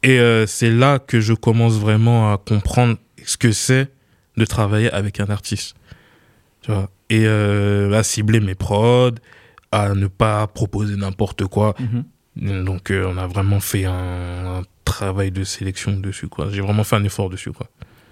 Et 0.02 0.18
euh, 0.18 0.46
c'est 0.46 0.70
là 0.70 0.98
que 0.98 1.20
je 1.20 1.34
commence 1.34 1.74
vraiment 1.74 2.32
à 2.32 2.38
comprendre 2.38 2.96
ce 3.24 3.36
que 3.36 3.52
c'est 3.52 3.88
de 4.36 4.44
travailler 4.46 4.90
avec 4.92 5.20
un 5.20 5.26
artiste. 5.28 5.74
Tu 6.62 6.70
vois 6.70 6.88
Et 7.10 7.26
à 7.26 8.02
cibler 8.02 8.40
mes 8.40 8.54
prods, 8.54 9.10
à 9.72 9.94
ne 9.94 10.06
pas 10.06 10.46
proposer 10.46 10.96
n'importe 10.96 11.44
quoi. 11.46 11.74
Mhm. 11.78 12.64
Donc 12.64 12.90
on 12.92 13.16
a 13.18 13.26
vraiment 13.26 13.60
fait 13.60 13.84
un, 13.86 14.58
un 14.58 14.62
travail 14.84 15.30
de 15.32 15.42
sélection 15.44 15.92
dessus. 15.92 16.28
quoi. 16.28 16.48
J'ai 16.52 16.60
vraiment 16.60 16.84
fait 16.84 16.96
un 16.96 17.04
effort 17.04 17.30
dessus. 17.30 17.52
quoi. 17.52 17.66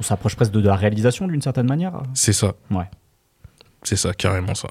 On 0.04 0.06
s'approche 0.06 0.36
presque 0.36 0.52
de, 0.52 0.60
de 0.60 0.68
la 0.68 0.76
réalisation 0.76 1.26
d'une 1.26 1.40
certaine 1.40 1.66
manière. 1.66 2.02
C'est 2.12 2.34
ça. 2.34 2.52
Ouais. 2.70 2.84
C'est 3.82 3.96
ça, 3.96 4.12
carrément 4.12 4.54
ça. 4.54 4.68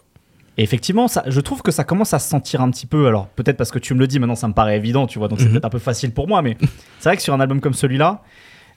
Et 0.60 0.62
effectivement, 0.63 1.08
ça, 1.08 1.24
je 1.26 1.39
trouve 1.41 1.63
que 1.63 1.72
ça 1.72 1.84
commence 1.84 2.13
à 2.13 2.19
se 2.19 2.30
sentir 2.30 2.62
un 2.62 2.69
petit 2.69 2.86
peu. 2.86 3.08
Alors 3.08 3.28
peut-être 3.30 3.58
parce 3.58 3.72
que 3.72 3.80
tu 3.80 3.96
me 3.96 4.00
le 4.00 4.06
dis 4.06 4.19
maintenant, 4.19 4.36
ça 4.36 4.48
me 4.48 4.54
paraît 4.54 4.78
évident, 4.78 5.08
tu 5.08 5.17
vois, 5.17 5.28
donc 5.28 5.39
c'est 5.39 5.46
Mhm. 5.46 5.52
peut-être 5.54 5.65
un 5.65 5.69
peu 5.72 5.80
facile 5.80 6.13
pour 6.13 6.28
moi, 6.28 6.43
mais 6.43 6.56
c'est 7.00 7.10
vrai 7.10 7.17
que 7.17 7.24
sur 7.24 7.34
un 7.34 7.39
album 7.39 7.62
comme 7.62 7.74
celui-là, 7.74 8.22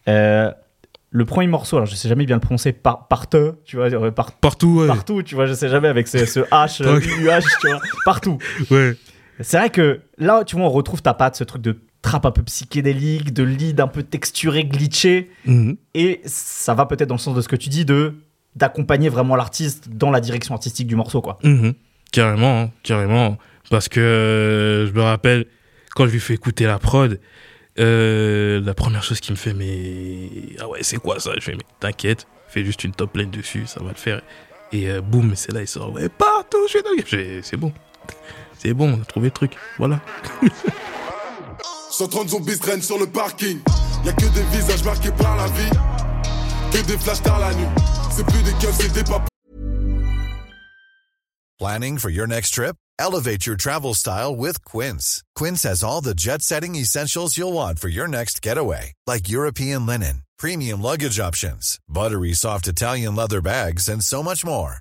euh, 0.08 0.50
le 1.10 1.24
premier 1.26 1.46
morceau, 1.48 1.76
alors 1.76 1.86
je 1.86 1.94
sais 1.94 2.08
jamais 2.08 2.24
bien 2.24 2.36
le 2.36 2.40
prononcer, 2.40 2.72
par, 2.72 3.06
parte, 3.08 3.36
tu 3.66 3.76
vois, 3.76 3.92
euh, 3.92 4.10
par- 4.10 4.32
Partout, 4.32 4.80
ouais. 4.80 4.86
partout, 4.86 5.22
tu 5.22 5.34
vois, 5.34 5.44
je 5.44 5.52
sais 5.52 5.68
jamais 5.68 5.88
avec 5.88 6.08
ce, 6.08 6.24
ce 6.24 6.40
H, 6.50 6.82
euh, 6.82 6.96
Ok. 6.96 7.04
UH, 7.04 7.44
tu 7.60 7.68
vois, 7.68 7.80
partout. 8.06 8.38
ouais. 8.70 8.94
C'est 9.40 9.58
vrai 9.58 9.68
que 9.68 10.00
là, 10.16 10.44
tu 10.44 10.56
vois, 10.56 10.64
on 10.64 10.70
retrouve 10.70 11.02
ta 11.02 11.12
patte, 11.12 11.36
ce 11.36 11.44
truc 11.44 11.60
de 11.60 11.78
trap 12.06 12.24
un 12.24 12.30
peu 12.30 12.42
psychédélique, 12.44 13.32
de 13.34 13.42
lead 13.42 13.80
un 13.80 13.88
peu 13.88 14.04
texturé, 14.04 14.64
glitché, 14.64 15.28
Mhm. 15.44 15.76
et 15.94 16.20
ça 16.24 16.72
va 16.74 16.86
peut-être 16.86 17.08
dans 17.08 17.16
le 17.16 17.20
sens 17.20 17.34
de 17.34 17.40
ce 17.40 17.48
que 17.48 17.56
tu 17.56 17.68
dis, 17.68 17.84
de 17.84 18.14
d'accompagner 18.54 19.08
vraiment 19.10 19.34
l'artiste 19.36 19.88
dans 19.90 20.10
la 20.12 20.20
direction 20.20 20.54
artistique 20.54 20.86
du 20.86 20.94
morceau, 20.96 21.20
quoi. 21.20 21.38
Mhm. 21.42 21.74
Carrément, 22.12 22.60
hein, 22.62 22.70
carrément. 22.84 23.36
Parce 23.70 23.88
que 23.88 23.98
euh, 24.00 24.86
je 24.86 24.92
me 24.92 25.02
rappelle, 25.02 25.46
quand 25.96 26.06
je 26.06 26.12
lui 26.12 26.20
fais 26.20 26.34
écouter 26.34 26.64
la 26.64 26.78
prod, 26.78 27.18
euh, 27.78 28.60
la 28.64 28.72
première 28.72 29.02
chose 29.02 29.18
qu'il 29.20 29.32
me 29.32 29.36
fait, 29.36 29.52
mais. 29.52 30.30
Ah 30.60 30.68
ouais, 30.68 30.78
c'est 30.82 30.98
quoi 30.98 31.18
ça 31.18 31.32
Je 31.36 31.40
fais, 31.42 31.52
mais 31.52 31.64
t'inquiète, 31.80 32.26
fais 32.48 32.64
juste 32.64 32.84
une 32.84 32.92
top 32.92 33.16
lane 33.16 33.30
dessus, 33.30 33.64
ça 33.66 33.80
va 33.82 33.88
le 33.90 33.96
faire. 33.96 34.22
Et 34.72 34.88
euh, 34.88 35.00
boum, 35.02 35.32
c'est 35.34 35.52
là, 35.52 35.60
il 35.60 35.66
sort, 35.68 35.92
ouais, 35.92 36.08
partout, 36.08 36.58
je 36.72 36.78
suis 37.06 37.40
C'est 37.42 37.56
bon. 37.56 37.72
C'est 38.58 38.72
bon, 38.72 38.94
on 38.96 39.02
a 39.02 39.04
trouvé 39.04 39.26
le 39.26 39.32
truc. 39.32 39.52
Voilà. 39.78 40.00
130 41.90 42.30
zombies 42.30 42.58
traînent 42.58 42.82
sur 42.82 42.98
le 42.98 43.06
parking. 43.06 43.60
Y'a 44.04 44.12
que 44.12 44.26
des 44.26 44.42
visages 44.56 44.84
marqués 44.84 45.12
par 45.12 45.36
la 45.36 45.46
vie. 45.48 45.70
Que 46.72 46.86
des 46.86 46.98
flashs 46.98 47.22
tard 47.22 47.40
la 47.40 47.54
nuit. 47.54 47.66
C'est 48.10 48.26
plus 48.26 48.42
des 48.42 48.52
keufs, 48.52 48.76
c'est 48.78 48.92
des 48.92 49.04
papas. 49.04 49.26
Planning 51.58 51.98
for 51.98 52.10
your 52.10 52.26
next 52.26 52.50
trip? 52.50 52.76
Elevate 52.98 53.46
your 53.46 53.56
travel 53.56 53.94
style 53.94 54.34
with 54.36 54.62
Quince. 54.64 55.22
Quince 55.34 55.62
has 55.62 55.82
all 55.82 56.00
the 56.02 56.14
jet 56.14 56.42
setting 56.42 56.74
essentials 56.74 57.36
you'll 57.36 57.52
want 57.52 57.78
for 57.78 57.88
your 57.88 58.08
next 58.08 58.42
getaway, 58.42 58.92
like 59.06 59.28
European 59.28 59.86
linen, 59.86 60.22
premium 60.38 60.82
luggage 60.82 61.18
options, 61.18 61.78
buttery 61.88 62.34
soft 62.34 62.68
Italian 62.68 63.14
leather 63.16 63.40
bags, 63.40 63.88
and 63.88 64.02
so 64.02 64.22
much 64.22 64.44
more. 64.44 64.80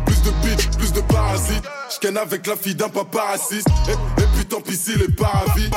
plus 0.21 0.31
de 0.31 0.55
bitch, 0.55 0.77
plus 0.77 0.93
de 0.93 1.01
parasites. 1.01 1.63
Avec 2.21 2.47
la 2.47 2.55
fille 2.55 2.73
d'un 2.75 2.89
papa 2.89 3.19
raciste. 3.31 3.67
Et, 3.87 3.91
et 4.21 4.25
puis 4.35 4.45
tant 4.45 4.61
pis 4.61 4.73
si 4.75 4.97
les 4.97 5.07
paravis. 5.07 5.69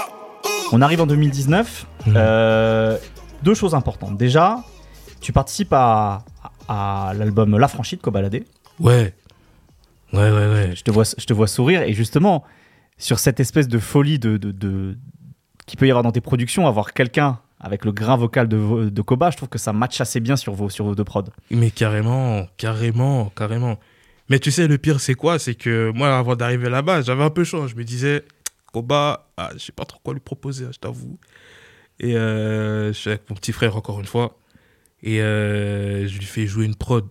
On 0.72 0.80
arrive 0.80 1.00
en 1.02 1.06
2019. 1.06 1.86
euh, 2.08 2.96
deux 3.42 3.54
choses 3.54 3.74
importantes. 3.74 4.16
Déjà, 4.16 4.62
tu 5.20 5.32
participes 5.32 5.72
à, 5.72 6.24
à 6.68 7.12
l'album 7.16 7.58
La 7.58 7.68
Franchie 7.68 7.96
de 7.96 8.00
Cobaladé. 8.00 8.44
Ouais. 8.80 9.14
Ouais, 10.12 10.30
ouais, 10.30 10.30
ouais. 10.30 10.72
Je 10.74 10.82
te 10.82 10.90
vois, 10.90 11.04
je 11.04 11.24
te 11.26 11.32
vois 11.32 11.46
sourire 11.46 11.82
et 11.82 11.92
justement 11.92 12.44
sur 12.96 13.18
cette 13.18 13.40
espèce 13.40 13.68
de 13.68 13.78
folie 13.78 14.18
de, 14.18 14.36
de, 14.36 14.50
de- 14.52 14.96
qu'il 15.66 15.78
peut 15.78 15.86
y 15.86 15.90
avoir 15.90 16.04
dans 16.04 16.12
tes 16.12 16.20
productions, 16.20 16.66
avoir 16.66 16.92
quelqu'un 16.94 17.38
avec 17.60 17.84
le 17.84 17.92
grain 17.92 18.16
vocal 18.16 18.48
de, 18.48 18.88
de 18.88 19.02
Koba, 19.02 19.30
je 19.30 19.36
trouve 19.36 19.48
que 19.48 19.58
ça 19.58 19.72
match 19.72 20.00
assez 20.00 20.20
bien 20.20 20.36
sur 20.36 20.54
vos, 20.54 20.68
sur 20.70 20.84
vos 20.84 20.94
deux 20.94 21.04
prods. 21.04 21.24
Mais 21.50 21.70
carrément, 21.70 22.46
carrément, 22.56 23.30
carrément. 23.36 23.76
Mais 24.30 24.38
tu 24.38 24.50
sais, 24.50 24.66
le 24.66 24.78
pire, 24.78 25.00
c'est 25.00 25.14
quoi? 25.14 25.38
C'est 25.38 25.54
que 25.54 25.90
moi, 25.94 26.16
avant 26.16 26.34
d'arriver 26.36 26.70
là-bas, 26.70 27.02
j'avais 27.02 27.22
un 27.24 27.30
peu 27.30 27.44
chaud. 27.44 27.66
Je 27.68 27.74
me 27.74 27.84
disais, 27.84 28.24
Koba, 28.72 29.30
ah, 29.36 29.50
je 29.54 29.58
sais 29.58 29.72
pas 29.72 29.84
trop 29.84 30.00
quoi 30.02 30.14
lui 30.14 30.20
proposer, 30.20 30.64
hein, 30.64 30.70
je 30.72 30.78
t'avoue. 30.78 31.18
Et 32.00 32.16
euh, 32.16 32.88
je 32.88 32.92
suis 32.98 33.10
avec 33.10 33.28
mon 33.28 33.36
petit 33.36 33.52
frère, 33.52 33.76
encore 33.76 34.00
une 34.00 34.06
fois. 34.06 34.38
Et 35.02 35.20
euh, 35.20 36.08
je 36.08 36.18
lui 36.18 36.24
fais 36.24 36.46
jouer 36.46 36.64
une 36.64 36.74
prod. 36.74 37.06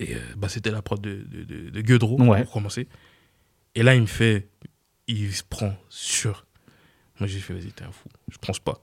Et 0.00 0.16
euh, 0.16 0.18
bah, 0.36 0.48
c'était 0.48 0.72
la 0.72 0.82
prod 0.82 1.00
de, 1.00 1.24
de, 1.30 1.44
de, 1.44 1.70
de 1.70 2.04
Ouais. 2.04 2.42
pour 2.42 2.52
commencer. 2.52 2.88
Et 3.76 3.82
là, 3.82 3.94
il 3.94 4.02
me 4.02 4.06
fait, 4.06 4.48
il 5.06 5.32
se 5.32 5.42
prend 5.44 5.76
sur. 5.88 6.44
Moi, 7.20 7.28
j'ai 7.28 7.38
fait, 7.38 7.54
vas-y, 7.54 7.70
t'es 7.72 7.84
un 7.84 7.92
fou. 7.92 8.08
Je 8.30 8.38
pense 8.38 8.58
pas. 8.58 8.82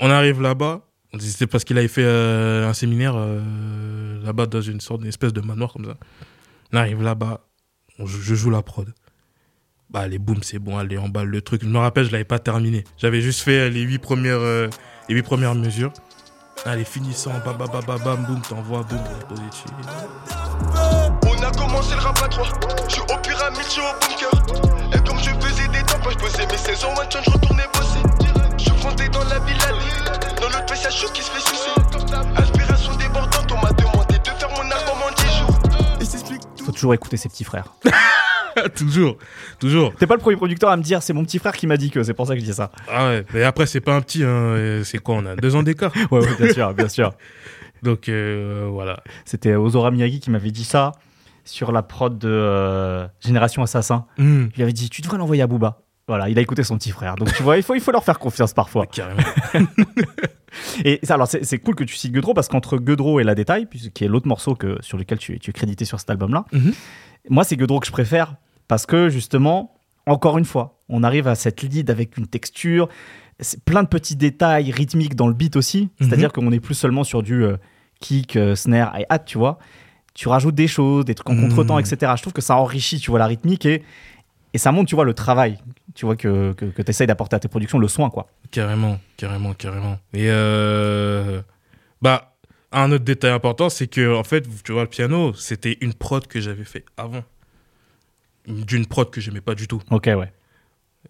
On 0.00 0.10
arrive 0.10 0.42
là-bas. 0.42 0.85
C'était 1.20 1.46
parce 1.46 1.64
qu'il 1.64 1.78
avait 1.78 1.88
fait 1.88 2.04
euh, 2.04 2.68
un 2.68 2.72
séminaire 2.72 3.14
euh, 3.16 4.22
là-bas 4.24 4.46
dans 4.46 4.60
une 4.60 4.80
sorte 4.80 5.02
d'espèce 5.02 5.32
de 5.32 5.40
manoir 5.40 5.72
comme 5.72 5.84
ça. 5.84 5.96
On 6.72 6.76
arrive 6.76 7.02
là-bas. 7.02 7.40
je 8.04 8.34
joue 8.34 8.50
la 8.50 8.62
prod. 8.62 8.92
Bah, 9.90 10.00
allez, 10.00 10.18
boum, 10.18 10.42
c'est 10.42 10.58
bon, 10.58 10.76
allez, 10.76 10.98
emballe 10.98 11.28
le 11.28 11.40
truc. 11.40 11.62
Je 11.62 11.68
me 11.68 11.78
rappelle, 11.78 12.06
je 12.06 12.12
l'avais 12.12 12.24
pas 12.24 12.38
terminé. 12.38 12.84
J'avais 12.98 13.20
juste 13.20 13.40
fait 13.40 13.60
euh, 13.60 13.68
les 13.68 13.82
huit 13.82 13.98
premières, 13.98 15.54
mesures. 15.54 15.92
Allez, 16.64 16.84
finissant, 16.84 17.32
bam, 17.44 17.56
boum, 17.56 18.40
t'envoies, 18.42 18.82
boum, 18.82 18.98
posé 19.28 19.42
dessus. 19.50 19.68
On 21.22 21.42
a 21.42 21.50
commencé 21.52 21.94
le 21.94 22.00
rap 22.00 22.20
à 22.22 22.28
3 22.28 22.46
Je 22.88 22.94
suis 22.94 23.02
au 23.02 23.18
pyramide, 23.22 23.62
je 23.62 23.70
suis 23.70 23.80
au 23.80 23.92
bunker 24.00 24.94
Et 24.94 25.08
comme 25.08 25.18
je 25.18 25.30
faisais 25.46 25.68
des 25.68 25.84
temps, 25.84 26.10
je 26.10 26.16
posais 26.16 26.46
mes 26.46 26.56
saisons 26.56 26.88
je 27.10 27.30
retournais 27.30 27.64
bosser 27.72 28.25
Je 28.76 28.82
comptais 28.82 29.08
dans 29.08 29.24
la 29.24 29.38
ville 29.40 29.56
allée 29.68 30.40
Dans 30.40 30.46
l'autre 30.48 30.66
PC, 30.66 30.90
chaud 30.90 31.08
qui 31.12 31.22
se 31.22 31.30
fait 31.30 31.40
sucer 31.40 31.70
Inspiration 32.36 32.96
débordante, 32.96 33.52
on 33.52 33.62
m'a 33.64 33.72
demandé 33.72 34.18
de 34.18 34.24
faire 34.28 34.50
mon 34.50 34.62
album 34.70 34.98
en 35.08 35.12
10 35.14 35.38
jours 35.38 35.58
Et 36.00 36.04
s'explique 36.04 36.42
Faut 36.64 36.72
toujours 36.72 36.94
écouter 36.94 37.16
ses 37.16 37.28
petits 37.28 37.44
frères. 37.44 37.74
toujours, 38.74 39.16
toujours. 39.58 39.94
T'es 39.96 40.06
pas 40.06 40.14
le 40.14 40.20
premier 40.20 40.36
producteur 40.36 40.70
à 40.70 40.76
me 40.76 40.82
dire, 40.82 41.02
c'est 41.02 41.12
mon 41.12 41.24
petit 41.24 41.38
frère 41.38 41.52
qui 41.56 41.66
m'a 41.66 41.76
dit 41.76 41.90
que 41.90 42.02
c'est 42.02 42.14
pour 42.14 42.26
ça 42.26 42.34
que 42.34 42.40
je 42.40 42.44
dis 42.44 42.54
ça. 42.54 42.70
Ah 42.90 43.08
ouais, 43.08 43.24
mais 43.34 43.42
après, 43.42 43.66
c'est 43.66 43.80
pas 43.80 43.94
un 43.94 44.00
petit, 44.00 44.24
hein, 44.24 44.80
c'est 44.84 44.98
quoi, 44.98 45.16
on 45.16 45.26
a 45.26 45.36
deux 45.36 45.54
ans 45.56 45.62
d'écart. 45.62 45.92
Ouais, 46.10 46.20
ouais, 46.20 46.34
bien 46.38 46.52
sûr, 46.52 46.74
bien 46.74 46.88
sûr. 46.88 47.12
Donc, 47.82 48.08
euh, 48.08 48.66
voilà. 48.70 49.02
C'était 49.24 49.54
Ozora 49.54 49.90
Miyagi 49.90 50.20
qui 50.20 50.30
m'avait 50.30 50.50
dit 50.50 50.64
ça 50.64 50.92
sur 51.44 51.70
la 51.70 51.82
prod 51.82 52.18
de 52.18 52.28
euh, 52.28 53.06
Génération 53.20 53.62
Assassin. 53.62 54.06
Hmm, 54.18 54.46
Il 54.56 54.62
avait 54.62 54.72
dit, 54.72 54.88
tu 54.90 55.02
devrais 55.02 55.18
l'envoyer 55.18 55.42
à 55.42 55.46
Booba. 55.46 55.80
Voilà, 56.08 56.28
il 56.28 56.38
a 56.38 56.42
écouté 56.42 56.62
son 56.62 56.78
petit 56.78 56.92
frère. 56.92 57.16
Donc 57.16 57.32
tu 57.34 57.42
vois, 57.42 57.56
il 57.56 57.62
faut, 57.64 57.74
il 57.74 57.80
faut 57.80 57.90
leur 57.90 58.04
faire 58.04 58.18
confiance 58.20 58.52
parfois. 58.52 58.86
carrément. 58.86 59.20
Et 60.84 61.00
ça, 61.02 61.14
alors 61.14 61.26
c'est 61.26 61.44
c'est 61.44 61.58
cool 61.58 61.74
que 61.74 61.84
tu 61.84 61.96
cites 61.96 62.12
Guedro 62.12 62.32
parce 62.32 62.48
qu'entre 62.48 62.78
Guedro 62.78 63.20
et 63.20 63.24
La 63.24 63.34
Détail, 63.34 63.66
qui 63.92 64.04
est 64.04 64.08
l'autre 64.08 64.28
morceau 64.28 64.54
que, 64.54 64.78
sur 64.80 64.96
lequel 64.96 65.18
tu, 65.18 65.34
es- 65.34 65.38
tu 65.38 65.50
es 65.50 65.52
crédité 65.52 65.84
sur 65.84 65.98
cet 66.00 66.08
album-là, 66.10 66.44
Mhm. 66.52 66.72
moi 67.28 67.44
c'est 67.44 67.56
Guedro 67.56 67.80
que 67.80 67.86
je 67.86 67.92
préfère 67.92 68.36
parce 68.68 68.86
que 68.86 69.08
justement, 69.08 69.74
encore 70.06 70.38
une 70.38 70.44
fois, 70.44 70.78
on 70.88 71.02
arrive 71.02 71.26
à 71.28 71.34
cette 71.34 71.62
lead 71.62 71.90
avec 71.90 72.16
une 72.16 72.26
texture, 72.26 72.88
c'est 73.40 73.62
plein 73.64 73.82
de 73.82 73.88
petits 73.88 74.16
détails 74.16 74.70
rythmiques 74.70 75.14
dans 75.16 75.26
le 75.28 75.34
beat 75.34 75.56
aussi. 75.56 75.90
C'est-à-dire 76.00 76.32
qu'on 76.32 76.48
n'est 76.50 76.60
plus 76.60 76.74
seulement 76.74 77.04
sur 77.04 77.22
du 77.22 77.44
euh, 77.44 77.56
kick, 78.00 78.36
euh, 78.36 78.54
snare, 78.54 78.96
hi-hat, 78.98 79.18
tu 79.20 79.36
vois. 79.38 79.58
Tu 80.14 80.28
rajoutes 80.28 80.54
des 80.54 80.68
choses, 80.68 81.04
des 81.04 81.14
trucs 81.14 81.28
en 81.28 81.34
Mhm. 81.34 81.48
contretemps, 81.48 81.78
etc. 81.78 82.12
Je 82.16 82.22
trouve 82.22 82.32
que 82.32 82.40
ça 82.40 82.56
enrichit, 82.56 82.98
tu 82.98 83.10
vois, 83.10 83.18
la 83.18 83.26
rythmique 83.26 83.66
et, 83.66 83.82
et 84.56 84.58
ça 84.58 84.72
montre, 84.72 84.88
tu 84.88 84.94
vois, 84.94 85.04
le 85.04 85.12
travail, 85.12 85.58
tu 85.94 86.06
vois, 86.06 86.16
que, 86.16 86.54
que, 86.54 86.64
tu 86.80 86.90
essayes 86.90 87.06
d'apporter 87.06 87.36
à 87.36 87.38
tes 87.38 87.46
productions, 87.46 87.78
le 87.78 87.88
soin, 87.88 88.08
quoi. 88.08 88.26
Carrément, 88.50 88.98
carrément, 89.18 89.52
carrément. 89.52 89.98
Et 90.14 90.30
euh, 90.30 91.42
bah, 92.00 92.38
un 92.72 92.90
autre 92.90 93.04
détail 93.04 93.32
important, 93.32 93.68
c'est 93.68 93.86
que 93.86 94.14
en 94.14 94.24
fait, 94.24 94.48
tu 94.64 94.72
vois, 94.72 94.84
le 94.84 94.88
piano, 94.88 95.34
c'était 95.34 95.76
une 95.82 95.92
prod 95.92 96.26
que 96.26 96.40
j'avais 96.40 96.64
fait 96.64 96.86
avant. 96.96 97.22
D'une 98.46 98.86
prod 98.86 99.10
que 99.10 99.20
j'aimais 99.20 99.42
pas 99.42 99.54
du 99.54 99.68
tout. 99.68 99.82
Ok, 99.90 100.06
ouais. 100.06 100.32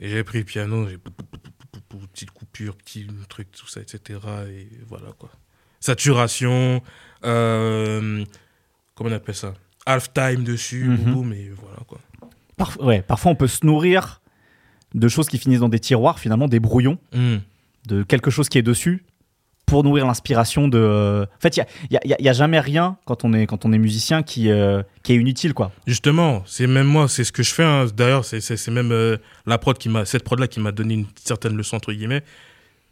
Et 0.00 0.08
j'ai 0.08 0.24
pris 0.24 0.38
le 0.38 0.44
piano, 0.44 0.88
j'ai 0.88 0.98
petite 1.88 2.32
coupure, 2.32 2.74
petit 2.74 3.06
truc, 3.28 3.52
tout 3.52 3.68
ça, 3.68 3.80
etc. 3.80 4.18
Et 4.48 4.68
voilà 4.88 5.12
quoi. 5.16 5.30
Saturation, 5.78 6.82
euh, 7.24 8.24
comment 8.96 9.10
on 9.10 9.12
appelle 9.12 9.36
ça? 9.36 9.54
Half-time 9.86 10.42
dessus, 10.42 10.88
boum, 10.88 11.12
boum, 11.12 11.32
et 11.32 11.48
voilà 11.50 11.78
quoi. 11.86 12.00
Parf- 12.58 12.82
ouais, 12.82 13.02
parfois 13.02 13.32
on 13.32 13.34
peut 13.34 13.46
se 13.48 13.64
nourrir 13.66 14.20
de 14.94 15.08
choses 15.08 15.28
qui 15.28 15.38
finissent 15.38 15.60
dans 15.60 15.68
des 15.68 15.78
tiroirs, 15.80 16.18
finalement, 16.18 16.48
des 16.48 16.60
brouillons, 16.60 16.98
Hmm. 17.14 17.36
de 17.86 18.02
quelque 18.02 18.30
chose 18.30 18.48
qui 18.48 18.56
est 18.58 18.62
dessus, 18.62 19.04
pour 19.66 19.82
nourrir 19.82 20.06
l'inspiration 20.06 20.68
de. 20.68 20.78
euh, 20.78 21.24
En 21.24 21.40
fait, 21.40 21.56
il 21.56 21.64
n'y 21.90 21.96
a, 21.96 22.06
y 22.06 22.12
a- 22.14 22.22
y 22.22 22.28
a 22.28 22.32
jamais 22.32 22.60
rien 22.60 22.96
quand 23.04 23.24
on 23.24 23.32
est, 23.32 23.46
quand 23.46 23.64
on 23.64 23.72
est 23.72 23.78
musicien 23.78 24.22
qui, 24.22 24.48
euh, 24.50 24.82
qui 25.02 25.12
est 25.12 25.16
inutile, 25.16 25.54
quoi. 25.54 25.72
Justement, 25.88 26.44
c'est 26.46 26.68
même 26.68 26.86
moi, 26.86 27.08
c'est 27.08 27.24
ce 27.24 27.32
que 27.32 27.42
je 27.42 27.52
fais. 27.52 27.64
hein. 27.64 27.86
D'ailleurs, 27.94 28.24
c'est- 28.24 28.68
même 28.70 28.92
euh, 28.92 29.16
la 29.44 29.58
prod 29.58 29.76
qui 29.76 29.88
m'a, 29.88 30.04
cette 30.04 30.22
prod 30.22 30.38
là 30.38 30.46
qui 30.46 30.60
m'a 30.60 30.70
donné 30.72 30.94
une 30.94 31.06
certaine 31.24 31.56
leçon 31.56 31.76
entre 31.76 31.92
guillemets 31.92 32.22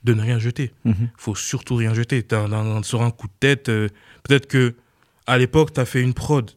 de 0.03 0.15
ne 0.15 0.21
rien 0.21 0.39
jeter. 0.41 0.73
Mhm. 0.85 1.09
Faut 1.17 1.35
surtout 1.37 1.77
rien 1.77 1.95
jeter. 1.95 2.23
T'as 2.25 2.41
un- 2.41 2.53
un- 2.53 2.83
sur 2.83 3.03
un 3.03 3.11
coup 3.13 3.29
de 3.29 3.33
tête, 3.41 3.69
euh, 3.69 3.89
peut-être 4.25 4.47
que 4.49 4.75
à 5.29 5.39
l'époque 5.39 5.73
t'as 5.73 5.85
fait 5.87 6.03
une 6.03 6.13
prod, 6.13 6.51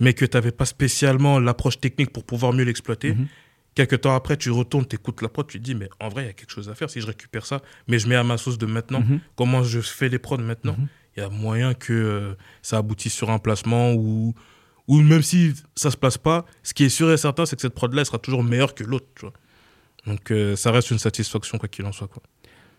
mais 0.00 0.12
que 0.14 0.24
t'avais 0.24 0.52
pas 0.52 0.64
spécialement 0.64 1.38
l'approche 1.40 1.80
technique 1.80 2.12
pour 2.12 2.24
pouvoir 2.24 2.52
mieux 2.52 2.64
l'exploiter. 2.64 3.14
Mhm. 3.14 3.26
Quelques 3.74 4.00
temps 4.00 4.14
après, 4.14 4.36
tu 4.36 4.50
retournes, 4.50 4.86
t'écoutes 4.86 5.22
la 5.22 5.28
prod, 5.28 5.46
tu 5.46 5.58
te 5.58 5.64
dis 5.64 5.74
mais 5.74 5.88
en 6.00 6.08
vrai 6.08 6.24
il 6.24 6.26
y 6.26 6.30
a 6.30 6.32
quelque 6.32 6.50
chose 6.50 6.68
à 6.68 6.74
faire 6.74 6.90
si 6.90 7.00
je 7.00 7.06
récupère 7.06 7.46
ça, 7.46 7.60
mais 7.86 7.98
je 7.98 8.08
mets 8.08 8.16
à 8.16 8.24
ma 8.24 8.36
sauce 8.38 8.58
de 8.58 8.66
maintenant. 8.66 9.00
Mhm. 9.00 9.20
Comment 9.36 9.62
je 9.62 9.80
fais 9.80 10.08
les 10.08 10.18
prods 10.18 10.38
maintenant 10.38 10.76
Mhm. 10.78 10.88
Il 11.16 11.20
y 11.20 11.22
a 11.24 11.28
moyen 11.30 11.74
que 11.74 11.92
euh, 11.92 12.34
ça 12.62 12.78
aboutisse 12.78 13.12
sur 13.14 13.30
un 13.30 13.38
placement 13.38 13.92
ou 13.92 14.34
ou 14.86 15.02
même 15.02 15.22
si 15.22 15.52
ça 15.76 15.90
se 15.90 15.96
place 15.96 16.16
pas, 16.16 16.46
ce 16.62 16.72
qui 16.72 16.84
est 16.84 16.88
sûr 16.88 17.12
et 17.12 17.16
certain, 17.18 17.44
c'est 17.44 17.56
que 17.56 17.62
cette 17.62 17.74
prod-là 17.74 18.04
sera 18.06 18.18
toujours 18.18 18.42
meilleure 18.42 18.74
que 18.74 18.84
l'autre. 18.84 19.06
tu. 19.16 19.26
Donc 20.06 20.30
euh, 20.30 20.56
ça 20.56 20.70
reste 20.70 20.90
une 20.90 20.98
satisfaction, 20.98 21.58
quoi 21.58 21.68
qu'il 21.68 21.84
en 21.84 21.92
soit. 21.92 22.08
Quoi. 22.08 22.22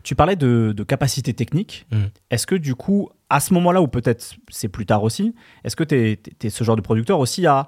Tu 0.03 0.15
parlais 0.15 0.35
de, 0.35 0.73
de 0.75 0.83
capacité 0.83 1.33
technique. 1.33 1.85
Mhm. 1.91 2.09
Est-ce 2.31 2.47
que 2.47 2.55
du 2.55 2.75
coup, 2.75 3.09
à 3.29 3.39
ce 3.39 3.53
moment-là, 3.53 3.81
ou 3.81 3.87
peut-être 3.87 4.35
c'est 4.49 4.69
plus 4.69 4.85
tard 4.85 5.03
aussi, 5.03 5.35
est-ce 5.63 5.75
que 5.75 5.83
tu 5.83 5.95
es, 5.95 6.49
ce 6.49 6.63
genre 6.63 6.75
de 6.75 6.81
producteur 6.81 7.19
aussi 7.19 7.45
à, 7.45 7.67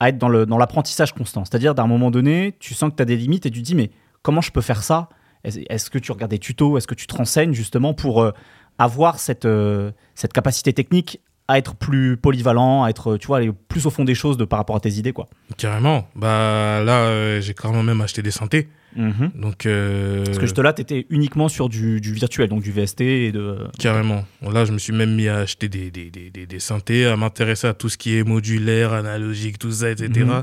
à 0.00 0.08
être 0.08 0.18
dans 0.18 0.58
l'apprentissage 0.58 1.12
constant? 1.12 1.44
C'est-à-dire, 1.44 1.74
d'un 1.74 1.86
moment 1.86 2.10
donné, 2.10 2.56
tu 2.60 2.74
sens 2.74 2.90
que 2.90 2.96
tu 2.96 3.02
as 3.02 3.06
des 3.06 3.16
limites 3.16 3.46
et 3.46 3.50
tu 3.50 3.60
te 3.60 3.64
dis, 3.64 3.74
mais 3.74 3.90
comment 4.22 4.40
je 4.40 4.50
peux 4.50 4.62
faire 4.62 4.82
ça? 4.82 5.08
Est-ce 5.44 5.60
est-ce 5.68 5.90
que 5.90 5.98
tu 5.98 6.12
regardes 6.12 6.32
des 6.32 6.38
tutos? 6.38 6.76
Est-ce 6.76 6.86
que 6.86 6.94
tu 6.94 7.06
te 7.06 7.14
renseignes 7.14 7.52
justement 7.52 7.94
pour 7.94 8.22
euh, 8.22 8.32
avoir 8.78 9.18
cette, 9.18 9.44
euh, 9.44 9.92
cette 10.14 10.32
capacité 10.32 10.72
technique 10.72 11.20
à 11.48 11.58
être 11.58 11.76
plus 11.76 12.16
polyvalent, 12.16 12.82
à 12.82 12.90
être, 12.90 13.16
tu 13.16 13.28
vois, 13.28 13.36
aller 13.36 13.52
plus 13.68 13.86
au 13.86 13.90
fond 13.90 14.04
des 14.04 14.16
choses 14.16 14.36
de, 14.36 14.44
par 14.44 14.58
rapport 14.58 14.74
à 14.74 14.80
tes 14.80 14.90
idées, 14.90 15.12
quoi? 15.12 15.28
Carrément. 15.56 16.08
Bah 16.16 16.82
là, 16.82 17.04
euh, 17.04 17.40
j'ai 17.40 17.54
carrément 17.54 17.84
même 17.84 18.00
acheté 18.00 18.22
des 18.22 18.32
synthés. 18.32 18.68
Donc 18.96 19.66
euh, 19.66 20.24
Parce 20.24 20.38
que 20.38 20.46
juste 20.46 20.58
là, 20.58 20.72
tu 20.72 20.82
étais 20.82 21.06
uniquement 21.10 21.48
sur 21.48 21.68
du, 21.68 22.00
du 22.00 22.12
virtuel, 22.12 22.48
donc 22.48 22.62
du 22.62 22.72
VST 22.72 23.00
et 23.02 23.32
de. 23.32 23.58
Carrément. 23.78 24.24
Là, 24.42 24.64
je 24.64 24.72
me 24.72 24.78
suis 24.78 24.92
même 24.92 25.14
mis 25.14 25.28
à 25.28 25.38
acheter 25.38 25.68
des, 25.68 25.90
des, 25.90 26.10
des, 26.10 26.30
des, 26.30 26.46
des 26.46 26.58
synthés, 26.60 27.06
à 27.06 27.16
m'intéresser 27.16 27.66
à 27.66 27.74
tout 27.74 27.88
ce 27.88 27.98
qui 27.98 28.16
est 28.16 28.24
modulaire, 28.24 28.92
analogique, 28.92 29.58
tout 29.58 29.70
ça, 29.70 29.90
etc. 29.90 30.24
Mhm. 30.24 30.42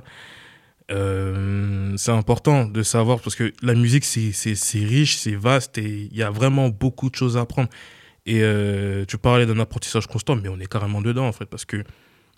Euh, 0.92 1.94
c'est 1.98 2.12
important 2.12 2.66
de 2.66 2.84
savoir 2.84 3.20
parce 3.20 3.36
que 3.36 3.54
la 3.62 3.74
musique, 3.74 4.06
c'est 4.06 4.80
riche, 4.80 5.18
c'est 5.18 5.36
vaste 5.36 5.78
et 5.78 6.10
il 6.12 6.16
y 6.16 6.24
a 6.24 6.30
vraiment 6.30 6.70
beaucoup 6.70 7.10
de 7.10 7.16
choses 7.16 7.38
à 7.38 7.42
apprendre. 7.42 7.70
Et 8.26 8.40
euh, 8.42 9.06
tu 9.06 9.18
parlais 9.18 9.46
d'un 9.46 9.60
apprentissage 9.60 10.08
constant, 10.08 10.36
mais 10.36 10.50
on 10.50 10.60
est 10.60 10.68
carrément 10.68 11.02
dedans 11.02 11.28
en 11.28 11.32
fait 11.32 11.46
parce 11.46 11.66
que 11.66 11.84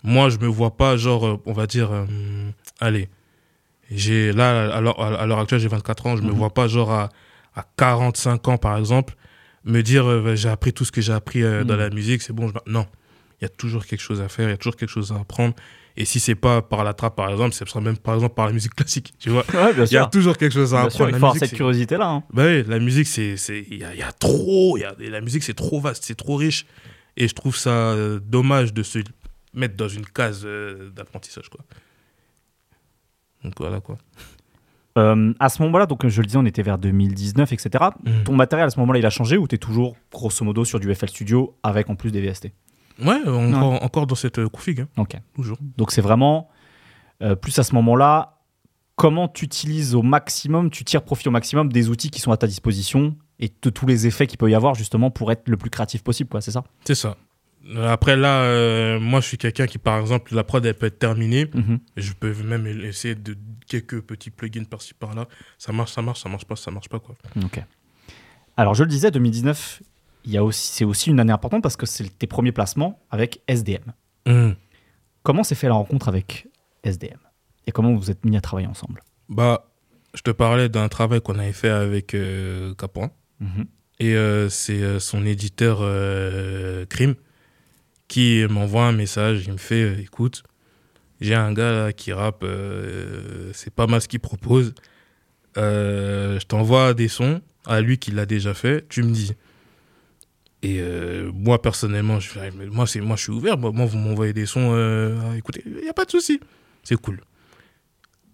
moi, 0.02 0.28
je 0.28 0.38
me 0.38 0.46
vois 0.46 0.76
pas, 0.76 0.96
genre, 0.96 1.40
on 1.46 1.52
va 1.52 1.66
dire, 1.66 1.90
euh, 1.90 2.04
allez, 2.80 3.08
j'ai 3.90 4.32
là, 4.32 4.74
à 4.74 4.80
l'heure 4.80 5.38
actuelle, 5.38 5.60
j'ai 5.60 5.68
24 5.68 6.06
ans, 6.06 6.16
je 6.16 6.22
me 6.22 6.28
Mhm. 6.30 6.34
vois 6.36 6.50
pas, 6.50 6.66
genre, 6.68 6.90
à, 6.92 7.08
à 7.54 7.64
45 7.76 8.48
ans 8.48 8.56
par 8.58 8.76
exemple, 8.78 9.14
me 9.64 9.82
dire 9.82 10.06
euh, 10.08 10.34
j'ai 10.36 10.48
appris 10.48 10.72
tout 10.72 10.84
ce 10.84 10.92
que 10.92 11.00
j'ai 11.00 11.12
appris 11.12 11.42
euh, 11.42 11.64
dans 11.64 11.74
Mhm. 11.74 11.80
la 11.80 11.90
musique, 11.90 12.22
c'est 12.22 12.32
bon. 12.32 12.48
je- 12.48 12.54
Non, 12.70 12.86
il 13.40 13.44
y 13.44 13.46
a 13.46 13.48
toujours 13.48 13.84
quelque 13.86 14.00
chose 14.00 14.20
à 14.20 14.28
faire, 14.28 14.48
il 14.48 14.50
y 14.52 14.54
a 14.54 14.56
toujours 14.56 14.76
quelque 14.76 14.90
chose 14.90 15.12
à 15.12 15.16
apprendre. 15.20 15.54
Et 15.98 16.04
si 16.04 16.20
c'est 16.20 16.34
pas 16.34 16.60
par 16.60 16.84
la 16.84 16.92
trappe, 16.92 17.16
par 17.16 17.30
exemple, 17.30 17.54
c'est 17.54 17.66
sera 17.66 17.80
même 17.80 17.96
par 17.96 18.14
exemple 18.14 18.34
par 18.34 18.46
la 18.46 18.52
musique 18.52 18.74
classique, 18.74 19.14
tu 19.18 19.30
vois. 19.30 19.44
Ouais, 19.54 19.72
Il 19.86 19.92
y 19.92 19.96
a 19.96 20.04
toujours 20.06 20.36
quelque 20.36 20.52
chose 20.52 20.74
à 20.74 20.78
Bien 20.78 20.86
apprendre. 20.88 20.94
sûr, 20.96 21.08
il 21.08 21.12
faut 21.12 21.16
avoir 21.16 21.32
musique, 21.34 21.48
cette 21.48 21.56
curiosité-là. 21.56 22.06
hein. 22.08 22.22
bah 22.34 22.44
oui, 22.44 22.64
la 22.66 22.78
musique, 22.78 23.06
c'est, 23.06 23.36
c'est, 23.38 23.64
il 23.70 23.78
y 23.78 23.84
a, 23.84 23.94
y 23.94 24.02
a 24.02 24.12
trop, 24.12 24.76
y 24.76 24.84
a, 24.84 24.94
la 24.98 25.20
musique, 25.22 25.42
c'est 25.42 25.54
trop 25.54 25.80
vaste, 25.80 26.04
c'est 26.04 26.14
trop 26.14 26.36
riche. 26.36 26.66
Et 27.16 27.28
je 27.28 27.34
trouve 27.34 27.56
ça 27.56 27.70
euh, 27.70 28.20
dommage 28.22 28.74
de 28.74 28.82
se 28.82 28.98
mettre 29.54 29.74
dans 29.76 29.88
une 29.88 30.04
case 30.04 30.46
d'apprentissage, 30.94 31.48
quoi. 31.48 31.60
Donc 33.46 33.54
voilà, 33.58 33.80
quoi. 33.80 33.96
Euh, 34.98 35.32
à 35.38 35.48
ce 35.50 35.62
moment-là, 35.62 35.86
donc 35.86 36.06
je 36.06 36.20
le 36.20 36.26
disais, 36.26 36.38
on 36.38 36.46
était 36.46 36.62
vers 36.62 36.78
2019, 36.78 37.52
etc. 37.52 37.84
Mhm. 38.04 38.24
Ton 38.24 38.34
matériel 38.34 38.66
à 38.66 38.70
ce 38.70 38.80
moment-là, 38.80 38.98
il 38.98 39.06
a 39.06 39.10
changé 39.10 39.36
ou 39.36 39.46
tu 39.46 39.54
es 39.54 39.58
toujours 39.58 39.94
grosso 40.10 40.44
modo 40.44 40.64
sur 40.64 40.80
du 40.80 40.92
FL 40.94 41.08
Studio 41.08 41.54
avec 41.62 41.90
en 41.90 41.94
plus 41.94 42.10
des 42.10 42.20
VST 42.20 42.50
Ouais, 43.04 43.20
encore, 43.28 43.82
encore 43.84 44.06
dans 44.06 44.14
cette 44.14 44.38
euh, 44.38 44.48
config, 44.48 44.80
hein, 44.80 44.88
Ok. 44.96 45.16
toujours. 45.34 45.58
Donc 45.76 45.92
c'est 45.92 46.00
vraiment 46.00 46.48
euh, 47.22 47.34
plus 47.36 47.58
à 47.58 47.62
ce 47.62 47.74
moment-là, 47.74 48.38
comment 48.96 49.28
tu 49.28 49.44
utilises 49.44 49.94
au 49.94 50.02
maximum, 50.02 50.70
tu 50.70 50.82
tires 50.82 51.02
profit 51.02 51.28
au 51.28 51.30
maximum 51.30 51.70
des 51.70 51.90
outils 51.90 52.10
qui 52.10 52.20
sont 52.22 52.32
à 52.32 52.38
ta 52.38 52.46
disposition 52.46 53.14
et 53.38 53.52
de 53.62 53.68
tous 53.70 53.84
les 53.84 54.06
effets 54.06 54.26
qu'il 54.26 54.38
peut 54.38 54.50
y 54.50 54.54
avoir 54.54 54.74
justement 54.74 55.10
pour 55.10 55.30
être 55.30 55.46
le 55.46 55.58
plus 55.58 55.68
créatif 55.68 56.02
possible, 56.02 56.30
quoi. 56.30 56.40
C'est 56.40 56.50
ça? 56.52 56.64
C'est 56.86 56.94
ça. 56.94 57.16
Après, 57.84 58.16
là, 58.16 58.42
euh, 58.42 59.00
moi, 59.00 59.20
je 59.20 59.26
suis 59.26 59.38
quelqu'un 59.38 59.66
qui, 59.66 59.78
par 59.78 59.98
exemple, 59.98 60.34
la 60.34 60.44
prod, 60.44 60.64
elle 60.64 60.74
peut 60.74 60.86
être 60.86 60.98
terminée. 60.98 61.46
Mhm. 61.52 61.80
Je 61.96 62.12
peux 62.12 62.32
même 62.44 62.66
essayer 62.66 63.14
de 63.14 63.36
quelques 63.66 64.00
petits 64.00 64.30
plugins 64.30 64.64
par-ci, 64.64 64.94
par-là. 64.94 65.26
Ça 65.58 65.72
marche, 65.72 65.92
ça 65.92 66.02
marche, 66.02 66.22
ça 66.22 66.28
marche 66.28 66.44
pas, 66.44 66.56
ça 66.56 66.70
marche 66.70 66.88
pas, 66.88 67.00
quoi. 67.00 67.16
Ok. 67.44 67.62
Alors, 68.56 68.74
je 68.74 68.84
le 68.84 68.88
disais, 68.88 69.10
2019, 69.10 69.82
il 70.24 70.32
y 70.32 70.36
a 70.36 70.44
aussi, 70.44 70.72
c'est 70.72 70.84
aussi 70.84 71.10
une 71.10 71.20
année 71.20 71.32
importante 71.32 71.62
parce 71.62 71.76
que 71.76 71.86
c'est 71.86 72.08
tes 72.18 72.26
premiers 72.26 72.52
placements 72.52 73.00
avec 73.10 73.42
SDM. 73.48 73.92
Hmm. 74.26 74.52
Comment 75.22 75.42
s'est 75.42 75.54
fait 75.54 75.68
la 75.68 75.74
rencontre 75.74 76.08
avec 76.08 76.48
SDM 76.84 77.18
Et 77.66 77.72
comment 77.72 77.92
vous 77.92 77.98
vous 77.98 78.10
êtes 78.10 78.24
mis 78.24 78.36
à 78.36 78.40
travailler 78.40 78.68
ensemble? 78.68 79.02
Bah, 79.28 79.68
je 80.14 80.22
te 80.22 80.30
parlais 80.30 80.68
d'un 80.68 80.88
travail 80.88 81.20
qu'on 81.20 81.38
avait 81.38 81.52
fait 81.52 81.68
avec 81.68 82.14
euh, 82.14 82.74
Capoin. 82.74 83.10
Mhm. 83.40 83.66
Et 83.98 84.14
euh, 84.14 84.48
c'est 84.48 84.82
euh, 84.82 84.98
son 84.98 85.24
éditeur 85.24 85.78
Crime 86.88 87.14
qui 88.08 88.44
m'envoie 88.48 88.84
un 88.84 88.92
message. 88.92 89.44
Il 89.46 89.52
me 89.52 89.58
fait 89.58 89.82
euh, 89.82 90.00
Écoute, 90.00 90.42
j'ai 91.20 91.34
un 91.34 91.52
gars 91.52 91.72
là, 91.72 91.92
qui 91.92 92.12
rappe, 92.12 92.42
euh, 92.42 93.50
c'est 93.52 93.72
pas 93.72 93.86
mal 93.86 94.00
ce 94.00 94.08
qu'il 94.08 94.20
propose. 94.20 94.74
Euh, 95.56 96.38
je 96.38 96.46
t'envoie 96.46 96.94
des 96.94 97.08
sons 97.08 97.40
à 97.64 97.80
lui 97.80 97.98
qui 97.98 98.10
l'a 98.10 98.26
déjà 98.26 98.54
fait. 98.54 98.86
Tu 98.88 99.02
me 99.02 99.10
dis. 99.10 99.32
Et 100.62 100.82
moi, 101.32 101.62
personnellement, 101.62 102.18
je, 102.18 102.40
moi, 102.72 102.86
moi, 102.96 103.16
je 103.16 103.22
suis 103.22 103.30
ouvert. 103.30 103.56
Moi, 103.56 103.86
vous 103.86 103.98
m'envoyez 103.98 104.32
des 104.32 104.46
sons. 104.46 104.74
à 104.74 105.36
écouter, 105.36 105.62
il 105.64 105.82
n'y 105.82 105.88
a 105.88 105.92
pas 105.92 106.04
de 106.04 106.10
souci. 106.10 106.40
C'est 106.82 106.96
cool. 106.96 107.20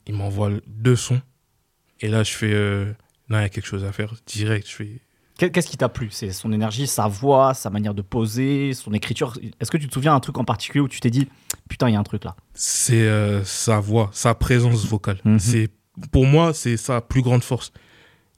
Il 0.07 0.15
m'envoie 0.15 0.51
deux 0.67 0.97
sons. 0.97 1.21
Et 2.01 2.09
là, 2.09 2.23
je 2.23 2.33
fais. 2.33 2.55
non, 3.29 3.39
il 3.39 3.43
y 3.43 3.45
a 3.45 3.49
quelque 3.51 3.67
chose 3.67 3.85
à 3.85 3.93
faire. 3.93 4.15
Direct, 4.27 4.67
je 4.67 4.75
fais. 4.75 5.01
Qu'est- 5.43 5.51
Qu'est-ce 5.51 5.67
qui 5.69 5.77
t'a 5.77 5.89
plu? 5.89 6.09
C'est 6.13 6.31
son 6.31 6.53
énergie, 6.53 6.87
sa 6.87 7.09
voix, 7.09 7.53
sa 7.53 7.69
manière 7.69 7.95
de 7.95 8.03
poser, 8.03 8.75
son 8.75 8.93
écriture. 8.93 9.37
Est-ce 9.59 9.73
que 9.73 9.77
tu 9.77 9.89
te 9.89 9.95
souviens 9.95 10.13
d'un 10.15 10.21
truc 10.21 10.39
en 10.39 10.45
particulier 10.45 10.81
où 10.81 10.87
tu 10.87 11.01
t'es 11.01 11.11
dit 11.11 11.29
putain, 11.69 11.89
il 11.89 11.95
y 11.95 11.97
a 11.97 11.99
un 11.99 12.05
truc 12.05 12.23
là? 12.23 12.37
C'est 12.55 13.03
euh, 13.09 13.43
sa 13.43 13.81
voix, 13.81 14.09
sa 14.13 14.37
présence 14.37 14.85
vocale. 14.87 15.19
Mhm. 15.25 15.41
C'est 15.41 15.69
pour 16.13 16.27
moi, 16.27 16.55
c'est 16.55 16.77
sa 16.77 17.01
plus 17.01 17.23
grande 17.23 17.43
force. 17.43 17.73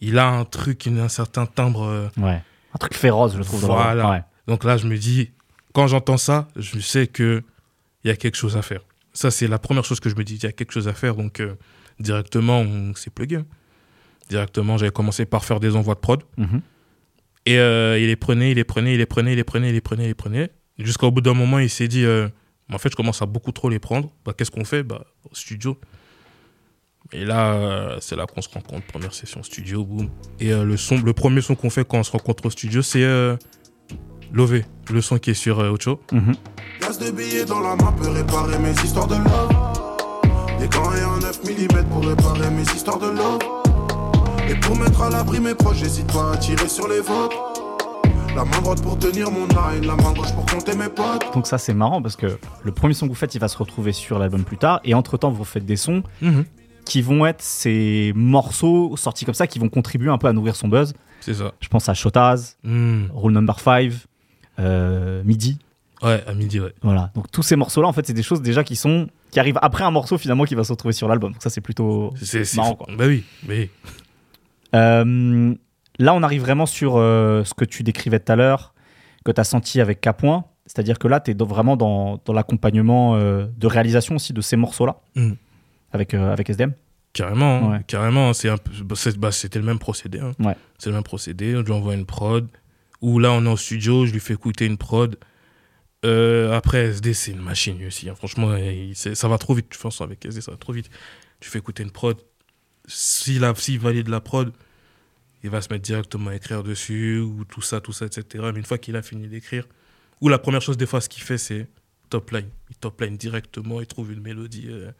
Il 0.00 0.18
a 0.18 0.30
un 0.30 0.46
truc, 0.46 0.86
une- 0.86 0.98
un 0.98 1.08
certain 1.10 1.44
timbre. 1.44 1.82
euh, 1.84 2.08
Ouais. 2.16 2.42
Un 2.74 2.78
truc 2.78 2.94
féroce, 2.94 3.36
je 3.36 3.42
trouve. 3.42 3.60
dans 3.60 3.74
voilà. 3.74 4.10
Ouais. 4.10 4.22
Donc 4.48 4.64
là, 4.64 4.78
je 4.78 4.86
me 4.86 4.96
dis, 4.96 5.30
quand 5.74 5.86
j'entends 5.86 6.16
ça, 6.16 6.48
je 6.56 6.78
sais 6.78 7.06
que 7.06 7.42
il 8.02 8.08
y 8.08 8.10
a 8.10 8.16
quelque 8.16 8.36
chose 8.36 8.56
à 8.56 8.62
faire. 8.62 8.80
Ça, 9.12 9.30
c'est 9.30 9.46
la 9.46 9.58
première 9.58 9.84
chose 9.84 10.00
que 10.00 10.08
je 10.08 10.16
me 10.16 10.24
dis. 10.24 10.36
Il 10.36 10.42
y 10.42 10.46
a 10.46 10.52
quelque 10.52 10.72
chose 10.72 10.88
à 10.88 10.94
faire. 10.94 11.16
Donc 11.16 11.40
euh, 11.40 11.54
directement, 12.00 12.60
on 12.60 12.94
s'est 12.94 13.10
plugué. 13.10 13.40
Directement, 14.30 14.78
j'avais 14.78 14.90
commencé 14.90 15.26
par 15.26 15.44
faire 15.44 15.60
des 15.60 15.76
envois 15.76 15.94
de 15.96 16.00
prod. 16.00 16.22
Mhm. 16.38 16.62
Et 17.46 17.58
euh, 17.58 17.98
il 17.98 18.06
les 18.06 18.16
prenait, 18.16 18.50
il 18.52 18.56
les 18.56 18.64
prenait, 18.64 18.94
il 18.94 18.98
les 18.98 19.06
prenait, 19.06 19.32
il 19.32 19.36
les 19.36 19.44
prenait, 19.44 19.68
il 19.68 19.74
les 19.74 19.80
prenait, 19.80 20.04
il 20.04 20.08
les 20.08 20.14
prenait. 20.14 20.50
Jusqu'au 20.78 21.10
bout 21.10 21.20
d'un 21.20 21.34
moment, 21.34 21.58
il 21.58 21.70
s'est 21.70 21.88
dit, 21.88 22.04
euh, 22.04 22.28
en 22.72 22.78
fait, 22.78 22.90
je 22.90 22.96
commence 22.96 23.22
à 23.22 23.26
beaucoup 23.26 23.52
trop 23.52 23.68
les 23.68 23.78
prendre. 23.78 24.10
Bah, 24.24 24.32
Qu'est-ce 24.36 24.50
qu'on 24.50 24.64
fait? 24.64 24.82
Bah, 24.82 25.04
Au 25.30 25.34
studio. 25.34 25.78
Et 27.12 27.24
là, 27.24 27.54
euh, 27.54 27.98
c'est 28.00 28.16
là 28.16 28.26
qu'on 28.26 28.40
se 28.40 28.48
rencontre. 28.48 28.86
Première 28.86 29.12
session 29.12 29.42
studio, 29.42 29.84
boum. 29.84 30.08
Et 30.40 30.52
euh, 30.52 30.64
le, 30.64 30.76
son, 30.76 31.00
le 31.00 31.12
premier 31.12 31.42
son 31.42 31.54
qu'on 31.54 31.70
fait 31.70 31.86
quand 31.86 31.98
on 31.98 32.02
se 32.02 32.10
rencontre 32.12 32.46
au 32.46 32.50
studio, 32.50 32.82
c'est 32.82 33.04
euh, 33.04 33.36
Lové, 34.32 34.64
le 34.90 35.00
son 35.00 35.18
qui 35.18 35.30
est 35.30 35.34
sur 35.34 35.60
euh, 35.60 35.70
Ocho. 35.70 36.00
Mhm. 36.12 36.34
Billets 37.14 37.44
dans 37.44 37.60
la 37.60 37.76
main 37.76 37.92
peut 37.92 38.08
réparer 38.08 38.58
mes 38.58 38.72
histoires 38.82 39.06
de 39.06 39.16
love. 39.16 40.58
Des 40.58 40.68
gants 40.68 40.92
et 40.94 41.00
un 41.00 41.18
9 41.18 41.44
mm 41.44 41.84
pour 41.90 42.06
réparer 42.06 42.50
mes 42.50 42.62
histoires 42.62 42.98
de 42.98 43.08
love. 43.08 43.73
Et 44.48 44.54
pour 44.56 44.76
mettre 44.76 45.02
à 45.02 45.10
l'abri 45.10 45.40
mes 45.40 45.54
proches, 45.54 45.78
j'hésite 45.78 46.06
pas 46.12 46.32
à 46.32 46.36
tirer 46.36 46.68
sur 46.68 46.88
les 46.88 47.00
vôtres. 47.00 47.36
La 48.36 48.44
main 48.44 48.60
droite 48.62 48.82
pour 48.82 48.98
tenir 48.98 49.30
mon 49.30 49.46
line, 49.46 49.86
la 49.86 49.94
main 49.96 50.12
gauche 50.12 50.32
pour 50.34 50.44
compter 50.46 50.74
mes 50.74 50.88
potes. 50.88 51.32
Donc 51.32 51.46
ça 51.46 51.56
c'est 51.56 51.72
marrant 51.74 52.02
parce 52.02 52.16
que 52.16 52.26
le 52.64 52.72
premier 52.72 52.92
son 52.94 53.06
que 53.06 53.10
vous 53.10 53.14
faites 53.16 53.34
il 53.34 53.38
va 53.40 53.46
se 53.48 53.56
retrouver 53.56 53.92
sur 53.92 54.18
l'album 54.18 54.42
plus 54.42 54.56
tard 54.58 54.80
et 54.84 54.92
entre 54.94 55.16
temps 55.16 55.30
vous 55.30 55.44
faites 55.44 55.64
des 55.64 55.76
sons 55.76 56.02
qui 56.84 57.00
vont 57.00 57.24
être 57.26 57.40
ces 57.42 58.12
morceaux 58.16 58.96
sortis 58.96 59.24
comme 59.24 59.34
ça 59.34 59.46
qui 59.46 59.58
vont 59.60 59.68
contribuer 59.68 60.10
un 60.10 60.18
peu 60.18 60.26
à 60.26 60.32
nourrir 60.32 60.56
son 60.56 60.66
buzz. 60.68 60.94
C'est 61.20 61.34
ça. 61.34 61.52
Je 61.60 61.68
pense 61.68 61.88
à 61.88 61.94
Shotaz, 61.94 62.56
Hmm. 62.64 63.04
Rule 63.14 63.32
Number 63.32 63.58
5, 63.58 63.92
euh, 64.58 65.22
Midi. 65.24 65.58
Ouais, 66.02 66.22
à 66.26 66.34
midi, 66.34 66.60
ouais. 66.60 66.74
Voilà. 66.82 67.12
Donc 67.14 67.30
tous 67.30 67.42
ces 67.42 67.56
morceaux 67.56 67.80
là 67.80 67.88
en 67.88 67.92
fait 67.92 68.04
c'est 68.06 68.12
des 68.12 68.22
choses 68.24 68.42
déjà 68.42 68.62
qui 68.64 68.74
sont 68.76 69.06
qui 69.30 69.38
arrivent 69.40 69.58
après 69.62 69.84
un 69.84 69.90
morceau 69.92 70.18
finalement 70.18 70.44
qui 70.44 70.54
va 70.56 70.64
se 70.64 70.72
retrouver 70.72 70.92
sur 70.92 71.06
l'album. 71.08 71.32
Donc 71.32 71.42
ça 71.42 71.50
c'est 71.50 71.60
plutôt 71.62 72.12
C'est 72.20 72.52
marrant 72.56 72.74
quoi. 72.74 72.88
Bah 72.98 73.04
oui, 73.06 73.22
bah 73.44 73.54
oui. 73.56 73.70
Euh, 74.74 75.54
là, 75.98 76.14
on 76.14 76.22
arrive 76.22 76.40
vraiment 76.42 76.66
sur 76.66 76.96
euh, 76.96 77.44
ce 77.44 77.54
que 77.54 77.64
tu 77.64 77.82
décrivais 77.82 78.20
tout 78.20 78.32
à 78.32 78.36
l'heure, 78.36 78.74
que 79.24 79.32
tu 79.32 79.40
as 79.40 79.44
senti 79.44 79.80
avec 79.80 80.00
Capoin. 80.00 80.44
C'est-à-dire 80.66 80.98
que 80.98 81.08
là, 81.08 81.20
tu 81.20 81.30
es 81.30 81.34
vraiment 81.38 81.76
dans, 81.76 82.20
dans 82.24 82.32
l'accompagnement 82.32 83.16
euh, 83.16 83.46
de 83.56 83.66
réalisation 83.66 84.16
aussi 84.16 84.32
de 84.32 84.40
ces 84.40 84.56
morceaux-là, 84.56 84.96
Mm. 85.14 85.32
avec, 85.92 86.14
avec 86.14 86.48
SDM. 86.50 86.72
Carrément, 87.12 87.56
hein. 87.58 87.72
Ouais. 87.72 87.80
carrément. 87.86 88.28
Bah, 88.82 88.94
c'est- 88.96 89.18
bah, 89.18 89.30
c'était 89.30 89.58
le 89.60 89.64
même 89.64 89.78
procédé. 89.78 90.18
hein. 90.20 90.32
Ouais. 90.40 90.56
C'est 90.78 90.90
le 90.90 90.94
même 90.96 91.04
procédé. 91.04 91.52
Je 91.52 91.60
lui 91.60 91.72
envoie 91.72 91.94
une 91.94 92.06
prod. 92.06 92.48
Ou 93.02 93.18
là, 93.18 93.30
on 93.32 93.44
est 93.44 93.48
en 93.48 93.56
studio, 93.56 94.04
je 94.06 94.12
lui 94.12 94.20
fais 94.20 94.34
écouter 94.34 94.64
une 94.66 94.78
prod. 94.78 95.16
Après, 96.02 96.86
SD, 96.86 97.14
c'est 97.14 97.30
une 97.32 97.40
machine 97.40 97.76
aussi. 97.86 98.08
hein. 98.08 98.14
Franchement, 98.14 98.54
il- 98.56 98.94
ça 98.96 99.28
va 99.28 99.38
trop 99.38 99.54
vite. 99.54 99.68
Je 99.72 99.78
pense 99.78 100.00
avec 100.00 100.24
SD, 100.24 100.40
ça 100.40 100.50
va 100.50 100.56
trop 100.56 100.72
vite. 100.72 100.90
Tu 101.40 101.48
fais 101.50 101.58
écouter 101.58 101.82
une 101.82 101.90
prod. 101.90 102.16
S'il 102.86 103.44
a- 103.44 103.54
s'il 103.54 103.78
valide 103.78 104.08
la 104.08 104.20
prod, 104.20 104.52
il 105.44 105.50
va 105.50 105.60
se 105.60 105.68
mettre 105.70 105.84
directement 105.84 106.30
à 106.30 106.34
écrire 106.34 106.62
dessus, 106.62 107.18
ou 107.18 107.44
tout 107.44 107.60
ça, 107.60 107.80
tout 107.82 107.92
ça, 107.92 108.06
etc. 108.06 108.44
Mais 108.52 108.58
une 108.58 108.64
fois 108.64 108.78
qu'il 108.78 108.96
a 108.96 109.02
fini 109.02 109.28
d'écrire, 109.28 109.68
ou 110.22 110.30
la 110.30 110.38
première 110.38 110.62
chose, 110.62 110.78
des 110.78 110.86
fois, 110.86 111.02
ce 111.02 111.08
qu'il 111.10 111.22
fait, 111.22 111.36
c'est 111.36 111.68
top 112.08 112.30
line. 112.30 112.48
Il 112.70 112.76
top 112.76 112.98
line 113.02 113.18
directement, 113.18 113.80
il 113.82 113.86
trouve 113.86 114.10
une 114.10 114.22
mélodie 114.22 114.68
euh, 114.70 114.90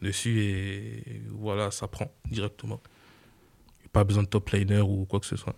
dessus 0.00 0.42
et 0.42 1.22
voilà, 1.30 1.72
ça 1.72 1.88
prend 1.88 2.12
directement. 2.30 2.80
Pas 3.92 4.04
besoin 4.04 4.22
de 4.22 4.28
top 4.28 4.48
liner 4.50 4.80
ou 4.80 5.06
quoi 5.06 5.18
que 5.18 5.26
ce 5.26 5.36
soit. 5.36 5.56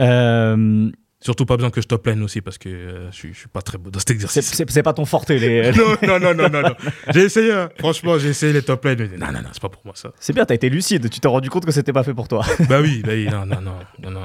Euh, 0.00 0.90
Surtout 1.22 1.46
pas 1.46 1.56
besoin 1.56 1.70
que 1.70 1.80
je 1.80 1.86
top 1.86 2.06
line 2.06 2.22
aussi 2.22 2.40
parce 2.40 2.58
que 2.58 2.68
euh, 2.68 3.10
je, 3.12 3.16
suis, 3.16 3.32
je 3.32 3.38
suis 3.38 3.48
pas 3.48 3.62
très 3.62 3.78
beau 3.78 3.90
dans 3.90 3.98
cet 4.00 4.10
exercice. 4.10 4.52
c'est 4.68 4.82
pas 4.82 4.92
ton 4.92 5.04
forte, 5.04 5.30
les. 5.30 5.70
non, 5.76 5.96
non, 6.02 6.18
non, 6.20 6.34
non, 6.34 6.48
non, 6.50 6.62
non. 6.62 6.74
J'ai 7.14 7.22
essayé, 7.22 7.52
hein. 7.52 7.70
franchement, 7.78 8.18
j'ai 8.18 8.30
essayé 8.30 8.52
les 8.52 8.62
top 8.62 8.84
lines. 8.84 8.96
mais 9.10 9.16
Non, 9.16 9.26
non, 9.32 9.40
non, 9.42 9.48
c'est 9.52 9.62
pas 9.62 9.68
pour 9.68 9.82
moi 9.84 9.94
ça. 9.96 10.10
C'est 10.18 10.32
bien, 10.32 10.44
t'as 10.44 10.54
été 10.54 10.68
lucide, 10.68 11.08
tu 11.08 11.20
t'es 11.20 11.28
rendu 11.28 11.48
compte 11.48 11.64
que 11.64 11.72
c'était 11.72 11.92
pas 11.92 12.02
fait 12.02 12.12
pour 12.14 12.26
toi. 12.28 12.44
bah 12.68 12.80
oui, 12.82 13.02
bah 13.04 13.12
oui, 13.12 13.26
non, 13.30 13.46
non, 13.46 13.60
non, 13.60 13.76
non, 14.02 14.10
non. 14.10 14.24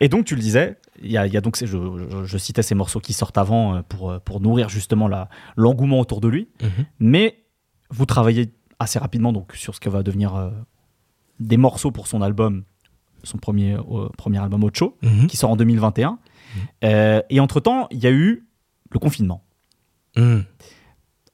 Et 0.00 0.08
donc, 0.08 0.24
tu 0.24 0.34
le 0.34 0.40
disais, 0.40 0.76
il 1.02 1.10
y 1.10 1.18
a, 1.18 1.26
il 1.26 1.32
y 1.32 1.36
a 1.36 1.40
donc, 1.40 1.56
je, 1.58 1.66
je- 1.66 2.24
je 2.24 2.38
citais 2.38 2.62
ces 2.62 2.74
morceaux 2.74 3.00
qui 3.00 3.12
sortent 3.12 3.38
avant 3.38 3.76
euh, 3.76 3.82
pour, 3.82 4.10
euh, 4.10 4.18
pour 4.18 4.40
nourrir 4.40 4.68
justement 4.68 5.08
la- 5.08 5.28
l'engouement 5.56 6.00
autour 6.00 6.20
de 6.20 6.28
lui. 6.28 6.48
Mhm. 6.62 6.68
Mais 7.00 7.44
vous 7.90 8.06
travaillez 8.06 8.52
assez 8.78 8.98
rapidement 8.98 9.32
donc 9.32 9.52
sur 9.54 9.74
ce 9.74 9.80
que 9.80 9.88
va 9.88 10.02
devenir 10.02 10.34
euh, 10.34 10.50
des 11.40 11.56
morceaux 11.56 11.90
pour 11.90 12.06
son 12.06 12.22
album, 12.22 12.64
son 13.24 13.38
premier, 13.38 13.74
euh, 13.74 14.08
premier 14.16 14.38
album 14.38 14.62
Ocho, 14.64 14.96
Mhm. 15.02 15.26
qui 15.26 15.36
sort 15.36 15.50
en 15.50 15.56
2021. 15.56 16.18
Euh, 16.84 17.20
et 17.30 17.40
entre-temps, 17.40 17.88
il 17.90 17.98
y 17.98 18.06
a 18.06 18.10
eu 18.12 18.46
le 18.90 18.98
confinement. 18.98 19.42
Mhm. 20.16 20.44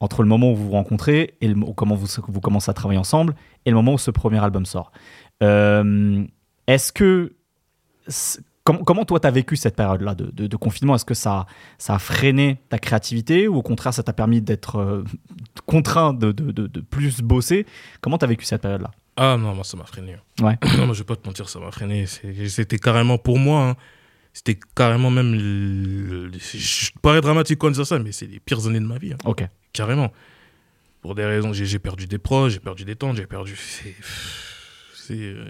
Entre 0.00 0.22
le 0.22 0.28
moment 0.28 0.50
où 0.52 0.56
vous 0.56 0.64
vous 0.66 0.70
rencontrez 0.72 1.34
et 1.42 1.48
le, 1.48 1.54
comment 1.74 1.94
vous, 1.94 2.06
vous 2.28 2.40
commencez 2.40 2.70
à 2.70 2.74
travailler 2.74 2.98
ensemble 2.98 3.34
et 3.66 3.70
le 3.70 3.76
moment 3.76 3.92
où 3.94 3.98
ce 3.98 4.10
premier 4.10 4.42
album 4.42 4.64
sort. 4.64 4.92
Euh, 5.42 6.24
Est-ce 6.66 6.92
que. 6.92 7.34
Comment, 8.62 8.84
comment 8.84 9.04
toi, 9.04 9.18
tu 9.20 9.26
as 9.26 9.30
vécu 9.30 9.56
cette 9.56 9.74
période-là 9.74 10.14
de, 10.14 10.30
de- 10.30 10.46
de 10.46 10.56
confinement? 10.56 10.94
Est-ce 10.94 11.04
que 11.06 11.14
ça, 11.14 11.46
ça 11.78 11.94
a 11.94 11.98
freiné 11.98 12.58
ta 12.68 12.78
créativité 12.78 13.48
ou 13.48 13.56
au 13.56 13.62
contraire, 13.62 13.92
ça 13.94 14.02
t'a 14.02 14.12
permis 14.12 14.40
d'être 14.42 14.76
euh, 14.76 15.02
contraint 15.66 16.12
de, 16.12 16.30
de- 16.30 16.52
de- 16.52 16.66
de 16.66 16.80
plus 16.80 17.20
bosser? 17.22 17.66
Comment 18.00 18.18
tu 18.18 18.24
as 18.26 18.28
vécu 18.28 18.44
cette 18.44 18.60
période-là? 18.62 18.90
Ah 19.22 19.36
non, 19.38 19.54
moi 19.54 19.64
ça 19.64 19.76
m'a 19.76 19.84
freiné. 19.84 20.16
Ouais. 20.40 20.56
non, 20.78 20.86
moi 20.86 20.94
je 20.94 21.00
vais 21.00 21.04
pas 21.04 21.16
te 21.16 21.26
mentir, 21.26 21.48
ça 21.48 21.58
m'a 21.60 21.70
freiné. 21.70 22.06
C'était 22.06 22.78
carrément 22.78 23.18
pour 23.18 23.38
moi, 23.38 23.68
hein, 23.68 23.76
c'était 24.32 24.58
carrément 24.74 25.10
même. 25.10 25.34
le- 25.34 26.30
je 26.38 26.90
parais 27.02 27.20
dramatique 27.20 27.58
quand 27.58 27.72
je 27.74 27.80
dis 27.82 27.86
ça, 27.86 27.98
mais 27.98 28.12
c'est 28.12 28.26
les 28.26 28.40
pires 28.40 28.66
années 28.66 28.80
de 28.80 28.86
ma 28.86 28.96
vie. 28.98 29.12
hein. 29.12 29.18
Ok. 29.26 29.44
Carrément. 29.74 30.10
Pour 31.02 31.14
des 31.14 31.24
raisons, 31.24 31.52
j'ai 31.52 31.78
perdu 31.78 32.06
des 32.06 32.18
proches, 32.18 32.52
j'ai 32.54 32.60
perdu 32.60 32.84
des 32.84 32.96
temps, 32.96 33.14
j'ai 33.14 33.26
perdu. 33.26 33.54
C'est. 33.56 33.94
C'est. 34.94 35.34
euh, 35.34 35.44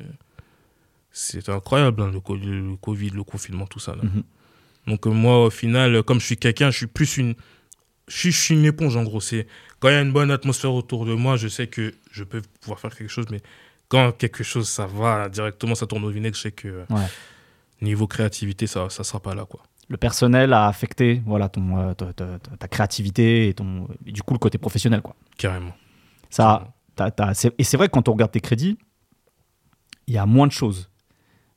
incroyable, 1.49 2.03
hein, 2.03 2.11
le, 2.13 2.21
co- 2.21 2.37
le 2.37 2.77
Covid, 2.77 3.11
le 3.11 3.25
confinement, 3.25 3.67
tout 3.67 3.79
ça. 3.81 3.95
là. 3.95 4.03
Mhm. 4.03 4.23
Donc, 4.87 5.07
euh, 5.07 5.11
moi, 5.11 5.45
au 5.47 5.51
final, 5.51 5.95
euh, 5.95 6.03
comme 6.03 6.21
je 6.21 6.27
suis 6.27 6.37
quelqu'un, 6.37 6.71
je 6.71 6.79
suis 6.79 6.87
plus 6.87 7.17
une. 7.19 7.35
Je 8.09 8.17
suis, 8.17 8.33
je 8.33 8.41
suis 8.41 8.55
une 8.55 8.65
éponge, 8.65 8.97
en 8.97 9.05
gros. 9.05 9.21
Quand 9.79 9.89
il 9.89 9.93
y 9.93 9.95
a 9.97 10.01
une 10.01 10.13
bonne 10.13 10.31
atmosphère 10.33 10.73
autour 10.73 11.05
de 11.07 11.15
moi, 11.15 11.37
je 11.37 11.47
sais 11.49 11.67
que 11.69 11.95
je 12.11 12.25
peux 12.25 12.43
pouvoir 12.61 12.79
faire 12.81 12.95
quelque 12.95 13.09
chose, 13.11 13.27
mais 13.31 13.41
quand 13.89 14.13
quelque 14.17 14.45
chose, 14.45 14.69
ça 14.69 14.87
va 14.87 15.29
directement, 15.29 15.75
ça 15.75 15.87
tourne 15.87 16.05
au 16.05 16.11
vinaigre, 16.11 16.37
je 16.37 16.41
sais 16.43 16.53
que 16.53 16.69
euh, 16.69 16.85
Ouais. 16.91 17.07
niveau 17.83 18.07
créativité, 18.07 18.67
ça 18.67 18.85
ne 18.85 18.89
sera 19.05 19.21
pas 19.21 19.35
là, 19.35 19.45
quoi. 19.45 19.63
Le 19.89 19.97
personnel 19.97 20.53
a 20.53 20.69
affecté 20.69 21.21
voilà, 21.27 21.49
ton, 21.49 21.77
euh, 21.77 21.95
ta, 21.95 22.13
ta- 22.13 22.69
créativité 22.69 23.49
et, 23.49 23.55
ton, 23.55 23.89
et 24.07 24.13
du 24.13 24.23
coup 24.23 24.35
le 24.35 24.39
côté 24.39 24.57
professionnel. 24.59 25.03
Quoi. 25.03 25.17
Carrément. 25.37 25.73
Ça, 26.29 26.73
c'est- 27.35 27.53
et 27.59 27.65
c'est 27.65 27.77
vrai 27.77 27.89
que 27.89 27.93
quand 27.93 28.09
on 28.09 28.13
regarde 28.13 28.31
tes 28.31 28.41
crédits, 28.41 28.79
il 30.07 30.15
y 30.15 30.19
a 30.19 30.27
moins 30.27 30.47
de 30.47 30.53
choses 30.53 30.91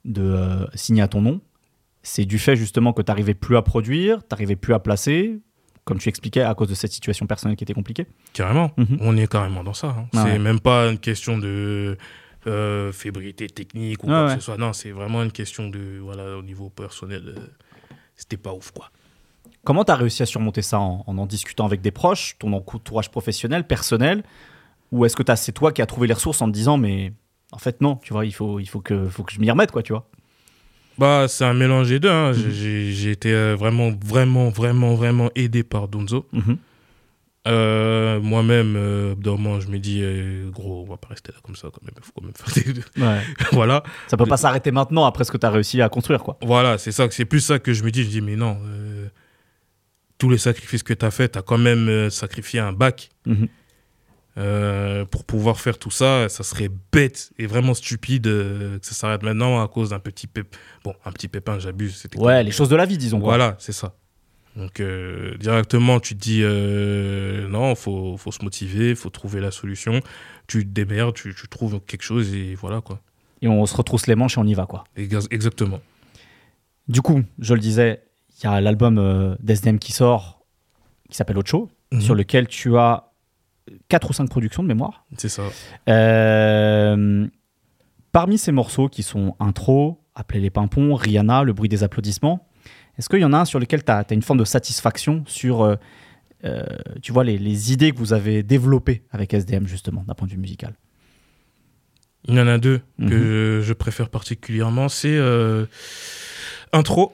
de 0.06 0.22
euh, 0.24 0.66
signer 0.74 1.02
à 1.04 1.08
ton 1.08 1.22
nom, 1.22 1.42
c'est 2.02 2.26
du 2.26 2.40
fait 2.40 2.56
justement 2.56 2.92
que 2.92 3.02
tu 3.04 3.10
n'arrivais 3.12 3.36
plus 3.36 3.56
à 3.56 3.62
produire, 3.62 4.20
tu 4.22 4.28
n'arrivais 4.32 4.56
plus 4.56 4.74
à 4.74 4.80
placer, 4.80 5.40
comme 5.86 6.00
tu 6.00 6.10
expliquais, 6.10 6.42
à 6.42 6.54
cause 6.56 6.70
de 6.70 6.76
cette 6.76 6.92
situation 6.94 7.28
personnelle 7.28 7.58
qui 7.58 7.64
était 7.64 7.74
compliquée 7.74 8.08
Carrément. 8.34 8.72
Mhm. 8.78 8.98
On 9.02 9.18
est 9.18 9.28
carrément 9.32 9.64
dans 9.64 9.74
ça. 9.74 9.88
hein. 9.88 10.06
Ah 10.16 10.24
c'est 10.26 10.32
ouais. 10.34 10.40
même 10.40 10.60
pas 10.60 10.90
une 10.90 10.98
question 11.00 11.38
de 11.38 11.98
euh, 12.48 12.92
fébrilité 12.92 13.48
technique 13.48 14.04
ou 14.04 14.08
Ah 14.08 14.10
quoi 14.10 14.26
ouais. 14.28 14.34
que 14.36 14.40
ce 14.40 14.46
soit. 14.46 14.58
Non, 14.58 14.74
c'est 14.74 14.92
vraiment 14.92 15.24
une 15.24 15.32
question 15.32 15.70
de. 15.70 16.00
Voilà, 16.02 16.38
au 16.38 16.42
niveau 16.44 16.70
personnel, 16.70 17.24
euh, 17.38 17.96
c'était 18.16 18.38
pas 18.38 18.54
ouf, 18.54 18.72
quoi. 18.72 18.90
Comment 19.64 19.86
tu 19.86 19.92
as 19.92 19.96
réussi 19.96 20.22
à 20.24 20.26
surmonter 20.26 20.62
ça 20.62 20.80
en, 20.80 21.04
en 21.08 21.18
en 21.18 21.26
discutant 21.26 21.66
avec 21.66 21.82
des 21.82 21.92
proches, 21.92 22.36
ton 22.40 22.52
entourage 22.54 23.10
professionnel, 23.12 23.66
personnel? 23.66 24.24
Ou 24.92 25.06
est-ce 25.06 25.16
que 25.16 25.24
c'est 25.36 25.54
toi 25.54 25.72
qui 25.72 25.82
as 25.82 25.86
trouvé 25.86 26.08
les 26.08 26.14
ressources 26.14 26.42
en 26.42 26.48
te 26.48 26.52
disant, 26.52 26.78
mais 26.78 27.14
en 27.52 27.58
fait, 27.58 27.82
non, 27.82 27.96
tu 27.98 28.14
vois, 28.14 28.26
il 28.26 28.34
faut, 28.34 28.60
il 28.60 28.68
faut, 28.68 28.82
que, 28.82 29.08
faut 29.08 29.24
que 29.24 29.32
je 29.34 29.40
m'y 29.40 29.50
remette, 29.50 29.72
quoi, 29.72 29.82
tu 29.84 29.94
vois? 29.94 30.08
Bah, 30.98 31.26
c'est 31.28 31.46
un 31.46 31.54
mélange 31.54 31.90
des 31.90 32.00
deux. 32.00 32.10
hein. 32.10 32.32
Mhm. 32.32 32.38
J'ai- 32.38 32.52
J'ai 32.52 32.92
j'ai 32.94 33.12
été 33.12 33.34
euh, 33.34 33.56
vraiment, 33.56 33.92
vraiment, 34.06 34.50
vraiment, 34.50 34.96
vraiment 34.96 35.30
aidé 35.36 35.64
par 35.64 35.88
Donzo. 35.88 36.26
Mhm. 36.34 36.58
Euh, 37.46 38.22
Moi-même, 38.22 38.76
euh, 38.78 39.16
moment, 39.26 39.60
je 39.60 39.68
me 39.68 39.78
dis, 39.78 40.00
euh, 40.02 40.50
gros, 40.50 40.84
on 40.88 40.90
va 40.90 40.96
pas 40.98 41.10
rester 41.10 41.32
là 41.34 41.40
comme 41.44 41.56
ça 41.58 41.68
quand 41.74 41.84
même. 41.84 41.94
Il 41.98 42.04
faut 42.04 42.12
quand 42.16 42.24
même 42.24 42.34
faire 42.34 42.74
des... 42.74 43.02
Ouais. 43.02 43.22
voilà. 43.52 43.84
Ça 44.08 44.16
peut 44.16 44.26
pas 44.26 44.38
s'arrêter 44.38 44.72
maintenant 44.72 45.04
après 45.06 45.24
ce 45.26 45.32
que 45.32 45.38
tu 45.38 45.46
as 45.46 45.50
réussi 45.50 45.82
à 45.82 45.90
construire, 45.90 46.24
quoi. 46.24 46.38
Voilà, 46.42 46.78
c'est 46.78 46.92
ça, 46.94 47.08
c'est 47.12 47.26
plus 47.26 47.42
ça 47.42 47.60
que 47.60 47.74
je 47.74 47.84
me 47.84 47.92
dis. 47.92 48.04
Je 48.04 48.10
dis, 48.10 48.22
mais 48.22 48.36
non, 48.38 48.58
tous 50.18 50.30
les 50.30 50.38
sacrifices 50.38 50.84
que 50.84 50.94
tu 50.94 51.06
as 51.06 51.12
fait, 51.12 51.30
tu 51.34 51.38
as 51.40 51.42
quand 51.42 51.58
même 51.58 52.10
sacrifié 52.10 52.60
un 52.62 52.72
bac. 52.72 53.10
Mhm. 53.26 53.48
Euh, 54.36 55.06
pour 55.06 55.26
pouvoir 55.26 55.60
faire 55.60 55.78
tout 55.78 55.92
ça, 55.92 56.28
ça 56.28 56.42
serait 56.44 56.70
bête 56.92 57.32
et 57.38 57.46
vraiment 57.46 57.76
stupide 57.76 58.26
euh, 58.26 58.80
que 58.80 58.86
ça 58.88 58.94
s'arrête 58.96 59.22
maintenant 59.22 59.62
à 59.62 59.68
cause 59.68 59.92
d'un 59.92 60.00
petit 60.00 60.26
pépin. 60.26 60.58
Bon, 60.84 60.96
un 61.06 61.12
petit 61.12 61.28
pépin, 61.28 61.60
j'abuse. 61.60 61.96
c'était 61.98 62.18
Ouais, 62.18 62.38
comme- 62.38 62.46
les 62.48 62.52
choses 62.52 62.70
de 62.70 62.76
la 62.76 62.86
vie, 62.88 62.98
disons. 62.98 63.20
quoi. 63.20 63.30
Voilà, 63.30 63.56
c'est 63.60 63.74
ça. 63.74 63.94
Donc, 64.56 64.80
euh, 64.80 65.36
directement, 65.38 66.00
tu 66.00 66.16
te 66.16 66.20
dis 66.20 66.42
non, 67.52 67.76
faut, 67.76 68.18
faut 68.18 68.32
se 68.32 68.44
motiver, 68.44 68.96
faut 68.96 69.10
trouver 69.12 69.40
la 69.40 69.52
solution. 69.52 70.00
Tu 70.48 70.64
te 70.66 70.70
démerdes, 70.72 71.14
tu, 71.16 71.34
tu 71.36 71.48
trouves 71.48 71.80
quelque 71.82 72.04
chose 72.04 72.34
et 72.34 72.56
voilà 72.56 72.82
quoi. 72.82 73.00
Et 73.44 73.48
on 73.48 73.66
se 73.66 73.76
retrousse 73.76 74.08
les 74.08 74.16
manches 74.16 74.38
et 74.38 74.42
on 74.42 74.46
y 74.48 74.54
va, 74.56 74.66
quoi. 74.66 74.84
Ex- 74.96 75.28
Exactement. 75.30 75.80
Du 76.88 77.02
coup, 77.02 77.22
je 77.40 77.54
le 77.54 77.60
disais, 77.60 78.04
il 78.40 78.46
y 78.46 78.48
a 78.48 78.60
l'album 78.62 79.38
d'SDM 79.40 79.78
qui 79.78 79.92
sort, 79.92 80.44
qui 81.10 81.18
s'appelle 81.18 81.38
Ocho, 81.38 81.70
Mhm. 81.92 82.02
sur 82.02 82.16
lequel 82.16 82.48
tu 82.48 82.76
as 82.78 83.12
4 83.88 84.10
ou 84.10 84.14
5 84.14 84.30
productions 84.30 84.64
de 84.64 84.68
mémoire. 84.68 85.06
C'est 85.18 85.30
ça. 85.30 85.44
Euh, 85.90 87.28
parmi 88.12 88.38
ces 88.38 88.52
morceaux 88.52 88.90
qui 88.90 89.04
sont 89.04 89.36
intro, 89.40 90.00
Appelez 90.16 90.40
les 90.42 90.52
pimpons, 90.52 90.94
Rihanna, 90.94 91.44
le 91.44 91.54
bruit 91.54 91.70
des 91.70 91.84
applaudissements, 91.84 92.48
est-ce 92.98 93.10
qu'il 93.10 93.20
y 93.20 93.26
en 93.26 93.34
a 93.34 93.40
un 93.40 93.46
sur 93.46 93.60
lequel 93.60 93.84
tu 93.84 93.92
as, 93.92 94.06
une 94.12 94.22
forme 94.22 94.38
de 94.38 94.46
satisfaction 94.46 95.24
sur 95.26 95.64
euh, 95.64 95.76
euh, 96.46 96.64
tu 97.02 97.12
vois, 97.12 97.24
les, 97.24 97.40
les 97.40 97.74
idées 97.74 97.92
que 97.92 97.98
vous 97.98 98.14
avez 98.14 98.44
développées 98.44 99.02
avec 99.10 99.34
SDM, 99.34 99.66
justement, 99.66 100.04
d'un 100.08 100.14
point 100.14 100.28
de 100.28 100.34
vue 100.34 100.38
musical? 100.38 100.76
Il 102.26 102.36
y 102.36 102.40
en 102.40 102.48
a 102.48 102.58
deux 102.60 102.82
Mhm. 103.00 103.10
que 103.10 103.62
je 103.64 103.74
préfère 103.74 104.10
particulièrement. 104.10 104.88
C'est 104.88 105.20
Intro 106.72 107.14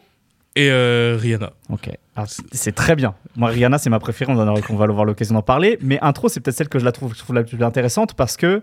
et 0.55 0.69
euh, 0.71 1.17
Rihanna. 1.19 1.53
Ok. 1.69 1.89
Alors, 2.15 2.27
c'est- 2.51 2.71
très 2.73 2.95
bien. 2.95 3.15
Moi, 3.35 3.49
Rihanna, 3.49 3.77
c'est 3.77 3.89
ma 3.89 3.99
préférée. 3.99 4.31
On, 4.33 4.37
en 4.39 4.47
aura- 4.47 4.59
on 4.69 4.75
va 4.75 4.85
avoir 4.85 5.05
l'occasion 5.05 5.35
d'en 5.35 5.41
parler. 5.41 5.77
Mais 5.81 5.99
intro, 6.01 6.27
c'est 6.29 6.39
peut-être 6.41 6.57
celle 6.57 6.69
que 6.69 6.79
je 6.79 6.85
la 6.85 6.91
trouve, 6.91 7.13
je 7.13 7.19
trouve 7.19 7.35
la 7.35 7.43
plus 7.43 7.61
intéressante 7.63 8.13
parce 8.15 8.35
que 8.37 8.61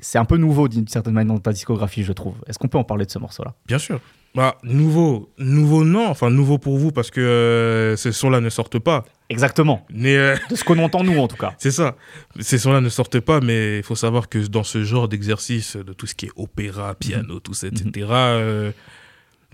c'est 0.00 0.18
un 0.18 0.24
peu 0.24 0.36
nouveau 0.36 0.68
d'une 0.68 0.88
certaine 0.88 1.14
manière 1.14 1.34
dans 1.34 1.40
ta 1.40 1.52
discographie, 1.52 2.02
je 2.04 2.12
trouve. 2.12 2.34
Est-ce 2.46 2.58
qu'on 2.58 2.68
peut 2.68 2.78
en 2.78 2.84
parler 2.84 3.06
de 3.06 3.10
ce 3.10 3.18
morceau-là? 3.18 3.54
Bien 3.66 3.78
sûr. 3.78 4.00
Bah, 4.34 4.56
nouveau, 4.64 5.30
nouveau 5.38 5.84
non, 5.84 6.08
enfin 6.08 6.28
nouveau 6.30 6.58
pour 6.58 6.76
vous 6.76 6.90
parce 6.90 7.10
que 7.12 7.20
euh, 7.20 7.94
ces 7.96 8.10
sons-là 8.10 8.40
ne 8.40 8.50
sortent 8.50 8.80
pas. 8.80 9.04
Exactement. 9.28 9.86
Mais 9.90 10.16
euh, 10.16 10.36
De 10.50 10.56
ce 10.56 10.64
qu'on 10.64 10.78
entend, 10.80 11.04
nous, 11.04 11.18
en 11.18 11.28
tout 11.28 11.36
cas. 11.36 11.54
c'est 11.58 11.70
ça. 11.70 11.94
Ces 12.40 12.58
sons-là 12.58 12.80
ne 12.80 12.88
sortent 12.88 13.20
pas, 13.20 13.40
mais 13.40 13.78
il 13.78 13.82
faut 13.84 13.94
savoir 13.94 14.28
que 14.28 14.38
dans 14.38 14.64
ce 14.64 14.82
genre 14.82 15.06
d'exercice, 15.08 15.76
de 15.76 15.92
tout 15.92 16.06
ce 16.06 16.16
qui 16.16 16.26
est 16.26 16.32
opéra, 16.34 16.94
piano, 16.96 17.38
tout 17.38 17.54
ça, 17.54 17.68
etc., 17.68 18.06
euh, 18.10 18.72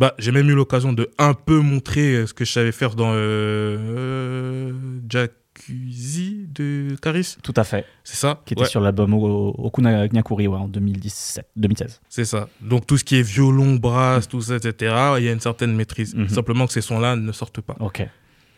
bah, 0.01 0.15
j'ai 0.19 0.33
même 0.33 0.49
eu 0.51 0.55
l'occasion 0.55 0.93
de 0.93 1.09
un 1.19 1.35
peu 1.35 1.61
montrer 1.61 2.15
euh, 2.15 2.27
ce 2.27 2.35
que 2.35 2.45
je 2.45 2.51
savais 2.53 2.73
faire 2.73 2.95
dans 2.97 3.13
euh, 3.13 3.77
euh, 3.79 4.73
Jacuzzi 5.09 6.47
de 6.49 6.97
Caris. 7.01 7.37
Tout 7.43 7.53
à 7.57 7.65
fait. 7.65 7.85
C'est 8.03 8.17
ça? 8.17 8.41
Qui 8.45 8.55
était 8.55 8.63
Ouais. 8.63 8.69
sur 8.69 8.81
l'album 8.81 9.15
Okuna 9.15 10.07
ouais, 10.07 10.47
en 10.49 10.69
2017, 10.69 11.47
2016. 11.57 12.01
C'est 12.09 12.25
ça. 12.25 12.49
Donc 12.61 12.87
tout 12.87 12.97
ce 12.97 13.05
qui 13.05 13.17
est 13.17 13.23
violon, 13.23 13.77
brasse, 13.77 14.27
tout 14.29 14.41
ça, 14.41 14.57
etc., 14.57 14.95
il 15.19 15.25
y 15.25 15.29
a 15.29 15.33
une 15.33 15.41
certaine 15.41 15.75
maîtrise. 15.75 16.15
Mhm. 16.15 16.29
Simplement 16.29 16.67
que 16.67 16.73
ces 16.73 16.81
sons-là 16.81 17.17
ne 17.17 17.33
sortent 17.33 17.61
pas. 17.61 17.77
Ok. 17.81 18.03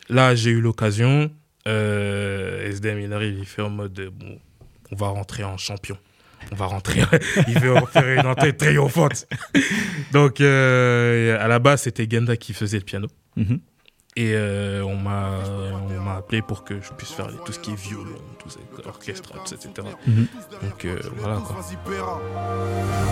Là, 0.09 0.35
j'ai 0.35 0.51
eu 0.51 0.61
l'occasion. 0.61 1.31
euh, 1.69 2.69
SDM, 2.71 2.99
il 3.01 3.13
arrive, 3.13 3.37
il 3.39 3.47
fait 3.47 3.63
en 3.63 3.71
mode 3.71 4.11
bon, 4.19 4.39
on 4.91 4.97
va 4.97 5.09
rentrer 5.09 5.45
en 5.45 5.57
champion. 5.57 5.97
On 6.51 6.57
va 6.57 6.67
rentrer. 6.67 7.03
il 7.49 7.59
veut 7.59 7.75
faire 7.93 8.09
une 8.09 8.27
entrée 8.27 8.57
triomphante. 8.57 9.27
Donc, 10.13 10.41
euh, 10.41 11.43
à 11.43 11.49
la 11.49 11.59
base, 11.59 11.83
c'était 11.83 12.07
Genda 12.11 12.37
qui 12.37 12.53
faisait 12.53 12.79
le 12.79 12.85
piano. 12.85 13.09
Mhm. 13.37 13.61
Et 14.15 14.33
euh, 14.35 14.83
on 14.85 14.95
m'a 14.97 15.39
on 15.89 16.01
m'a 16.03 16.17
appelé 16.17 16.43
pour 16.43 16.65
que 16.65 16.75
je 16.83 16.93
puisse 16.93 17.13
faire 17.13 17.29
tout 17.47 17.53
ce 17.53 17.59
qui 17.59 17.71
est 17.71 17.83
violon, 17.83 18.19
tout 18.39 18.51
ça, 18.51 18.59
orchestre, 18.87 19.33
etc. 19.41 19.71
Mhm. 20.07 20.27
Donc 20.63 20.85
euh, 20.85 20.99
voilà 21.17 21.37
quoi. 21.37 21.57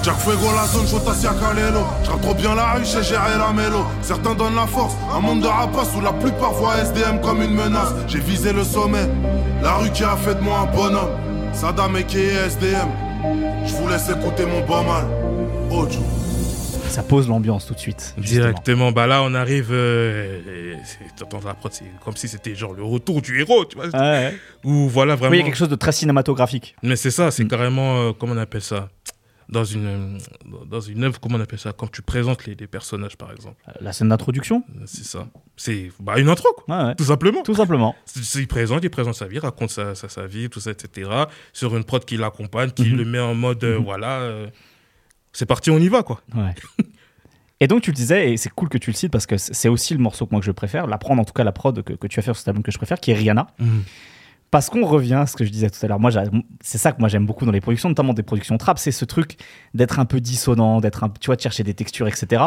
Jack 0.02 0.16
Fuego, 0.16 0.44
la 0.54 0.66
zone, 0.66 0.86
Jotasia 0.86 1.30
Kalelo. 1.40 1.80
Je 2.04 2.10
trop 2.10 2.34
bien 2.34 2.54
la 2.54 2.72
rue, 2.72 2.84
j'ai 2.84 3.02
géré 3.02 3.38
la 3.38 3.50
mélo. 3.50 3.86
Certains 4.02 4.34
donnent 4.34 4.56
la 4.56 4.66
force, 4.66 4.94
un 5.14 5.20
monde 5.20 5.40
de 5.40 5.46
rapaces 5.46 5.94
où 5.96 6.02
la 6.02 6.12
plupart 6.12 6.52
voient 6.52 6.76
SDM 6.76 7.22
comme 7.22 7.40
une 7.40 7.54
menace. 7.54 7.94
J'ai 8.06 8.20
visé 8.20 8.52
le 8.52 8.62
sommet, 8.62 9.08
la 9.62 9.76
rue 9.76 9.90
qui 9.92 10.04
a 10.04 10.16
fait 10.16 10.34
de 10.34 10.40
moi 10.40 10.58
un 10.70 10.76
bonhomme. 10.76 11.16
Saddam 11.54 11.96
et 11.96 12.04
qui 12.04 12.18
est 12.18 12.46
SDM. 12.46 12.90
Je 13.66 13.74
vous 13.74 13.88
laisse 13.88 14.08
écouter 14.08 14.46
mon 14.46 14.64
bon 14.66 14.82
mal. 14.84 15.04
Ojo. 15.70 16.00
Ça 16.88 17.02
pose 17.02 17.28
l'ambiance 17.28 17.66
tout 17.66 17.74
de 17.74 17.78
suite. 17.78 18.14
justement. 18.18 18.40
Directement, 18.46 18.92
bah 18.92 19.06
là 19.06 19.22
on 19.22 19.32
arrive, 19.34 19.68
euh, 19.70 20.72
et 20.74 20.76
c'est- 20.84 21.14
t'entends 21.16 21.46
la 21.46 21.54
prod, 21.54 21.72
c'est 21.72 21.84
comme 22.04 22.16
si 22.16 22.26
c'était 22.26 22.54
genre 22.56 22.72
le 22.72 22.82
retour 22.82 23.22
du 23.22 23.38
héros, 23.40 23.64
tu 23.64 23.76
vois. 23.76 23.86
Ouais, 23.86 23.92
ouais. 24.00 24.34
Ou 24.64 24.88
voilà 24.88 25.14
vraiment. 25.14 25.30
Oui, 25.30 25.36
il 25.36 25.40
y 25.40 25.42
a 25.42 25.46
quelque 25.46 25.56
chose 25.58 25.68
de 25.68 25.76
très 25.76 25.92
cinématographique. 25.92 26.74
Mais 26.82 26.96
c'est 26.96 27.12
ça, 27.12 27.30
c'est 27.30 27.44
Mm. 27.44 27.48
carrément, 27.48 28.00
euh, 28.00 28.12
comment 28.18 28.32
on 28.32 28.38
appelle 28.38 28.62
ça? 28.62 28.88
Dans 29.50 29.64
une, 29.64 30.18
dans 30.70 30.80
une 30.80 31.04
œuvre, 31.04 31.18
comment 31.20 31.36
on 31.36 31.40
appelle 31.40 31.58
ça 31.58 31.72
Quand 31.72 31.90
tu 31.90 32.02
présentes 32.02 32.46
les, 32.46 32.54
les 32.54 32.66
personnages 32.66 33.16
par 33.16 33.32
exemple. 33.32 33.56
Euh, 33.68 33.72
La 33.80 33.92
scène 33.92 34.08
d'introduction 34.08 34.62
C'est 34.86 35.04
ça. 35.04 35.26
C'est 35.56 35.90
bah, 36.00 36.18
une 36.18 36.28
intro, 36.28 36.48
quoi, 36.56 36.86
ouais. 36.86 36.94
tout 36.94 37.04
simplement. 37.04 37.42
Tout 37.42 37.54
simplement. 37.54 37.94
Il 38.36 38.46
présente, 38.46 38.82
il 38.84 38.90
présente 38.90 39.14
sa 39.14 39.26
vie, 39.26 39.38
raconte 39.38 39.70
sa, 39.70 39.94
sa, 39.94 40.08
sa 40.08 40.26
vie, 40.26 40.48
tout 40.48 40.60
ça, 40.60 40.70
etc. 40.70 41.10
Sur 41.52 41.76
une 41.76 41.84
prod 41.84 42.04
qui 42.04 42.16
l'accompagne, 42.16 42.70
qui 42.70 42.84
Mhm. 42.90 42.96
le 42.96 43.04
met 43.04 43.18
en 43.18 43.34
mode, 43.34 43.62
euh, 43.64 43.78
Mhm. 43.78 43.84
voilà, 43.84 44.20
euh, 44.20 44.46
c'est 45.32 45.46
parti, 45.46 45.70
on 45.70 45.78
y 45.78 45.88
va, 45.88 46.02
quoi. 46.02 46.20
Ouais. 46.34 46.54
Et 47.60 47.66
donc 47.66 47.82
tu 47.82 47.90
le 47.90 47.94
disais, 47.96 48.32
et 48.32 48.36
c'est 48.38 48.48
cool 48.50 48.68
que 48.70 48.78
tu 48.78 48.90
le 48.90 48.96
cites 48.96 49.12
parce 49.12 49.26
que 49.26 49.36
c'est 49.36 49.68
aussi 49.68 49.92
le 49.92 50.00
morceau 50.00 50.24
que 50.26 50.30
moi 50.30 50.40
que 50.40 50.46
je 50.46 50.50
préfère, 50.52 50.86
la 50.86 50.96
prendre 50.96 51.20
en 51.20 51.24
tout 51.26 51.34
cas 51.34 51.44
la 51.44 51.52
prod 51.52 51.82
que, 51.82 51.92
que 51.92 52.06
tu 52.06 52.18
as 52.18 52.22
fait 52.22 52.28
sur 52.28 52.36
cet 52.36 52.48
album 52.48 52.62
que 52.62 52.70
je 52.72 52.78
préfère, 52.78 52.98
qui 53.00 53.10
est 53.10 53.14
Rihanna. 53.14 53.48
Parce 54.50 54.68
qu'on 54.68 54.84
revient 54.84 55.14
à 55.14 55.26
ce 55.26 55.36
que 55.36 55.44
je 55.44 55.50
disais 55.50 55.70
tout 55.70 55.78
à 55.82 55.88
l'heure. 55.88 56.00
Moi, 56.00 56.10
c'est 56.60 56.78
ça 56.78 56.90
que 56.92 56.98
moi 56.98 57.08
j'aime 57.08 57.24
beaucoup 57.24 57.46
dans 57.46 57.52
les 57.52 57.60
productions, 57.60 57.88
notamment 57.88 58.14
des 58.14 58.24
productions 58.24 58.58
trap, 58.58 58.78
c'est 58.78 58.90
ce 58.90 59.04
truc 59.04 59.36
d'être 59.74 60.00
un 60.00 60.06
peu 60.06 60.20
dissonant, 60.20 60.80
d'être 60.80 61.04
tu 61.20 61.26
vois, 61.26 61.36
de 61.36 61.40
chercher 61.40 61.62
des 61.62 61.74
textures, 61.74 62.08
etc. 62.08 62.42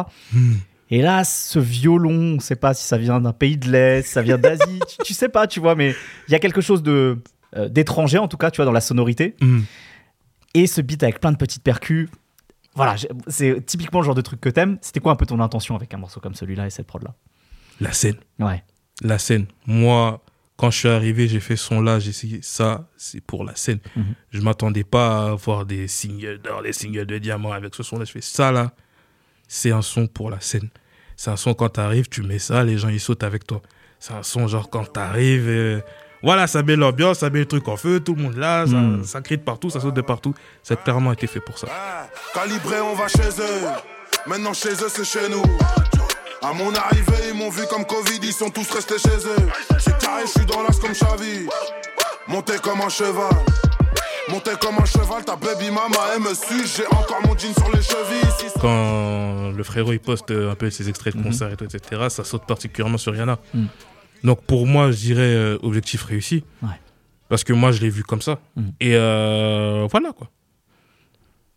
Et 0.89 1.01
là, 1.01 1.24
ce 1.24 1.60
violon, 1.60 2.36
on 2.36 2.39
sait 2.39 2.58
pas 2.58 2.74
si 2.74 2.86
ça 2.86 2.97
vient 2.97 3.22
d'un 3.22 3.32
pays 3.32 3.58
de 3.58 3.72
l'Est, 3.72 4.04
si 4.04 4.12
ça 4.12 4.22
vient 4.22 4.38
d'Asie, 4.38 4.80
tu, 4.88 4.97
tu 5.06 5.14
sais 5.14 5.30
pas, 5.30 5.47
tu 5.47 5.60
vois, 5.62 5.76
mais 5.76 5.95
il 6.28 6.32
y 6.32 6.36
a 6.36 6.39
quelque 6.39 6.62
chose 6.62 6.84
de 6.84 7.20
euh, 7.56 7.70
d'étranger 7.70 8.18
en 8.18 8.28
tout 8.28 8.38
cas, 8.38 8.51
tu 8.51 8.58
vois, 8.58 8.66
dans 8.66 8.72
la 8.72 8.82
sonorité. 8.82 9.36
Et 10.54 10.68
ce 10.68 10.82
beat 10.82 11.01
avec 11.04 11.20
plein 11.20 11.32
de 11.32 11.38
petites 11.38 11.64
percus. 11.64 12.10
Voilà, 12.76 12.95
c'est 13.28 13.64
typiquement 13.66 13.99
le 14.01 14.06
genre 14.06 14.16
de 14.16 14.22
truc 14.22 14.41
que 14.41 14.49
t'aimes. 14.49 14.78
C'était 14.82 14.99
quoi 14.99 15.12
un 15.12 15.16
peu 15.16 15.26
ton 15.26 15.39
intention 15.39 15.76
avec 15.76 15.93
un 15.93 15.97
morceau 15.97 16.20
comme 16.20 16.34
celui-là 16.34 16.66
et 16.66 16.70
cette 16.70 16.88
prod-là? 16.88 17.14
La 17.80 17.91
scène. 17.93 18.16
Ouais. 18.39 18.64
la 19.04 19.18
scène. 19.20 19.45
Moi, 19.68 20.22
quand 20.64 20.72
je 20.72 20.78
suis 20.78 20.88
arrivé, 20.88 21.28
j'ai 21.28 21.41
fait 21.41 21.57
son 21.57 21.82
là, 21.82 21.99
j'ai 21.99 22.11
essayé 22.11 22.39
ça, 22.41 22.88
c'est 22.95 23.20
pour 23.20 23.43
la 23.43 23.53
scène. 23.53 23.80
Mhm. 23.97 24.14
Je 24.32 24.39
m'attendais 24.39 24.86
pas 24.86 25.32
à 25.32 25.36
voir 25.36 25.66
des 25.66 25.89
singles 25.89 26.39
d'or, 26.41 26.61
des 26.64 26.72
singles 26.72 27.05
de 27.05 27.18
diamant 27.18 27.51
avec 27.51 27.76
ce 27.76 27.84
son-là. 27.84 28.05
Je 28.05 28.14
fais 28.14 28.22
ça 28.22 28.49
là, 28.53 28.72
c'est 29.45 29.72
un 29.72 29.82
son 29.82 30.07
pour 30.07 30.30
la 30.30 30.39
scène. 30.39 30.70
C'est 31.18 31.32
un 31.32 31.36
son 31.36 31.53
quand 31.53 31.68
t'arrives, 31.68 32.07
tu 32.07 32.22
mets 32.24 32.39
ça, 32.39 32.64
les 32.64 32.78
gens 32.78 32.88
ils 32.88 33.01
sautent 33.01 33.24
avec 33.24 33.45
toi. 33.45 33.61
C'est 33.99 34.14
un 34.14 34.24
son 34.24 34.47
genre 34.47 34.70
quand 34.70 34.86
t'arrives, 34.86 35.49
euh, 35.49 35.82
voilà, 36.22 36.47
ça 36.47 36.64
met 36.64 36.78
l'ambiance, 36.78 37.20
ça 37.20 37.30
met 37.30 37.39
le 37.39 37.45
truc 37.45 37.68
en 37.68 37.76
feu, 37.76 37.99
tout 37.99 38.16
le 38.16 38.22
monde 38.24 38.38
là, 38.38 38.66
ça, 38.66 38.76
Mhm. 38.78 39.03
ça 39.03 39.20
crie 39.22 39.38
de 39.38 39.43
partout, 39.43 39.70
ça 39.70 39.82
saute 39.82 39.95
de 39.95 40.01
partout. 40.01 40.34
Ça 40.64 40.76
a 40.76 40.78
clairement 40.78 41.11
été 41.11 41.28
fait 41.28 41.41
pour 41.41 41.57
ça. 41.57 41.68
Calibré, 42.34 42.80
on 42.80 42.95
va 42.95 43.09
chez 43.09 43.28
eux. 43.41 43.68
Maintenant 44.28 44.53
chez 44.53 44.72
eux, 44.72 44.88
c'est 44.89 45.03
chez 45.03 45.28
nous. 45.28 45.43
À 46.43 46.53
mon 46.53 46.73
arrivée, 46.75 47.29
ils 47.31 47.37
m'ont 47.37 47.49
vu 47.49 47.61
comme 47.69 47.85
Covid, 47.85 48.19
ils 48.21 48.33
sont 48.33 48.49
tous 48.49 48.69
restés 48.71 48.97
chez 48.97 49.15
eux. 49.27 49.47
C'est 49.79 49.97
carré, 49.97 50.23
je 50.25 50.31
suis 50.39 50.45
dans 50.45 50.61
l'as 50.61 50.77
comme 50.79 50.91
Xavi. 50.91 51.47
Monté 52.27 52.53
comme 52.61 52.81
un 52.81 52.89
cheval. 52.89 53.31
Monté 54.29 54.51
comme 54.61 54.75
un 54.77 54.85
cheval, 54.85 55.23
ta 55.23 55.35
baby 55.35 55.67
mama 55.71 55.97
elle 56.13 56.21
me 56.21 56.33
suit. 56.33 56.65
J'ai 56.75 56.85
encore 56.87 57.21
mon 57.25 57.37
jean 57.37 57.53
sur 57.53 57.69
les 57.71 57.81
chevilles. 57.81 58.51
Quand 58.59 59.51
le 59.55 59.63
frérot 59.63 59.93
il 59.93 59.99
poste 59.99 60.31
euh, 60.31 60.51
un 60.51 60.55
peu 60.55 60.69
ses 60.69 60.89
extraits 60.89 61.13
de 61.13 61.19
Mhm. 61.19 61.25
concerts 61.25 61.51
et 61.51 61.57
tout, 61.57 61.65
etc., 61.65 62.07
ça 62.09 62.23
saute 62.23 62.45
particulièrement 62.45 62.97
sur 62.97 63.13
Rihanna. 63.13 63.39
Mm. 63.53 63.65
Donc 64.23 64.41
pour 64.43 64.65
moi, 64.67 64.91
je 64.91 64.97
dirais 64.97 65.21
euh, 65.21 65.57
objectif 65.63 66.03
réussi. 66.03 66.43
Ouais. 66.61 66.69
Parce 67.29 67.43
que 67.43 67.51
moi, 67.53 67.71
je 67.71 67.81
l'ai 67.81 67.89
vu 67.89 68.03
comme 68.03 68.21
ça. 68.21 68.39
Mm. 68.55 68.61
Et 68.79 68.95
euh, 68.95 69.87
voilà, 69.91 70.11
quoi, 70.13 70.29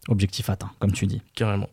Objectif 0.09 0.49
atteint, 0.51 0.71
comme 0.79 0.93
tu 0.93 1.07
dis. 1.07 1.23
carrément. 1.35 1.69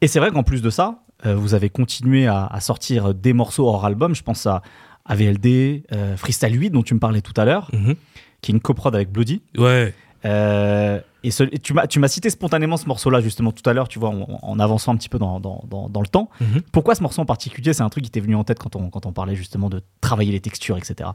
Et 0.00 0.08
c'est 0.08 0.18
vrai 0.20 0.30
qu'en 0.30 0.42
plus 0.42 0.62
de 0.62 0.70
ça, 0.70 0.98
vous 1.24 1.54
avez 1.54 1.70
continué 1.70 2.26
à, 2.26 2.46
à 2.46 2.60
sortir 2.60 3.14
des 3.14 3.32
morceaux 3.32 3.66
hors 3.66 3.84
album. 3.84 4.14
Je 4.14 4.22
pense 4.22 4.46
à 4.46 4.62
AVLD, 5.06 5.84
euh, 5.92 6.16
Freestyle 6.16 6.58
8, 6.60 6.70
dont 6.70 6.82
tu 6.82 6.94
me 6.94 6.98
parlais 7.00 7.22
tout 7.22 7.32
à 7.36 7.44
l'heure, 7.44 7.70
Mhm. 7.72 7.94
qui 8.42 8.50
est 8.50 8.54
une 8.54 8.60
coprod 8.60 8.94
avec 8.94 9.10
Bloody. 9.10 9.42
Ouais. 9.56 9.94
Euh, 10.24 11.00
et, 11.22 11.30
ce- 11.30 11.44
et 11.44 11.58
tu 11.58 11.72
m'as 12.00 12.08
cité 12.08 12.30
spontanément 12.30 12.76
ce 12.76 12.86
morceau-là, 12.86 13.20
justement, 13.20 13.52
tout 13.52 13.68
à 13.68 13.72
l'heure, 13.72 13.86
tu 13.88 13.98
vois, 13.98 14.10
en, 14.10 14.38
en 14.42 14.58
avançant 14.58 14.92
un 14.92 14.96
petit 14.96 15.08
peu 15.08 15.18
dans, 15.18 15.38
dans, 15.40 15.62
dans- 15.68 15.88
dans 15.88 16.00
le 16.00 16.06
temps. 16.08 16.28
Mhm. 16.40 16.62
Pourquoi 16.72 16.94
ce 16.94 17.02
morceau 17.02 17.22
en 17.22 17.26
particulier? 17.26 17.72
C'est 17.72 17.82
un 17.82 17.88
truc 17.88 18.04
qui 18.04 18.10
t'est 18.10 18.20
venu 18.20 18.34
en 18.34 18.42
tête 18.44 18.58
quand 18.58 18.74
on, 18.76 18.90
quand 18.90 19.06
on 19.06 19.12
parlait 19.12 19.36
justement 19.36 19.68
de 19.70 19.82
travailler 20.00 20.32
les 20.32 20.40
textures, 20.40 20.76
etc. 20.76 21.10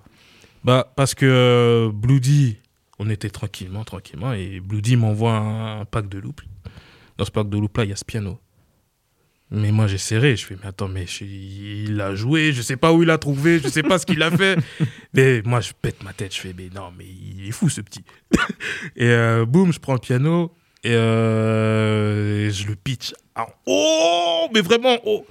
Bah, 0.64 0.92
parce 0.96 1.14
que 1.16 1.26
euh, 1.26 1.92
Bloody, 1.94 2.58
on 3.00 3.10
était 3.10 3.30
tranquillement, 3.30 3.84
tranquillement, 3.84 4.32
et 4.34 4.60
Bloody 4.62 4.96
m'envoie 4.96 5.34
un, 5.38 5.86
pack 5.86 6.08
de 6.08 6.20
loop. 6.20 6.42
Dans 7.18 7.26
ce 7.26 7.32
pack 7.32 7.50
de 7.50 7.58
loop 7.58 7.76
là, 7.78 7.84
il 7.84 7.90
y 7.90 7.94
a 7.94 7.98
ce 7.98 8.06
piano. 8.06 8.40
Mais 9.54 9.72
moi, 9.72 9.86
j'ai 9.88 9.98
serré. 9.98 10.36
Je 10.38 10.46
fais, 10.46 10.56
mais 10.62 10.68
attends, 10.68 10.88
mais 10.88 11.06
je- 11.06 11.26
il 11.26 12.00
a 12.00 12.16
joué, 12.16 12.54
je 12.54 12.62
sais 12.62 12.78
pas 12.78 12.94
où 12.94 13.04
il 13.04 13.10
a 13.10 13.18
trouvé, 13.18 13.60
je 13.60 13.68
sais 13.68 13.84
pas 13.84 14.00
ce 14.00 14.06
qu'il 14.06 14.24
a 14.24 14.32
fait. 14.32 14.58
Mais 15.14 15.42
moi, 15.44 15.60
je 15.60 15.74
pète 15.74 16.02
ma 16.04 16.14
tête. 16.14 16.34
Je 16.34 16.40
fais, 16.40 16.54
mais 16.58 16.70
non, 16.74 16.90
mais 16.98 17.06
il 17.06 17.50
est 17.50 17.52
fou, 17.52 17.68
ce 17.68 17.82
petit. 17.82 18.06
et 18.96 19.08
euh, 19.10 19.46
boum, 19.46 19.74
je 19.74 19.80
prends 19.80 19.92
le 19.94 20.00
piano 20.00 20.54
et, 20.86 20.92
euh, 20.94 22.48
et 22.48 22.52
je 22.52 22.66
le 22.68 22.76
pitch 22.78 23.14
en 23.36 23.46
haut, 23.66 24.50
mais 24.54 24.62
vraiment 24.62 24.98
haut. 25.06 25.28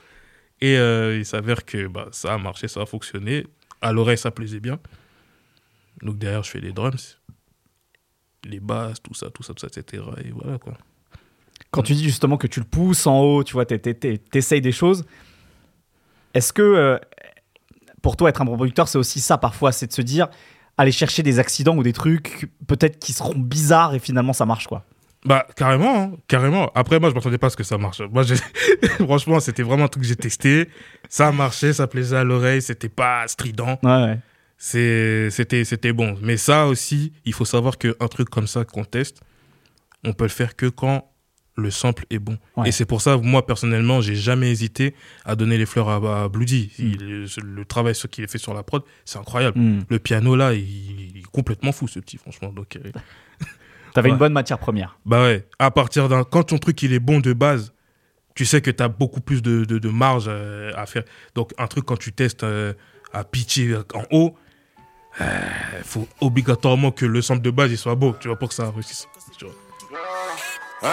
Et 0.61 0.77
euh, 0.77 1.16
il 1.16 1.25
s'avère 1.25 1.64
que 1.64 1.87
bah, 1.87 2.09
ça 2.12 2.35
a 2.35 2.39
marché, 2.39 2.68
ça 2.68 2.83
a 2.83 2.87
fonctionné. 2.87 3.47
À 3.81 3.93
l'oreille, 3.93 4.18
ça 4.18 4.31
plaisait 4.31 4.61
bien. 4.61 4.79
Donc 6.03 6.18
derrière, 6.18 6.43
je 6.43 6.51
fais 6.51 6.61
les 6.61 6.73
drums, 6.73 7.18
les 8.45 8.61
basses, 8.61 9.01
tout 9.03 9.14
ça, 9.14 9.31
tout 9.31 9.43
ça, 9.43 9.55
tout 9.55 9.66
ça, 9.66 9.68
etc. 9.81 10.03
Et 10.23 10.31
voilà 10.31 10.59
quoi. 10.59 10.77
Quand 11.71 11.83
tu 11.83 11.95
dis 11.95 12.05
justement 12.05 12.37
que 12.37 12.47
tu 12.47 12.61
le 12.61 12.67
pousses 12.67 13.07
en 13.07 13.21
haut, 13.21 13.45
tu 13.45 13.53
vois, 13.53 13.65
t'es- 13.67 13.79
t'es- 13.79 13.95
t'es- 13.95 14.19
t'essayes 14.19 14.61
des 14.61 14.73
choses, 14.73 15.05
est-ce 16.35 16.53
que 16.53 16.63
euh, 16.63 16.99
pour 18.03 18.17
toi, 18.17 18.29
être 18.31 18.41
un 18.41 18.45
bon 18.45 18.57
producteur, 18.57 18.89
c'est 18.89 18.99
aussi 18.99 19.21
ça 19.21 19.39
parfois, 19.39 19.73
c'est 19.73 19.87
de 19.87 19.93
se 19.93 20.03
dire, 20.03 20.29
aller 20.79 20.93
chercher 20.93 21.23
des 21.23 21.39
accidents 21.39 21.77
ou 21.77 21.83
des 21.83 21.93
trucs 21.93 22.49
peut-être 22.67 22.99
qui 22.99 23.13
seront 23.13 23.39
bizarres 23.39 23.95
et 23.95 23.99
finalement 23.99 24.33
ça 24.33 24.47
marche 24.47 24.67
quoi? 24.67 24.85
Bah 25.27 25.47
carrément, 25.55 26.01
hein, 26.01 26.13
carrément. 26.29 26.71
Après, 26.75 26.99
moi, 26.99 27.11
je 27.11 27.15
m'attendais 27.15 27.37
pas 27.37 27.49
à 27.49 27.51
ce 27.51 27.57
que 27.57 27.63
ça 27.65 27.77
marche. 27.77 28.01
Moi, 28.11 28.23
franchement, 29.05 29.39
c'était 29.39 29.63
vraiment 29.63 29.85
un 29.85 29.89
truc 29.89 30.03
que 30.03 30.09
j'ai 30.09 30.17
testé. 30.17 30.67
Ça 31.11 31.29
a 31.29 31.33
marché, 31.33 31.75
ça 31.75 31.87
plaisait 31.87 32.17
à 32.17 32.25
l'oreille, 32.25 32.63
c'était 32.63 32.89
pas 32.89 33.29
strident. 33.29 33.79
Ouais, 33.83 33.91
ouais. 34.05 34.19
C'est- 34.57 35.29
C'était 35.31 35.65
c'était 35.65 35.93
bon. 35.93 36.17
Mais 36.23 36.39
ça 36.39 36.67
aussi, 36.67 37.13
il 37.27 37.35
faut 37.35 37.45
savoir 37.45 37.77
qu'un 37.77 38.09
truc 38.09 38.31
comme 38.31 38.47
ça 38.47 38.65
qu'on 38.65 38.85
teste, 38.85 39.21
on 40.05 40.15
peut 40.15 40.25
le 40.25 40.31
faire 40.31 40.57
que 40.57 40.67
quand 40.67 41.10
le 41.61 41.71
sample 41.71 42.05
est 42.11 42.19
bon. 42.19 42.37
Ouais. 42.57 42.69
Et 42.69 42.73
c'est 42.73 42.85
pour 42.87 43.01
ça, 43.03 43.17
moi, 43.17 43.47
personnellement, 43.47 44.01
j'ai 44.01 44.17
jamais 44.17 44.51
hésité 44.51 44.95
à 45.25 45.37
donner 45.37 45.57
les 45.59 45.67
fleurs 45.67 45.89
à, 45.89 46.25
à 46.25 46.29
Bloody. 46.29 46.73
Mm. 46.79 46.83
Il- 46.83 47.27
le 47.45 47.65
travail 47.65 47.95
ce 47.95 48.07
qu'il 48.09 48.25
a 48.25 48.27
fait 48.27 48.39
sur 48.39 48.55
la 48.55 48.63
prod, 48.63 48.83
c'est 49.05 49.19
incroyable. 49.19 49.59
Hmm. 49.59 49.81
Le 49.89 49.99
piano, 49.99 50.35
là, 50.37 50.55
il, 50.55 50.61
il 51.11 51.19
est 51.19 51.27
complètement 51.31 51.73
fou, 51.73 51.87
ce 51.89 52.01
petit, 52.01 52.17
franchement. 52.17 52.51
Donc, 52.53 52.77
euh, 52.77 52.91
T'avais 53.95 54.09
Ouais. 54.09 54.13
une 54.13 54.19
bonne 54.19 54.33
matière 54.33 54.59
première. 54.59 54.99
bah 55.05 55.23
ouais, 55.23 55.47
à 55.59 55.71
partir 55.71 56.09
d'un. 56.09 56.25
Quand 56.25 56.45
ton 56.45 56.59
truc 56.59 56.81
il 56.83 56.93
est 56.93 57.01
bon 57.01 57.19
de 57.21 57.33
base, 57.33 57.73
tu 58.37 58.45
sais 58.45 58.61
que 58.61 58.71
tu 58.71 58.83
as 58.83 58.89
beaucoup 58.89 59.21
plus 59.21 59.43
de, 59.43 59.65
de, 59.65 59.79
de 59.79 59.89
marge 59.89 60.27
euh, 60.29 60.71
à 60.77 60.87
faire. 60.87 61.03
Donc, 61.35 61.53
un 61.59 61.67
truc 61.67 61.85
quand 61.87 61.99
tu 61.99 62.13
testes 62.13 62.45
euh, 62.45 62.73
à 63.13 63.25
pitcher 63.25 63.77
en 63.95 64.05
haut, 64.13 64.37
il 65.21 65.27
faut 65.85 66.07
obligatoirement 66.21 66.93
que 66.93 67.05
le 67.05 67.21
sample 67.21 67.43
de 67.43 67.51
base 67.51 67.73
il 67.73 67.79
soit 67.79 67.97
beau, 67.97 68.15
tu 68.21 68.29
vois, 68.29 68.39
pour 68.39 68.49
que 68.49 68.55
ça 68.55 68.71
réussisse. 68.71 69.09
tu 69.37 69.45
vois. 69.45 69.55
Eh, 70.83 70.87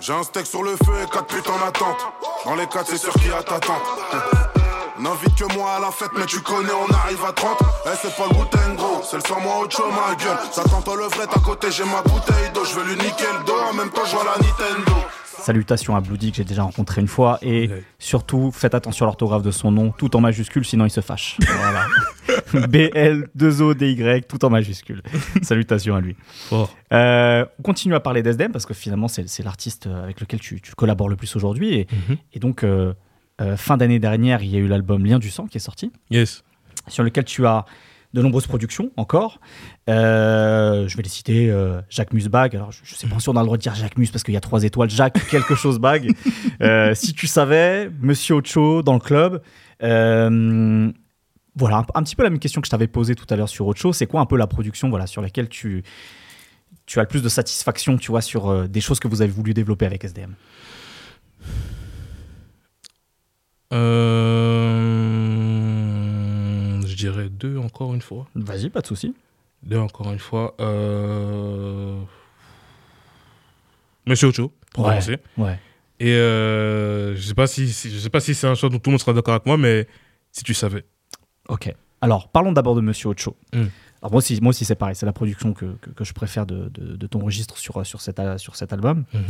j'ai 0.00 0.12
un 0.12 0.22
steak 0.22 0.46
sur 0.46 0.62
le 0.62 0.70
feu 0.76 0.92
et 1.02 1.10
quatre 1.10 1.26
putes 1.26 1.48
en 1.48 1.66
attente. 1.66 1.98
Dans 2.44 2.54
les 2.54 2.66
quatre, 2.66 2.88
c'est 2.88 2.96
sûr 2.98 3.12
qu'il 3.14 3.28
y 3.28 3.32
a 3.32 3.42
ta 3.42 3.58
tante. 3.58 3.82
N'invite 4.98 5.34
que 5.34 5.54
moi 5.54 5.72
à 5.76 5.80
la 5.80 5.90
fête, 5.90 6.08
mais 6.16 6.24
tu 6.24 6.40
connais, 6.40 6.72
on 6.72 6.90
arrive 6.94 7.22
à 7.22 7.32
30. 7.32 7.58
Eh, 7.60 7.88
c'est 8.00 8.16
pas 8.16 8.24
le 8.30 8.38
Wu-Tang, 8.38 8.76
gros, 8.76 9.02
c'est 9.02 9.16
le 9.16 9.22
sang 9.28 9.38
moi 9.42 9.58
autre 9.60 9.76
chose, 9.76 9.92
ma 9.92 10.14
gueule. 10.14 10.38
Ça 10.50 10.62
tente 10.64 10.86
le 10.88 11.04
vrai, 11.04 11.24
à 11.24 11.38
côté, 11.40 11.70
j'ai 11.70 11.84
ma 11.84 12.00
bouteille 12.00 12.50
d'eau. 12.54 12.64
Je 12.64 12.74
veux 12.78 12.84
lui 12.86 12.96
niquer 12.96 13.26
le 13.38 13.44
dos, 13.44 13.58
en 13.70 13.74
même 13.74 13.90
temps, 13.90 14.06
je 14.06 14.16
vois 14.16 14.24
la 14.24 14.42
Nintendo. 14.42 14.92
Salutations 15.38 15.94
à 15.94 16.00
Bloody 16.00 16.30
que 16.30 16.38
j'ai 16.38 16.44
déjà 16.44 16.62
rencontré 16.62 17.02
une 17.02 17.08
fois 17.08 17.38
et 17.42 17.70
surtout 17.98 18.50
faites 18.52 18.74
attention 18.74 19.04
à 19.04 19.06
l'orthographe 19.06 19.42
de 19.42 19.50
son 19.50 19.70
nom, 19.70 19.92
tout 19.92 20.16
en 20.16 20.20
majuscule, 20.20 20.64
sinon 20.64 20.86
il 20.86 20.90
se 20.90 21.02
fâche. 21.02 21.36
Voilà. 21.46 21.84
B-L-2-O-D-Y, 22.68 24.26
tout 24.28 24.44
en 24.44 24.50
majuscule. 24.50 25.02
Salutations 25.42 25.94
à 25.96 26.00
lui. 26.00 26.16
Euh, 26.92 27.44
on 27.58 27.62
continue 27.62 27.94
à 27.94 28.00
parler 28.00 28.22
d'SDM 28.22 28.52
parce 28.52 28.66
que 28.66 28.74
finalement 28.74 29.08
c'est 29.08 29.42
l'artiste 29.42 29.86
avec 29.86 30.20
lequel 30.20 30.40
tu, 30.40 30.60
tu 30.60 30.74
collabores 30.74 31.08
le 31.08 31.16
plus 31.16 31.34
aujourd'hui 31.36 31.74
et, 31.74 31.86
Mhm. 32.08 32.16
et 32.34 32.38
donc 32.38 32.62
euh, 32.64 32.92
euh, 33.40 33.56
fin 33.56 33.76
d'année 33.76 33.98
dernière 33.98 34.42
il 34.42 34.50
y 34.50 34.56
a 34.56 34.58
eu 34.58 34.66
l'album 34.68 35.04
Lien 35.04 35.18
du 35.18 35.30
sang 35.30 35.46
qui 35.46 35.56
est 35.58 35.60
sorti 35.60 35.90
Yes. 36.10 36.42
sur 36.88 37.02
lequel 37.04 37.24
tu 37.24 37.46
as 37.46 37.64
de 38.14 38.22
nombreuses 38.22 38.46
productions 38.46 38.92
encore. 38.96 39.40
Euh, 39.90 40.88
je 40.88 40.96
vais 40.96 41.02
les 41.02 41.08
citer 41.08 41.50
euh, 41.50 41.80
Jacques 41.90 42.14
Musbag. 42.14 42.56
Alors, 42.56 42.72
je, 42.72 42.78
je 42.82 42.94
sais 42.94 43.06
pas 43.06 43.18
si 43.18 43.28
on 43.28 43.36
a 43.36 43.40
le 43.40 43.44
droit 43.44 43.58
de 43.58 43.62
dire 43.62 43.74
Jacques 43.74 43.98
Mus 43.98 44.06
parce 44.10 44.22
qu'il 44.22 44.32
y 44.32 44.38
a 44.38 44.40
trois 44.40 44.62
étoiles. 44.64 44.88
Jacques 44.88 45.18
quelque 45.28 45.54
chose 45.54 45.78
Bag. 45.78 46.10
Euh, 46.62 46.94
si 46.94 47.12
tu 47.12 47.26
savais, 47.26 47.90
Monsieur 48.00 48.36
Ocho 48.36 48.82
dans 48.82 48.94
le 48.94 49.00
club. 49.00 49.42
Voilà, 51.56 51.78
un, 51.78 51.86
un 51.94 52.02
petit 52.02 52.14
peu 52.16 52.22
la 52.22 52.30
même 52.30 52.38
question 52.38 52.60
que 52.60 52.66
je 52.66 52.70
t'avais 52.70 52.86
posée 52.86 53.14
tout 53.14 53.26
à 53.30 53.36
l'heure 53.36 53.48
sur 53.48 53.66
Ocho. 53.66 53.92
C'est 53.92 54.06
quoi 54.06 54.20
un 54.20 54.26
peu 54.26 54.36
la 54.36 54.46
production 54.46 54.90
voilà, 54.90 55.06
sur 55.06 55.22
laquelle 55.22 55.48
tu, 55.48 55.82
tu 56.84 56.98
as 56.98 57.02
le 57.02 57.08
plus 57.08 57.22
de 57.22 57.28
satisfaction, 57.30 57.96
tu 57.96 58.10
vois, 58.10 58.20
sur 58.20 58.48
euh, 58.48 58.66
des 58.68 58.80
choses 58.82 59.00
que 59.00 59.08
vous 59.08 59.22
avez 59.22 59.30
voulu 59.32 59.54
développer 59.54 59.86
avec 59.86 60.04
SDM 60.04 60.34
Euh, 65.46 66.80
je 66.86 66.94
dirais 66.96 67.28
deux 67.28 67.56
encore 67.58 67.94
une 67.94 68.02
fois. 68.02 68.26
Vas-y, 68.34 68.70
pas 68.70 68.80
de 68.80 68.86
souci. 68.86 69.14
Deux 69.62 69.78
encore 69.78 70.12
une 70.12 70.18
fois. 70.18 70.54
Euh... 70.60 71.98
Monsieur 74.06 74.28
Ocho, 74.28 74.52
pour 74.74 74.84
Ouais. 74.84 74.90
commencer. 74.90 75.18
Ouais. 75.36 75.58
Et 75.98 76.12
je 76.12 77.20
sais 77.20 77.34
pas 77.34 77.46
si, 77.46 77.72
si- 77.72 77.90
je 77.90 77.98
sais 77.98 78.10
pas 78.10 78.20
si 78.20 78.34
c'est 78.34 78.46
un 78.46 78.54
choix 78.54 78.68
dont 78.68 78.78
tout 78.78 78.90
le 78.90 78.92
monde 78.92 79.00
sera 79.00 79.12
d'accord 79.12 79.34
avec 79.34 79.46
moi, 79.46 79.56
mais 79.56 79.86
si 80.32 80.44
tu 80.44 80.54
savais. 80.54 80.84
Ok. 81.48 81.74
Alors, 82.00 82.28
parlons 82.28 82.52
d'abord 82.52 82.74
de 82.74 82.80
Monsieur 82.80 83.08
Ocho. 83.08 83.36
Mm. 83.52 83.64
Alors 84.02 84.12
moi 84.12 84.18
aussi, 84.18 84.38
moi 84.40 84.50
aussi 84.50 84.64
c'est 84.64 84.74
pareil. 84.74 84.94
C'est 84.94 85.06
la 85.06 85.12
production 85.12 85.52
que, 85.52 85.64
que, 85.80 85.90
que 85.90 86.04
je 86.04 86.12
préfère 86.12 86.46
de, 86.46 86.68
de, 86.68 86.96
de 86.96 87.06
ton 87.06 87.18
registre 87.20 87.56
sur, 87.56 87.84
sur, 87.86 88.00
cet, 88.00 88.20
sur 88.38 88.54
cet 88.54 88.72
album. 88.72 89.04
Mhm. 89.14 89.20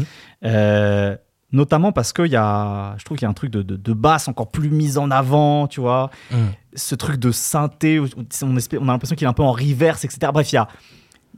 Euh, 0.44 1.16
notamment 1.52 1.92
parce 1.92 2.12
qu'il 2.12 2.26
y 2.26 2.36
a, 2.36 2.94
je 2.98 3.04
trouve 3.04 3.16
qu'il 3.16 3.24
y 3.24 3.26
a 3.26 3.30
un 3.30 3.34
truc 3.34 3.50
de, 3.50 3.62
de, 3.62 3.92
basse 3.92 4.26
encore 4.28 4.50
plus 4.50 4.68
mis 4.68 4.98
en 4.98 5.10
avant, 5.10 5.68
tu 5.68 5.80
vois. 5.80 6.10
Mm. 6.30 6.36
Ce 6.74 6.94
truc 6.94 7.16
de 7.16 7.30
synthé, 7.30 8.00
on, 8.00 8.56
espère- 8.56 8.82
on 8.82 8.88
a 8.88 8.92
l'impression 8.92 9.16
qu'il 9.16 9.24
est 9.24 9.30
un 9.30 9.34
peu 9.34 9.44
en 9.44 9.52
reverse, 9.52 10.04
etc. 10.04 10.30
Bref, 10.32 10.52
il 10.52 10.56
y 10.56 10.58
a, 10.58 10.68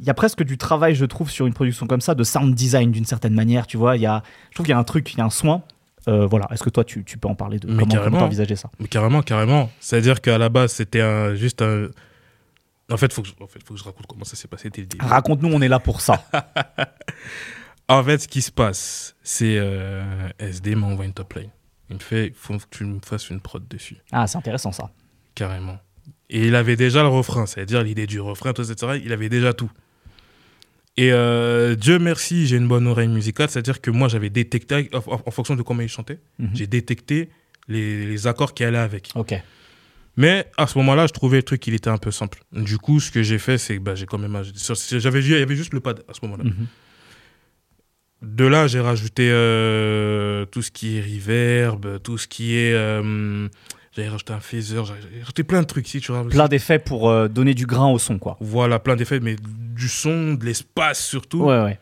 y 0.01 0.11
a 0.11 0.15
presque 0.15 0.43
du 0.43 0.57
travail, 0.57 0.95
je 0.95 1.05
trouve, 1.05 1.31
sur 1.31 1.47
une 1.47 1.55
production 1.55 1.87
comme 1.87 2.01
ça, 2.01 2.15
de 2.15 2.25
sound 2.25 2.55
design 2.55 2.91
d'une 2.91 3.05
certaine 3.05 3.35
manière, 3.35 3.67
tu 3.67 3.77
vois. 3.77 3.97
Y 3.99 4.07
a, 4.07 4.23
je 4.51 4.55
trouve 4.55 4.65
qu'il 4.65 4.73
y 4.73 4.77
a 4.77 4.79
un 4.79 4.85
truc, 4.85 5.13
il 5.13 5.19
y 5.19 5.21
a 5.21 5.25
un 5.25 5.31
soin. 5.31 5.63
Euh, 6.09 6.27
voilà. 6.27 6.47
Est-ce 6.51 6.63
que 6.63 6.71
toi, 6.71 6.85
tu, 6.85 7.05
tu 7.05 7.19
peux 7.19 7.29
en 7.29 7.35
parler 7.35 7.59
de 7.59 7.67
Mais 7.69 7.81
comment 7.81 7.87
carrément. 7.95 8.19
tu 8.19 8.25
envisager 8.25 8.57
ça? 8.57 8.71
Mais 8.81 8.89
carrément, 8.89 9.23
carrément. 9.23 9.71
C'est-à-dire 9.79 10.21
qu'à 10.21 10.39
la 10.39 10.49
base, 10.49 10.73
c'était 10.73 11.01
un, 11.03 11.35
juste 11.35 11.61
un. 11.63 11.89
En 12.91 12.97
fait, 12.97 13.13
faut 13.13 13.21
que 13.23 13.29
je, 13.29 13.35
en 13.41 13.47
fait, 13.47 13.63
faut 13.63 13.75
que 13.75 13.81
je 13.81 13.85
raconte 13.85 14.07
comment 14.07 14.25
ça 14.25 14.35
s'est 14.35 14.49
passé 14.49 14.71
dès 14.71 14.81
le 14.81 14.87
début. 14.87 15.05
Raconte-nous, 15.05 15.53
on 15.53 15.61
est 15.61 15.69
là 15.69 15.79
pour 15.79 16.01
ça. 16.01 16.25
En 17.91 18.05
fait, 18.05 18.19
ce 18.19 18.29
qui 18.29 18.43
se 18.43 18.53
passe, 18.53 19.17
c'est 19.23 19.57
euh, 19.59 20.03
SD 20.39 20.75
m'envoie 20.75 21.07
une 21.07 21.15
top 21.15 21.33
line. 21.35 21.49
Il 21.89 21.95
me 21.97 22.01
fait, 22.01 22.27
il 22.27 22.35
faut 22.35 22.59
que 22.59 22.65
tu 22.71 22.85
me 22.85 23.01
fasses 23.03 23.31
une 23.31 23.41
prod 23.41 23.67
dessus, 23.67 23.97
Ah, 24.13 24.27
c'est 24.27 24.37
intéressant 24.37 24.73
ça. 24.73 24.91
carrément. 25.35 25.79
Et 26.29 26.49
il 26.49 26.55
avait 26.55 26.77
déjà 26.77 27.01
le 27.03 27.09
refrain, 27.09 27.47
c'est-à-dire 27.47 27.83
l'idée 27.83 28.07
du 28.07 28.21
refrain, 28.21 28.53
tout, 28.53 28.71
etc. 28.71 29.01
Il 29.03 29.11
avait 29.15 29.31
déjà 29.31 29.55
tout. 29.55 29.71
Et 30.99 31.13
euh, 31.13 31.77
Dieu 31.77 31.99
merci, 32.01 32.47
j'ai 32.49 32.57
une 32.57 32.67
bonne 32.67 32.87
oreille 32.89 33.07
musicale, 33.09 33.49
c'est-à-dire 33.49 33.81
que 33.81 33.91
moi, 33.91 34.09
j'avais 34.09 34.31
détecté, 34.31 34.89
en, 34.93 34.99
en- 35.15 35.23
en 35.27 35.31
fonction 35.31 35.55
de 35.55 35.63
comment 35.63 35.83
il 35.83 35.89
chantait, 35.89 36.19
Mhm. 36.41 36.51
j'ai 36.55 36.67
détecté 36.67 37.29
les, 37.69 38.05
les 38.05 38.27
accords 38.27 38.53
qui 38.53 38.65
allaient 38.65 38.79
avec. 38.91 39.11
Ok. 39.15 39.33
Mais 40.17 40.47
à 40.57 40.67
ce 40.67 40.77
moment-là, 40.79 41.07
je 41.07 41.13
trouvais 41.13 41.37
le 41.37 41.43
truc, 41.45 41.65
il 41.69 41.75
était 41.75 41.91
un 41.91 41.99
peu 41.99 42.11
simple. 42.11 42.41
Du 42.53 42.79
coup, 42.79 42.99
ce 42.99 43.13
que 43.13 43.23
j'ai 43.23 43.39
fait, 43.39 43.59
c'est 43.59 43.77
que 43.77 43.83
bah, 43.83 43.95
j'ai 43.95 44.07
quand 44.07 44.19
même. 44.19 44.35
ajouté- 44.35 44.99
J'avais 44.99 45.21
vu, 45.21 45.35
il 45.35 45.39
y 45.39 45.43
avait 45.43 45.55
juste 45.55 45.73
le 45.73 45.79
pad 45.81 46.03
à 46.09 46.15
ce 46.15 46.19
moment-là. 46.25 46.45
Mhm. 46.45 46.67
De 48.23 48.45
là, 48.45 48.67
j'ai 48.67 48.81
rajouté 48.81 49.29
euh, 49.31 50.45
tout 50.47 50.63
ce 50.63 50.73
qui 50.73 50.97
est 50.99 51.01
reverb, 51.01 52.03
tout 52.03 52.19
ce 52.19 52.27
qui 52.27 52.57
est. 52.57 52.73
euh, 52.73 53.47
J'avais 53.99 54.11
rajouté 54.11 54.33
un 54.33 54.39
phaser, 54.39 54.85
j'avais 54.85 55.19
rajouté 55.19 55.43
plein 55.43 55.61
de 55.61 55.67
trucs. 55.67 55.89
Si 55.89 56.01
tu 56.01 56.13
Plein 56.31 56.47
d'effets 56.47 56.79
pour 56.79 57.11
euh, 57.11 57.27
donner 57.27 57.53
du 57.53 57.67
grain 57.67 57.89
au 57.89 57.99
son, 57.99 58.21
quoi. 58.21 58.37
Voilà, 58.39 58.79
plein 58.79 58.95
d'effets, 58.95 59.19
mais 59.19 59.35
du 59.43 59.89
son, 59.89 60.35
de 60.35 60.45
l'espace 60.45 61.05
surtout. 61.05 61.43
Ouais, 61.43 61.61
ouais. 61.65 61.81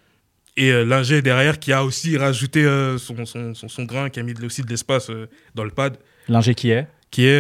Et 0.57 0.73
euh, 0.73 0.83
l'ingé 0.83 1.21
derrière 1.21 1.59
qui 1.59 1.75
a 1.75 1.85
aussi 1.85 2.17
rajouté 2.17 2.65
euh, 2.65 2.97
son, 2.97 3.27
son, 3.27 3.53
son, 3.53 3.69
son 3.69 3.85
grain, 3.85 4.09
qui 4.09 4.19
a 4.19 4.23
mis 4.23 4.33
aussi 4.43 4.63
de 4.63 4.71
l'espace 4.71 5.11
dans 5.55 5.65
le 5.65 5.71
pad, 5.71 5.99
L'ingé 6.27 6.55
qui 6.55 6.71
est. 6.71 6.87
qui 7.11 7.27
est 7.27 7.39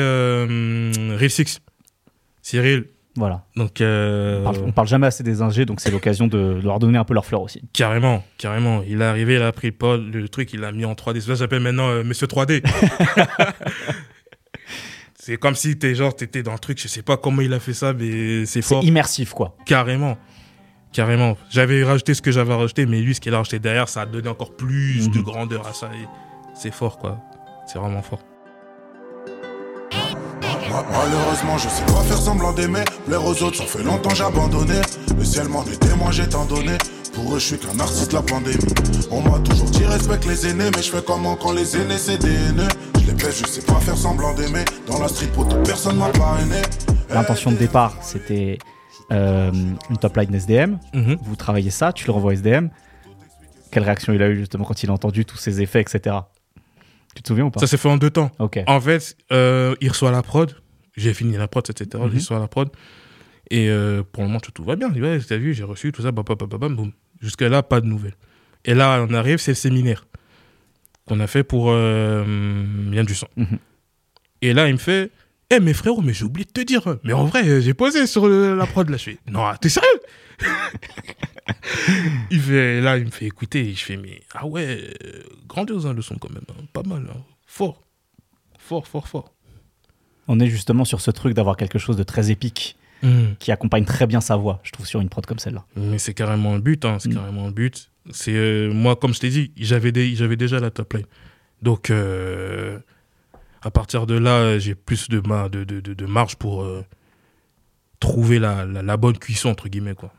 Riff 1.16 1.32
6. 1.32 1.62
Cyril. 2.42 2.84
Voilà. 3.14 3.46
Donc, 3.56 3.78
On 3.80 4.42
parle, 4.44 4.56
on 4.62 4.72
parle 4.72 4.88
jamais 4.88 5.06
assez 5.06 5.22
des 5.22 5.40
ingés, 5.40 5.64
donc 5.64 5.80
c'est 5.80 5.90
l'occasion 5.90 6.26
de, 6.26 6.60
leur 6.62 6.78
donner 6.78 6.98
un 6.98 7.04
peu 7.04 7.14
leur 7.14 7.24
fleur 7.24 7.40
aussi. 7.40 7.62
carrément, 7.72 8.22
carrément. 8.36 8.82
Il 8.86 9.00
est 9.00 9.06
arrivé, 9.06 9.36
il 9.36 9.42
a 9.42 9.52
pris 9.52 9.72
pod, 9.72 10.12
le 10.12 10.28
truc, 10.28 10.52
il 10.52 10.60
l'a 10.60 10.70
mis 10.70 10.84
en 10.84 10.92
3D. 10.92 11.14
C'est 11.14 11.20
ça 11.28 11.32
que 11.32 11.38
j'appelle 11.38 11.62
maintenant 11.62 12.04
Monsieur 12.04 12.26
3D. 12.26 12.62
c'est 15.26 15.38
comme 15.38 15.56
si 15.56 15.76
t'es 15.76 15.94
genre, 15.96 16.14
t'étais 16.14 16.44
dans 16.44 16.52
le 16.52 16.58
truc, 16.60 16.80
je 16.80 16.86
sais 16.86 17.02
pas 17.02 17.16
comment 17.16 17.42
il 17.42 17.52
a 17.52 17.58
fait 17.58 17.74
ça, 17.74 17.92
mais 17.92 18.46
c'est 18.46 18.46
C'est 18.46 18.62
fort. 18.62 18.84
immersif, 18.84 19.32
quoi. 19.32 19.56
Carrément. 19.66 20.16
Carrément. 20.92 21.36
J'avais 21.50 21.82
rajouté 21.82 22.14
ce 22.14 22.22
que 22.22 22.30
j'avais 22.30 22.54
rajouté, 22.54 22.86
mais 22.86 23.00
lui, 23.00 23.12
ce 23.12 23.20
qu'il 23.20 23.34
a 23.34 23.38
rajouté 23.38 23.58
derrière, 23.58 23.88
ça 23.88 24.02
a 24.02 24.06
donné 24.06 24.28
encore 24.28 24.54
plus 24.54 25.10
de 25.10 25.20
grandeur 25.20 25.66
à 25.66 25.72
ça. 25.72 25.90
et 25.94 26.06
C'est 26.54 26.72
fort, 26.72 26.96
quoi. 26.98 27.18
C'est 27.66 27.80
vraiment 27.80 28.02
fort. 28.02 28.20
Ma- 30.70 30.84
Malheureusement, 30.92 31.58
je 31.58 31.68
sais 31.68 31.84
pas 31.86 32.02
faire 32.02 32.18
semblant 32.18 32.52
d'aimer. 32.52 32.84
Plaire 33.06 33.24
aux 33.24 33.42
autres, 33.42 33.56
ça 33.56 33.64
fait 33.64 33.82
longtemps 33.82 34.14
j'ai 34.14 34.24
abandonné. 34.24 34.80
Le 35.18 35.24
ciel 35.24 35.48
m'en 35.48 35.64
est 35.64 35.76
témoin, 35.80 36.12
j'ai 36.12 36.28
tant 36.28 36.44
donné. 36.44 36.78
Pour 37.14 37.34
eux, 37.34 37.38
je 37.38 37.46
suis 37.46 37.58
qu'un 37.58 37.78
artiste 37.80 38.10
de 38.10 38.16
la 38.16 38.22
pandémie. 38.22 38.58
On 39.10 39.22
m'a 39.22 39.38
toujours 39.40 39.70
dit 39.70 39.84
respecte 39.84 40.26
les 40.26 40.46
aînés, 40.48 40.70
mais 40.76 40.82
je 40.82 40.90
fais 40.90 41.02
comment 41.04 41.34
quand 41.34 41.52
les 41.52 41.76
aînés 41.76 41.98
c'est 41.98 42.18
des 42.18 42.32
haineux. 42.32 42.68
Je 43.28 43.44
sais 43.44 43.62
pas 43.62 43.80
faire 43.80 43.96
semblant 43.96 44.34
d'aimer. 44.34 44.64
Dans 44.86 45.00
la 45.00 45.08
street, 45.08 45.26
pour 45.34 45.48
personne 45.64 45.96
m'a 45.96 46.10
parrainé. 46.10 46.62
L'intention 47.10 47.50
de 47.50 47.56
départ, 47.56 47.98
c'était 48.00 48.56
euh, 49.10 49.50
une 49.90 49.96
top 49.98 50.16
line 50.16 50.32
SDM. 50.32 50.78
Mhm. 50.94 51.16
Vous 51.22 51.34
travaillez 51.34 51.70
ça, 51.70 51.92
tu 51.92 52.06
le 52.06 52.12
renvoies 52.12 52.34
SDM. 52.34 52.70
Quelle 53.72 53.82
réaction 53.82 54.12
il 54.12 54.22
a 54.22 54.28
eu 54.28 54.36
justement 54.36 54.64
quand 54.64 54.80
il 54.80 54.90
a 54.90 54.92
entendu 54.92 55.24
tous 55.24 55.38
ces 55.38 55.60
effets, 55.60 55.80
etc. 55.80 56.16
Tu 57.16 57.22
te 57.22 57.26
souviens 57.28 57.46
ou 57.46 57.50
pas? 57.50 57.58
Ça 57.58 57.66
s'est 57.66 57.76
fait 57.76 57.88
en 57.88 57.96
deux 57.96 58.10
temps. 58.10 58.30
Ok. 58.38 58.60
En 58.68 58.80
fait, 58.80 59.16
euh, 59.32 59.74
il 59.80 59.88
reçoit 59.88 60.12
la 60.12 60.22
prod. 60.22 60.54
J'ai 60.96 61.12
fini 61.12 61.36
la 61.36 61.48
prod, 61.48 61.68
etc. 61.68 62.04
Mhm. 62.04 62.10
Il 62.12 62.18
reçoit 62.18 62.38
la 62.38 62.46
prod. 62.46 62.70
Et 63.50 63.68
euh, 63.70 64.04
pour 64.04 64.22
le 64.22 64.28
moment, 64.28 64.40
tout, 64.40 64.52
tout 64.52 64.64
va 64.64 64.76
bien. 64.76 64.86
Il 64.88 64.94
dit, 64.94 65.02
Ouais, 65.02 65.18
t'as 65.18 65.36
vu, 65.36 65.52
j'ai 65.52 65.64
reçu 65.64 65.90
tout 65.90 66.02
ça. 66.02 66.12
Bam, 66.12 66.24
boum. 66.24 66.92
Là, 67.40 67.62
pas 67.64 67.80
de 67.80 67.86
nouvelles. 67.86 68.14
Et 68.64 68.74
là, 68.74 69.04
on 69.08 69.12
arrive, 69.14 69.38
c'est 69.38 69.50
le 69.50 69.56
séminaire 69.56 70.05
qu'on 71.06 71.20
a 71.20 71.26
fait 71.26 71.44
pour 71.44 71.70
euh, 71.70 72.24
Bien 72.90 73.04
du 73.04 73.14
sang. 73.14 73.28
Et 74.42 74.52
là, 74.52 74.68
il 74.68 74.74
me 74.74 74.78
fait 74.78 75.10
Eh, 75.50 75.60
mais 75.60 75.72
frérot, 75.72 76.02
mais 76.02 76.12
j'ai 76.12 76.24
oublié 76.24 76.44
de 76.44 76.50
te 76.52 76.60
dire. 76.60 76.82
Mais 77.04 77.12
en 77.12 77.24
vrai, 77.24 77.60
j'ai 77.62 77.74
posé 77.74 78.06
sur 78.06 78.26
le- 78.28 78.54
la 78.56 78.66
prod 78.66 78.88
là. 78.88 78.96
Je 78.96 79.04
fais 79.04 79.18
Non, 79.28 79.44
t'es 79.60 79.68
sérieux? 79.68 79.88
Il 82.30 82.40
fait, 82.40 82.80
Là, 82.80 82.98
il 82.98 83.04
me 83.06 83.10
fait 83.10 83.26
écouter. 83.26 83.68
Et 83.70 83.74
je 83.74 83.84
fais 83.84 83.96
Mais 83.96 84.20
ah 84.34 84.46
ouais, 84.46 84.90
euh, 85.04 85.22
grandiose 85.46 85.86
hein, 85.86 85.94
le 85.94 86.02
son 86.02 86.16
quand 86.16 86.30
même. 86.30 86.44
hein. 86.50 86.64
Pas 86.72 86.82
mal. 86.82 87.06
hein. 87.10 87.20
Fort. 87.46 87.82
Fort, 88.58 88.86
fort, 88.86 89.08
fort. 89.08 89.32
On 90.28 90.40
est 90.40 90.48
justement 90.48 90.84
sur 90.84 91.00
ce 91.00 91.10
truc 91.12 91.34
d'avoir 91.34 91.56
quelque 91.56 91.78
chose 91.78 91.96
de 91.96 92.02
très 92.02 92.30
épique 92.30 92.76
qui 93.38 93.52
accompagne 93.52 93.84
très 93.84 94.08
bien 94.08 94.20
sa 94.20 94.34
voix, 94.34 94.58
je 94.64 94.72
trouve, 94.72 94.84
sur 94.84 95.00
une 95.00 95.08
prod 95.08 95.24
comme 95.24 95.38
celle-là. 95.38 95.64
Mais 95.76 95.98
c'est 95.98 96.12
carrément 96.14 96.54
le 96.54 96.60
but, 96.60 96.84
hein, 96.84 96.96
c'est 96.98 97.08
Mm. 97.10 97.14
carrément 97.14 97.46
le 97.46 97.52
but. 97.52 97.88
C'est 98.10 98.34
euh, 98.34 98.72
moi, 98.72 98.96
comme 98.96 99.12
je 99.14 99.20
t'ai 99.20 99.30
dit, 99.30 99.52
j'avais 99.56 99.90
déjà 99.92 100.60
la 100.60 100.70
top 100.70 100.92
line. 100.94 101.06
Donc 101.62 101.90
euh, 101.90 102.78
à 103.62 103.70
partir 103.70 104.06
de 104.06 104.14
là, 104.16 104.58
j'ai 104.58 104.74
plus 104.74 105.08
de, 105.08 105.20
ma, 105.26 105.48
de, 105.48 105.64
de, 105.64 105.80
de, 105.80 105.94
de 105.94 106.06
marge 106.06 106.36
pour 106.36 106.62
euh, 106.62 106.84
trouver 107.98 108.38
la, 108.38 108.64
la, 108.66 108.82
la 108.82 108.96
bonne 108.96 109.18
cuisson 109.18 109.48
entre 109.48 109.68
guillemets 109.68 109.94
quoi. 109.94 110.12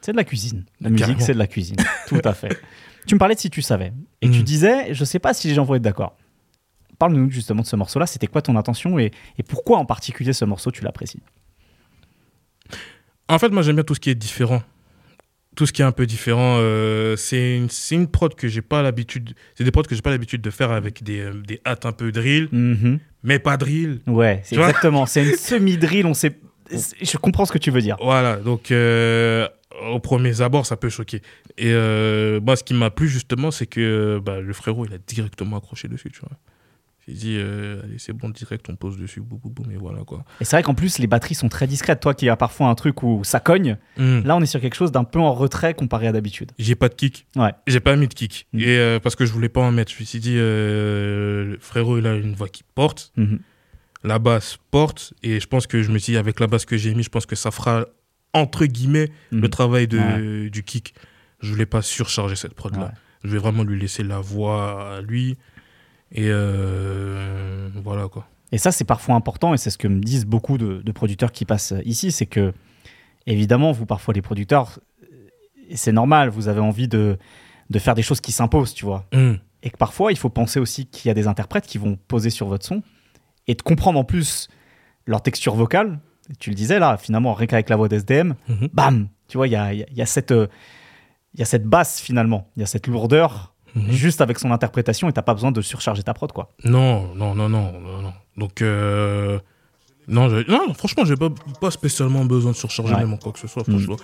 C'est 0.00 0.12
de 0.12 0.16
la 0.16 0.24
cuisine. 0.24 0.64
La 0.80 0.90
musique, 0.90 1.06
Carrément. 1.06 1.24
c'est 1.26 1.34
de 1.34 1.38
la 1.38 1.46
cuisine. 1.46 1.76
Tout 2.06 2.20
à 2.24 2.32
fait. 2.34 2.56
Tu 3.06 3.14
me 3.14 3.18
parlais 3.18 3.34
de 3.34 3.40
si 3.40 3.50
tu 3.50 3.62
savais. 3.62 3.92
Et 4.22 4.30
tu 4.30 4.40
Mm. 4.40 4.42
disais, 4.42 4.94
je 4.94 5.04
sais 5.04 5.18
pas 5.18 5.34
si 5.34 5.48
les 5.48 5.54
gens 5.54 5.64
vont 5.64 5.74
être 5.74 5.82
d'accord. 5.82 6.16
Parle-nous 6.98 7.30
justement 7.30 7.62
de 7.62 7.66
ce 7.66 7.76
morceau-là. 7.76 8.06
C'était 8.06 8.26
quoi 8.28 8.42
ton 8.42 8.56
intention 8.56 8.98
et, 8.98 9.10
et 9.38 9.42
pourquoi 9.42 9.78
en 9.78 9.84
particulier 9.84 10.32
ce 10.32 10.44
morceau 10.44 10.70
tu 10.70 10.82
l'apprécies? 10.84 11.20
En 13.28 13.38
fait, 13.38 13.48
moi 13.50 13.62
j'aime 13.62 13.76
bien 13.76 13.84
tout 13.84 13.94
ce 13.94 14.00
qui 14.00 14.10
est 14.10 14.14
différent. 14.14 14.62
Tout 15.58 15.66
ce 15.66 15.72
qui 15.72 15.82
est 15.82 15.84
un 15.84 15.90
peu 15.90 16.06
différent, 16.06 16.58
euh, 16.60 17.16
c'est 17.16 17.56
une, 17.90 18.06
prod 18.06 18.32
que 18.32 18.46
j'ai 18.46 18.62
pas 18.62 18.80
l'habitude. 18.80 19.34
C'est 19.56 19.64
des 19.64 19.72
prods 19.72 19.82
que 19.82 19.96
j'ai 19.96 20.02
pas 20.02 20.10
l'habitude 20.10 20.40
de 20.40 20.50
faire 20.50 20.70
avec 20.70 21.02
des, 21.02 21.18
euh, 21.18 21.32
des 21.44 21.60
hâtes 21.66 21.84
un 21.84 21.90
peu 21.90 22.12
drill, 22.12 22.48
Mhm. 22.52 23.00
mais 23.24 23.40
pas 23.40 23.56
drill. 23.56 23.98
Ouais, 24.06 24.40
c'est 24.44 24.54
exactement. 24.54 25.04
C'est 25.06 25.24
une 25.24 25.34
semi-drill. 25.36 26.06
On 26.06 26.14
sait. 26.14 26.38
Je 26.70 27.16
comprends 27.16 27.44
ce 27.44 27.50
que 27.50 27.58
tu 27.58 27.72
veux 27.72 27.80
dire. 27.80 27.96
Voilà, 28.00 28.36
donc 28.36 28.70
euh, 28.70 29.48
au 29.90 29.98
premier 29.98 30.40
abord, 30.42 30.64
ça 30.64 30.76
peut 30.76 30.90
choquer. 30.90 31.22
Et 31.56 31.72
euh, 31.72 32.40
moi, 32.40 32.54
ce 32.54 32.62
qui 32.62 32.74
m'a 32.74 32.90
plu 32.90 33.08
justement, 33.08 33.50
c'est 33.50 33.66
que 33.66 34.20
bah, 34.24 34.40
le 34.40 34.52
frérot, 34.52 34.86
il 34.86 34.94
a 34.94 34.98
directement 35.08 35.56
accroché 35.56 35.88
dessus, 35.88 36.10
tu 36.12 36.20
vois. 36.20 36.38
Il 37.10 37.14
dit, 37.16 37.36
euh, 37.38 37.80
allez, 37.84 37.98
c'est 37.98 38.12
bon, 38.12 38.28
direct, 38.28 38.68
on 38.68 38.76
pose 38.76 38.98
dessus, 38.98 39.20
boum, 39.22 39.38
boum, 39.38 39.52
boum, 39.52 39.70
et 39.72 39.76
voilà 39.76 40.04
quoi. 40.04 40.24
Et 40.40 40.44
c'est 40.44 40.56
vrai 40.56 40.62
qu'en 40.62 40.74
plus, 40.74 40.98
les 40.98 41.06
batteries 41.06 41.34
sont 41.34 41.48
très 41.48 41.66
discrètes. 41.66 42.00
Toi 42.00 42.12
qui 42.12 42.28
as 42.28 42.36
parfois 42.36 42.68
un 42.68 42.74
truc 42.74 43.02
où 43.02 43.24
ça 43.24 43.40
cogne, 43.40 43.78
Hmm. 43.96 44.20
là, 44.24 44.36
on 44.36 44.42
est 44.42 44.46
sur 44.46 44.60
quelque 44.60 44.74
chose 44.76 44.92
d'un 44.92 45.04
peu 45.04 45.18
en 45.18 45.32
retrait 45.32 45.72
comparé 45.74 46.06
à 46.06 46.12
d'habitude. 46.12 46.52
J'ai 46.58 46.74
pas 46.74 46.88
de 46.90 46.94
kick. 46.94 47.26
Ouais. 47.34 47.52
J'ai 47.66 47.80
pas 47.80 47.96
mis 47.96 48.08
de 48.08 48.14
kick. 48.14 48.46
Mm. 48.52 48.58
Et 48.60 48.76
euh, 48.78 49.00
parce 49.00 49.16
que 49.16 49.24
je 49.26 49.32
voulais 49.32 49.48
pas 49.48 49.62
en 49.62 49.72
mettre. 49.72 49.90
Je 49.92 49.98
me 50.00 50.04
suis 50.04 50.20
dit, 50.20 50.36
euh, 50.82 51.56
frérot, 51.60 51.98
il 51.98 52.06
a 52.06 52.14
une 52.14 52.34
voix 52.34 52.48
qui 52.48 52.62
porte. 52.74 53.12
Mhm. 53.16 53.38
La 54.04 54.18
basse 54.18 54.58
porte. 54.70 55.14
Et 55.22 55.40
je 55.40 55.46
pense 55.46 55.66
que 55.66 55.82
je 55.82 55.90
me 55.90 55.98
suis 55.98 56.12
dit, 56.12 56.18
avec 56.18 56.40
la 56.40 56.46
basse 56.46 56.64
que 56.66 56.76
j'ai 56.76 56.94
mis, 56.94 57.02
je 57.02 57.08
pense 57.08 57.26
que 57.26 57.36
ça 57.36 57.50
fera, 57.50 57.86
entre 58.34 58.66
guillemets, 58.66 59.10
Mhm. 59.32 59.40
le 59.40 59.48
travail 59.48 59.88
de, 59.88 59.98
Ouais. 60.44 60.50
du 60.50 60.62
kick. 60.62 60.94
Je 61.40 61.50
voulais 61.52 61.66
pas 61.66 61.82
surcharger 61.82 62.36
cette 62.36 62.54
prod-là. 62.54 62.86
Ouais. 62.86 62.90
Je 63.24 63.30
vais 63.30 63.38
vraiment 63.38 63.64
lui 63.64 63.80
laisser 63.80 64.02
la 64.04 64.20
voix 64.20 64.96
à 64.96 65.00
lui. 65.00 65.36
Et 66.12 66.28
euh, 66.28 67.68
voilà 67.82 68.08
quoi. 68.08 68.26
Et 68.52 68.58
ça, 68.58 68.72
c'est 68.72 68.84
parfois 68.84 69.14
important, 69.14 69.52
et 69.52 69.58
c'est 69.58 69.68
ce 69.70 69.76
que 69.76 69.88
me 69.88 70.00
disent 70.00 70.24
beaucoup 70.24 70.56
de, 70.56 70.80
de 70.82 70.92
producteurs 70.92 71.32
qui 71.32 71.44
passent 71.44 71.74
ici, 71.84 72.10
c'est 72.10 72.24
que, 72.24 72.54
évidemment, 73.26 73.72
vous, 73.72 73.84
parfois, 73.84 74.14
les 74.14 74.22
producteurs, 74.22 74.78
et 75.68 75.76
c'est 75.76 75.92
normal, 75.92 76.30
vous 76.30 76.48
avez 76.48 76.60
envie 76.60 76.88
de, 76.88 77.18
de 77.68 77.78
faire 77.78 77.94
des 77.94 78.00
choses 78.00 78.22
qui 78.22 78.32
s'imposent, 78.32 78.72
tu 78.72 78.86
vois. 78.86 79.04
Mm. 79.12 79.34
Et 79.64 79.68
que 79.70 79.76
parfois, 79.76 80.12
il 80.12 80.16
faut 80.18 80.30
penser 80.30 80.60
aussi 80.60 80.86
qu'il 80.86 81.08
y 81.08 81.10
a 81.10 81.14
des 81.14 81.26
interprètes 81.26 81.66
qui 81.66 81.76
vont 81.76 81.98
poser 82.08 82.30
sur 82.30 82.46
votre 82.46 82.64
son, 82.64 82.82
et 83.46 83.54
de 83.54 83.60
comprendre 83.60 83.98
en 83.98 84.04
plus 84.04 84.48
leur 85.06 85.20
texture 85.20 85.54
vocale. 85.54 85.98
Tu 86.38 86.48
le 86.48 86.56
disais, 86.56 86.78
là, 86.78 86.96
finalement, 86.96 87.34
rien 87.34 87.46
qu'avec 87.46 87.68
la 87.68 87.76
voix 87.76 87.88
d'SDM, 87.88 88.32
Mhm. 88.48 88.68
bam 88.72 89.08
Tu 89.28 89.36
vois, 89.36 89.46
il 89.46 89.50
y 89.52 89.56
a, 89.56 89.74
y 89.74 89.82
a- 89.82 89.86
y 89.92 90.00
a 90.00 90.06
cette... 90.06 90.32
euh, 90.32 90.46
Il 91.34 91.40
y 91.40 91.42
a 91.42 91.46
cette 91.46 91.64
basse 91.66 92.00
finalement, 92.00 92.48
il 92.56 92.60
y 92.60 92.62
a 92.62 92.66
cette 92.66 92.86
lourdeur 92.86 93.52
Mhm. 93.74 93.90
juste 93.92 94.20
avec 94.20 94.38
son 94.38 94.50
interprétation 94.50 95.08
et 95.08 95.12
t'as 95.12 95.22
pas 95.22 95.34
besoin 95.34 95.52
de 95.52 95.60
surcharger 95.60 96.02
ta 96.02 96.14
prod 96.14 96.32
quoi. 96.32 96.50
Non, 96.64 97.14
non, 97.14 97.34
non, 97.34 97.48
non, 97.48 97.72
non. 98.02 98.12
Donc, 98.36 98.62
euh, 98.62 99.38
non, 100.06 100.28
non, 100.48 100.72
franchement, 100.74 101.04
j'ai 101.04 101.16
pas, 101.16 101.28
pas 101.60 101.70
spécialement 101.70 102.24
besoin 102.24 102.52
de 102.52 102.56
surcharger 102.56 102.94
Ouais. 102.94 103.00
même 103.00 103.12
en 103.12 103.16
quoi 103.18 103.32
que 103.32 103.38
ce 103.38 103.46
soit. 103.48 103.62
Mm. 103.68 103.72
franchement. 103.72 103.96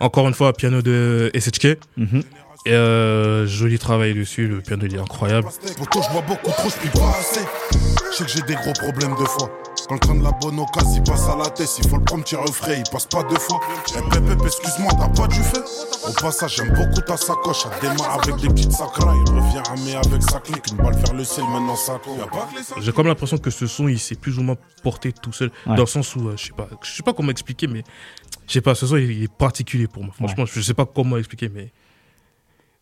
Encore 0.00 0.26
une 0.26 0.34
fois, 0.34 0.52
piano 0.52 0.82
de 0.82 1.30
SHK. 1.34 1.78
Mhm. 1.96 2.22
Et 2.64 2.72
euh, 2.72 3.46
joli 3.46 3.78
travail 3.78 4.14
dessus, 4.14 4.46
le 4.46 4.60
piano 4.60 4.84
il 4.86 4.94
est 4.94 4.98
incroyable. 4.98 5.48
Pourtant, 5.76 6.00
je 6.02 6.12
bois 6.12 6.22
beaucoup 6.22 6.50
trop, 6.50 6.68
je 6.68 6.76
puis 6.76 6.88
pas 6.90 7.10
assez. 7.10 7.40
Je 8.12 8.16
sais 8.16 8.24
que 8.24 8.30
j'ai 8.30 8.42
des 8.42 8.54
gros 8.54 8.72
problèmes 8.72 9.12
de 9.18 9.24
foi. 9.24 9.50
Quand 9.92 9.96
le 9.96 10.00
train 10.00 10.14
de 10.14 10.24
la 10.24 10.32
bonne 10.32 10.58
occasion, 10.58 10.90
il 10.96 11.02
passe 11.02 11.28
à 11.28 11.36
la 11.36 11.50
tête. 11.50 11.66
S'il 11.68 11.86
faut 11.86 11.98
le 11.98 12.04
prendre, 12.04 12.24
tirer 12.24 12.42
au 12.42 12.52
frais, 12.52 12.78
il 12.78 12.90
passe 12.90 13.04
pas 13.06 13.22
deux 13.24 13.36
fois. 13.38 13.60
Eh, 13.90 14.00
Pépé, 14.10 14.32
excuse-moi, 14.46 14.90
t'as 14.98 15.08
pas 15.10 15.28
du 15.28 15.40
fait. 15.42 15.60
Au 16.08 16.12
passage, 16.14 16.56
j'aime 16.56 16.70
beaucoup 16.72 17.00
ta 17.02 17.16
sacoche. 17.18 17.64
Elle 17.82 17.90
démarre 17.90 18.18
avec 18.22 18.36
des 18.36 18.48
petites 18.48 18.72
sacrailles. 18.72 19.18
Il 19.26 19.32
revient 19.32 19.58
à 19.58 19.74
mais 19.84 19.94
avec 19.96 20.22
sa 20.22 20.40
clique. 20.40 20.64
Une 20.70 20.78
balle 20.78 20.94
vers 20.96 21.12
le 21.12 21.24
ciel, 21.24 21.44
maintenant 21.44 21.76
ça. 21.76 22.00
J'ai 22.80 22.92
comme 22.92 23.06
l'impression 23.06 23.36
que 23.36 23.50
ce 23.50 23.66
son, 23.66 23.86
il 23.88 23.98
s'est 23.98 24.14
plus 24.14 24.38
ou 24.38 24.42
moins 24.42 24.56
porté 24.82 25.12
tout 25.12 25.32
seul. 25.32 25.50
Ouais. 25.66 25.76
Dans 25.76 25.82
le 25.82 25.86
sens 25.86 26.16
où, 26.16 26.26
euh, 26.28 26.36
je 26.38 26.46
sais 26.46 26.52
pas, 26.56 26.68
je 26.82 26.90
sais 26.90 27.02
pas 27.02 27.12
comment 27.12 27.30
expliquer, 27.30 27.66
mais 27.66 27.82
je 28.46 28.52
sais 28.54 28.60
pas, 28.62 28.74
ce 28.74 28.86
son, 28.86 28.96
il 28.96 29.24
est 29.24 29.32
particulier 29.32 29.88
pour 29.88 30.02
moi. 30.04 30.14
Franchement, 30.16 30.46
je 30.46 30.60
sais 30.62 30.74
pas 30.74 30.86
comment 30.86 31.18
expliquer, 31.18 31.50
mais 31.50 31.70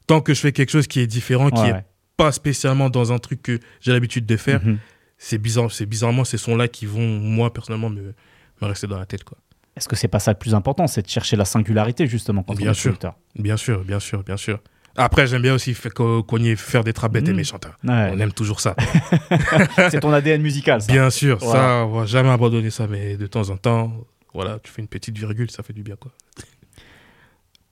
tant 0.06 0.20
que 0.20 0.32
je 0.32 0.40
fais 0.40 0.52
quelque 0.52 0.70
chose 0.70 0.86
qui 0.86 1.00
est 1.00 1.06
différent, 1.08 1.50
qui 1.50 1.60
Ouais, 1.60 1.68
est 1.70 1.72
ouais. 1.72 1.84
pas 2.16 2.30
spécialement 2.30 2.88
dans 2.88 3.12
un 3.12 3.18
truc 3.18 3.42
que 3.42 3.58
j'ai 3.80 3.90
l'habitude 3.92 4.26
de 4.26 4.36
faire, 4.36 4.60
Mhm. 4.64 4.78
C'est 5.22 5.36
bizarre, 5.38 5.70
c'est 5.70 5.84
bizarrement 5.84 6.24
ces 6.24 6.38
sons-là 6.38 6.66
qui 6.66 6.86
vont, 6.86 7.06
moi, 7.06 7.52
personnellement, 7.52 7.90
me, 7.90 8.14
me 8.62 8.66
rester 8.66 8.86
dans 8.86 8.98
la 8.98 9.04
tête, 9.04 9.22
quoi. 9.22 9.36
Est-ce 9.76 9.86
que 9.86 9.94
c'est 9.96 10.08
pas 10.08 10.18
ça 10.18 10.32
le 10.32 10.38
plus 10.38 10.54
important, 10.54 10.86
c'est 10.86 11.02
de 11.02 11.08
chercher 11.08 11.36
la 11.36 11.44
singularité 11.44 12.06
justement 12.06 12.42
quand 12.42 12.54
on 12.54 12.56
Bien 12.56 12.70
est 12.70 12.74
sûr. 12.74 12.96
Bien 13.36 13.56
sûr, 13.56 13.84
bien 13.84 14.00
sûr, 14.00 14.24
bien 14.24 14.36
sûr. 14.38 14.58
Après, 14.96 15.26
j'aime 15.26 15.42
bien 15.42 15.54
aussi 15.54 15.74
fait 15.74 15.90
co- 15.90 16.22
cogner, 16.24 16.56
faire 16.56 16.82
des 16.82 16.92
trappes 16.92 17.12
bêtes 17.12 17.28
et 17.28 17.30
Mhm. 17.32 17.36
méchantes. 17.36 17.66
hein. 17.66 17.74
Ouais. 17.84 18.10
On 18.14 18.18
aime 18.18 18.32
toujours 18.32 18.60
ça. 18.60 18.74
C'est 19.90 20.00
ton 20.00 20.12
ADN 20.12 20.40
musical 20.42 20.80
ça. 20.82 20.90
Bien 20.92 21.10
sûr, 21.10 21.38
Voilà. 21.38 21.60
ça, 21.60 21.86
on 21.86 22.00
va 22.00 22.06
jamais 22.06 22.30
abandonner 22.30 22.70
ça, 22.70 22.86
mais 22.88 23.16
de 23.16 23.26
temps 23.28 23.48
en 23.50 23.56
temps, 23.56 23.92
voilà, 24.34 24.58
tu 24.62 24.72
fais 24.72 24.82
une 24.82 24.88
petite 24.88 25.16
virgule, 25.16 25.50
ça 25.50 25.62
fait 25.62 25.72
du 25.72 25.82
bien, 25.84 25.96
quoi. 25.96 26.10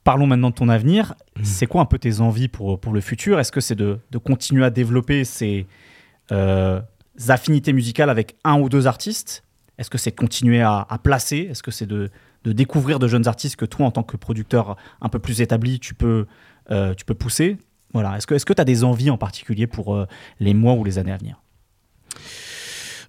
Parlons 0.03 0.25
maintenant 0.27 0.49
de 0.49 0.55
ton 0.55 0.69
avenir. 0.69 1.13
Mhm. 1.37 1.43
C'est 1.45 1.67
quoi 1.67 1.81
un 1.81 1.85
peu 1.85 1.99
tes 1.99 2.21
envies 2.21 2.47
pour, 2.47 2.79
pour 2.79 2.93
le 2.93 3.01
futur? 3.01 3.39
Est-ce 3.39 3.51
que 3.51 3.59
c'est 3.61 3.75
de, 3.75 3.99
de 4.11 4.17
continuer 4.17 4.63
à 4.65 4.69
développer 4.69 5.25
ces, 5.25 5.67
euh, 6.31 6.81
affinités 7.27 7.73
musicales 7.73 8.09
avec 8.09 8.35
un 8.43 8.59
ou 8.59 8.69
deux 8.69 8.87
artistes 8.87 9.43
Est-ce 9.77 9.89
que 9.89 9.97
c'est 9.97 10.11
continuer 10.11 10.61
à, 10.61 10.85
à 10.89 10.97
placer? 10.97 11.47
Est-ce 11.49 11.63
que 11.63 11.71
c'est 11.71 11.85
de, 11.85 12.09
découvrir 12.45 12.99
de 12.99 13.07
jeunes 13.07 13.27
artistes 13.27 13.55
que 13.55 13.65
toi, 13.65 13.85
en 13.85 13.91
tant 13.91 14.03
que 14.03 14.17
producteur 14.17 14.77
un 15.01 15.09
peu 15.09 15.19
plus 15.19 15.41
établi, 15.41 15.79
tu 15.79 15.93
peux, 15.93 16.25
euh, 16.71 16.93
tu 16.93 17.05
peux 17.05 17.13
pousser? 17.13 17.57
Voilà. 17.93 18.17
Est-ce 18.17 18.27
que 18.27 18.53
tu 18.53 18.61
as 18.61 18.65
des 18.65 18.83
envies 18.83 19.09
en 19.09 19.17
particulier 19.17 19.67
pour 19.67 19.95
euh, 19.95 20.05
les 20.39 20.53
mois 20.53 20.73
ou 20.73 20.83
les 20.83 20.97
années 20.97 21.11
à 21.11 21.17
venir? 21.17 21.41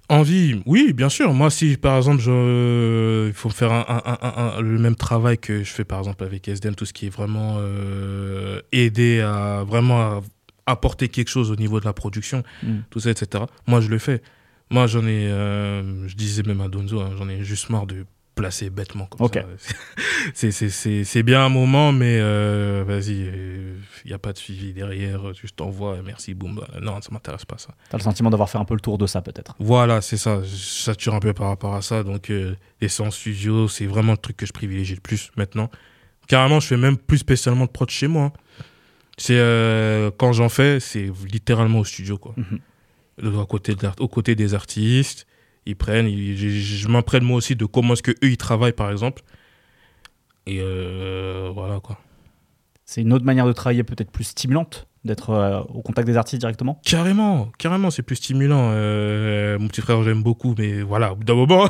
Envie, 0.08 0.60
oui, 0.66 0.92
bien 0.92 1.08
sûr. 1.08 1.32
Moi, 1.32 1.50
si 1.50 1.76
par 1.76 1.96
exemple, 1.96 2.20
je, 2.20 3.28
il 3.28 3.32
faut 3.32 3.48
faire 3.48 3.70
le 4.60 4.78
même 4.78 4.96
travail 4.96 5.38
que 5.38 5.62
je 5.62 5.70
fais 5.70 5.84
par 5.84 6.00
exemple 6.00 6.24
avec 6.24 6.48
SDM, 6.48 6.74
tout 6.74 6.84
ce 6.84 6.92
qui 6.92 7.06
est 7.06 7.10
vraiment 7.10 7.58
euh, 7.58 8.60
aider 8.72 9.20
à 9.20 9.62
vraiment 9.62 10.20
apporter 10.70 11.08
quelque 11.08 11.28
chose 11.28 11.50
au 11.50 11.56
niveau 11.56 11.80
de 11.80 11.84
la 11.84 11.92
production, 11.92 12.42
mm. 12.62 12.78
tout 12.90 13.00
ça, 13.00 13.10
etc. 13.10 13.44
Moi, 13.66 13.80
je 13.80 13.88
le 13.88 13.98
fais. 13.98 14.22
Moi, 14.70 14.86
j'en 14.86 15.06
ai, 15.06 15.28
euh, 15.28 16.06
je 16.08 16.14
disais 16.14 16.42
même 16.42 16.60
à 16.60 16.68
Donzo, 16.68 17.00
hein, 17.00 17.10
j'en 17.18 17.28
ai 17.28 17.42
juste 17.42 17.70
marre 17.70 17.86
de 17.86 18.06
placé 18.40 18.70
bêtement 18.70 19.06
comme 19.06 19.28
ça. 19.28 19.42
C'est 20.34 21.22
bien 21.22 21.44
un 21.44 21.48
moment, 21.48 21.92
mais 21.92 22.18
euh, 22.20 22.84
vas-y, 22.86 23.12
il 23.12 23.30
euh, 23.34 23.74
n'y 24.06 24.12
a 24.12 24.18
pas 24.18 24.32
de 24.32 24.38
suivi 24.38 24.72
derrière, 24.72 25.34
juste 25.34 25.56
t'envoies, 25.56 25.98
merci, 26.04 26.34
boum. 26.34 26.56
Bah, 26.56 26.80
non, 26.80 27.00
ça 27.02 27.08
m'intéresse 27.12 27.44
pas 27.44 27.58
ça. 27.58 27.74
T'as 27.90 27.98
le 27.98 28.02
sentiment 28.02 28.30
d'avoir 28.30 28.48
fait 28.48 28.58
un 28.58 28.64
peu 28.64 28.74
le 28.74 28.80
tour 28.80 28.98
de 28.98 29.06
ça 29.06 29.20
peut-être 29.22 29.54
Voilà, 29.58 30.00
c'est 30.00 30.16
ça. 30.16 30.42
Je 30.42 30.56
sature 30.56 31.14
un 31.14 31.20
peu 31.20 31.32
par 31.32 31.48
rapport 31.48 31.74
à 31.74 31.82
ça. 31.82 32.02
Donc, 32.02 32.30
euh, 32.30 32.54
Essence 32.80 33.16
Studio, 33.16 33.68
c'est 33.68 33.86
vraiment 33.86 34.12
le 34.12 34.18
truc 34.18 34.36
que 34.36 34.46
je 34.46 34.52
privilégie 34.52 34.94
le 34.94 35.00
plus 35.00 35.30
maintenant. 35.36 35.70
Carrément, 36.26 36.60
je 36.60 36.68
fais 36.68 36.76
même 36.76 36.96
plus 36.96 37.18
spécialement 37.18 37.66
de 37.66 37.70
prod 37.70 37.90
chez 37.90 38.06
moi. 38.06 38.32
C'est 39.20 39.38
euh, 39.38 40.10
quand 40.16 40.32
j'en 40.32 40.48
fais, 40.48 40.80
c'est 40.80 41.10
littéralement 41.30 41.80
au 41.80 41.84
studio, 41.84 42.16
quoi. 42.16 42.34
Mm 42.36 42.56
côté, 43.48 43.74
aux 43.98 44.08
côtés 44.08 44.34
des 44.34 44.54
artistes 44.54 45.26
ils 45.66 45.76
prennent. 45.76 46.08
je, 46.08 46.88
m'imprègne 46.88 47.22
moi 47.22 47.36
aussi 47.36 47.54
de 47.54 47.66
comment 47.66 47.92
est-ce 47.92 48.02
que 48.02 48.12
eux 48.12 48.30
ils 48.30 48.38
travaillent 48.38 48.72
par 48.72 48.90
exemple. 48.90 49.22
Et 50.46 50.58
euh, 50.60 51.50
voilà 51.52 51.80
quoi. 51.80 52.00
C'est 52.86 53.02
une 53.02 53.12
autre 53.12 53.26
manière 53.26 53.46
de 53.46 53.52
travailler 53.52 53.84
peut-être 53.84 54.10
plus 54.10 54.24
stimulante 54.24 54.88
d'être 55.04 55.30
euh, 55.30 55.60
au 55.68 55.82
contact 55.82 56.06
des 56.06 56.16
artistes 56.16 56.40
directement 56.40 56.80
Carrément, 56.84 57.48
carrément, 57.58 57.90
c'est 57.90 58.02
plus 58.02 58.16
stimulant. 58.16 58.70
Euh, 58.72 59.58
mon 59.58 59.68
petit 59.68 59.80
frère, 59.80 60.02
j'aime 60.02 60.22
beaucoup, 60.22 60.54
mais 60.58 60.82
voilà, 60.82 61.12
au 61.12 61.16
bout 61.16 61.24
d'un 61.24 61.34
moment, 61.34 61.64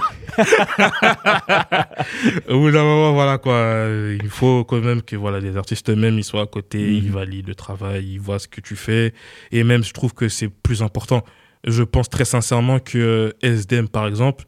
au 2.49 2.59
bout 2.59 2.71
d'un 2.71 2.83
moment, 2.83 3.13
voilà 3.13 3.39
quoi, 3.39 3.87
il 4.21 4.29
faut 4.29 4.65
quand 4.65 4.81
même 4.81 5.03
que 5.03 5.17
voilà 5.17 5.39
les 5.41 5.57
artistes 5.57 5.91
eux-mêmes 5.91 6.19
ils 6.19 6.25
soient 6.25 6.43
à 6.43 6.47
côté, 6.47 6.79
mhm. 6.79 6.95
ils 6.95 7.11
valident 7.13 7.49
le 7.49 7.55
travail, 7.55 8.13
ils 8.13 8.21
voient 8.21 8.39
ce 8.39 8.49
que 8.49 8.61
tu 8.61 8.77
fais, 8.77 9.15
et 9.53 9.65
même 9.65 9.85
je 9.85 9.93
trouve 9.93 10.13
que 10.15 10.29
c'est 10.29 10.49
plus 10.49 10.83
important 10.83 11.23
je 11.65 11.83
pense 11.83 12.09
très 12.09 12.25
sincèrement 12.25 12.79
que 12.79 13.35
SDM, 13.43 13.89
par 13.89 14.07
exemple, 14.07 14.45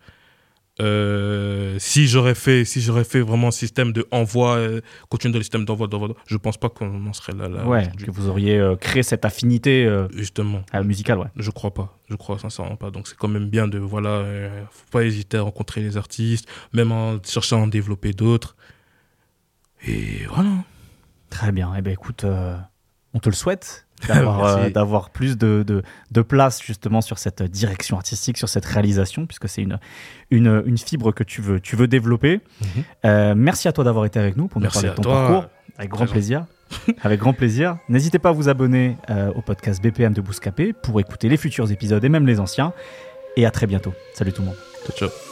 euh, 0.81 1.77
si 1.79 2.09
j'aurais 2.09 2.35
fait, 2.35 2.65
si 2.65 2.81
j'aurais 2.81 3.05
fait 3.05 3.21
vraiment 3.21 3.49
un 3.49 3.53
système 3.53 3.93
de 3.93 4.07
envoi, 4.11 4.57
euh, 4.57 4.81
continuer 5.11 5.33
dans 5.33 5.39
le 5.39 5.43
système 5.43 5.65
d'envoi, 5.67 5.87
d'envoi, 5.87 6.15
je 6.27 6.37
pense 6.39 6.57
pas 6.57 6.71
qu'on 6.71 7.07
en 7.07 7.13
serait 7.13 7.35
là. 7.35 7.49
là 7.49 7.67
ouais, 7.67 7.91
que 8.03 8.11
vous 8.11 8.29
auriez 8.29 8.59
euh, 8.59 8.77
créé 8.77 9.03
cette 9.03 9.25
affinité 9.27 9.89
justement 10.15 10.63
musicale, 10.83 11.19
ouais. 11.19 11.27
Je 11.37 11.51
crois 11.51 11.75
pas, 11.75 11.99
je 12.09 12.17
crois 12.17 12.39
sincèrement 12.39 12.77
pas. 12.77 12.91
Donc 12.91 13.07
c'est 13.07 13.17
quand 13.17 13.29
même 13.29 13.51
bien 13.51 13.69
de 13.69 13.79
voilà, 13.79 14.25
faut 14.71 14.87
pas 14.91 15.05
hésiter 15.05 15.37
à 15.37 15.43
rencontrer 15.43 15.83
les 15.83 15.97
artistes, 15.99 16.49
même 16.73 16.91
en 16.91 17.19
cherchant 17.23 17.61
à 17.61 17.65
en 17.65 17.67
développer 17.67 18.13
d'autres. 18.13 18.57
Et 19.87 20.25
voilà. 20.33 20.51
Très 21.29 21.53
bien. 21.53 21.73
Eh 21.77 21.83
ben 21.83 21.93
écoute, 21.93 22.25
on 23.15 23.19
te 23.19 23.29
le 23.29 23.35
souhaite. 23.35 23.87
Euh, 24.13 24.71
d'avoir 24.71 25.11
plus 25.11 25.37
de, 25.37 25.65
de, 26.11 26.23
place 26.23 26.63
justement 26.63 27.01
sur 27.01 27.19
cette 27.19 27.43
direction 27.43 27.97
artistique, 27.97 28.37
sur 28.37 28.49
cette 28.49 28.65
réalisation, 28.65 29.27
puisque 29.27 29.49
c'est 29.49 29.63
une, 29.63 29.79
une, 30.31 30.63
une, 30.67 30.79
fibre 30.79 31.13
que 31.13 31.23
tu 31.23 31.41
veux, 31.41 31.61
tu 31.61 31.77
veux 31.77 31.87
développer. 31.87 32.41
Mhm. 32.61 32.85
Euh, 33.05 33.35
merci 33.37 33.69
à 33.69 33.73
toi 33.73 33.85
d'avoir 33.85 34.05
été 34.05 34.19
avec 34.19 34.37
nous 34.37 34.49
pour 34.49 34.61
nous 34.61 34.69
parler 34.69 34.91
de 34.91 34.95
ton 34.95 35.03
parcours. 35.03 35.47
Avec 35.79 35.91
grand 35.91 36.07
plaisir. 36.07 36.47
avec 37.03 37.21
grand 37.21 37.33
plaisir. 37.33 37.79
N'hésitez 37.89 38.19
pas 38.19 38.31
à 38.31 38.33
vous 38.33 38.49
abonner 38.49 38.97
euh, 39.11 39.33
au 39.35 39.43
podcast 39.43 39.83
BPM 39.83 40.13
de 40.13 40.21
Bouscapé 40.21 40.73
pour 40.73 41.01
écouter 41.01 41.29
les 41.29 41.37
futurs 41.37 41.71
épisodes 41.71 42.05
et 42.05 42.09
même 42.09 42.27
les 42.27 42.41
anciens. 42.41 42.73
Et 43.37 43.47
à 43.47 43.51
très 43.51 43.67
bientôt. 43.67 43.95
Salut 44.15 44.33
tout 44.33 44.43
le 44.43 44.49
monde. 44.49 44.57
Ciao, 44.87 45.09
ciao. 45.09 45.32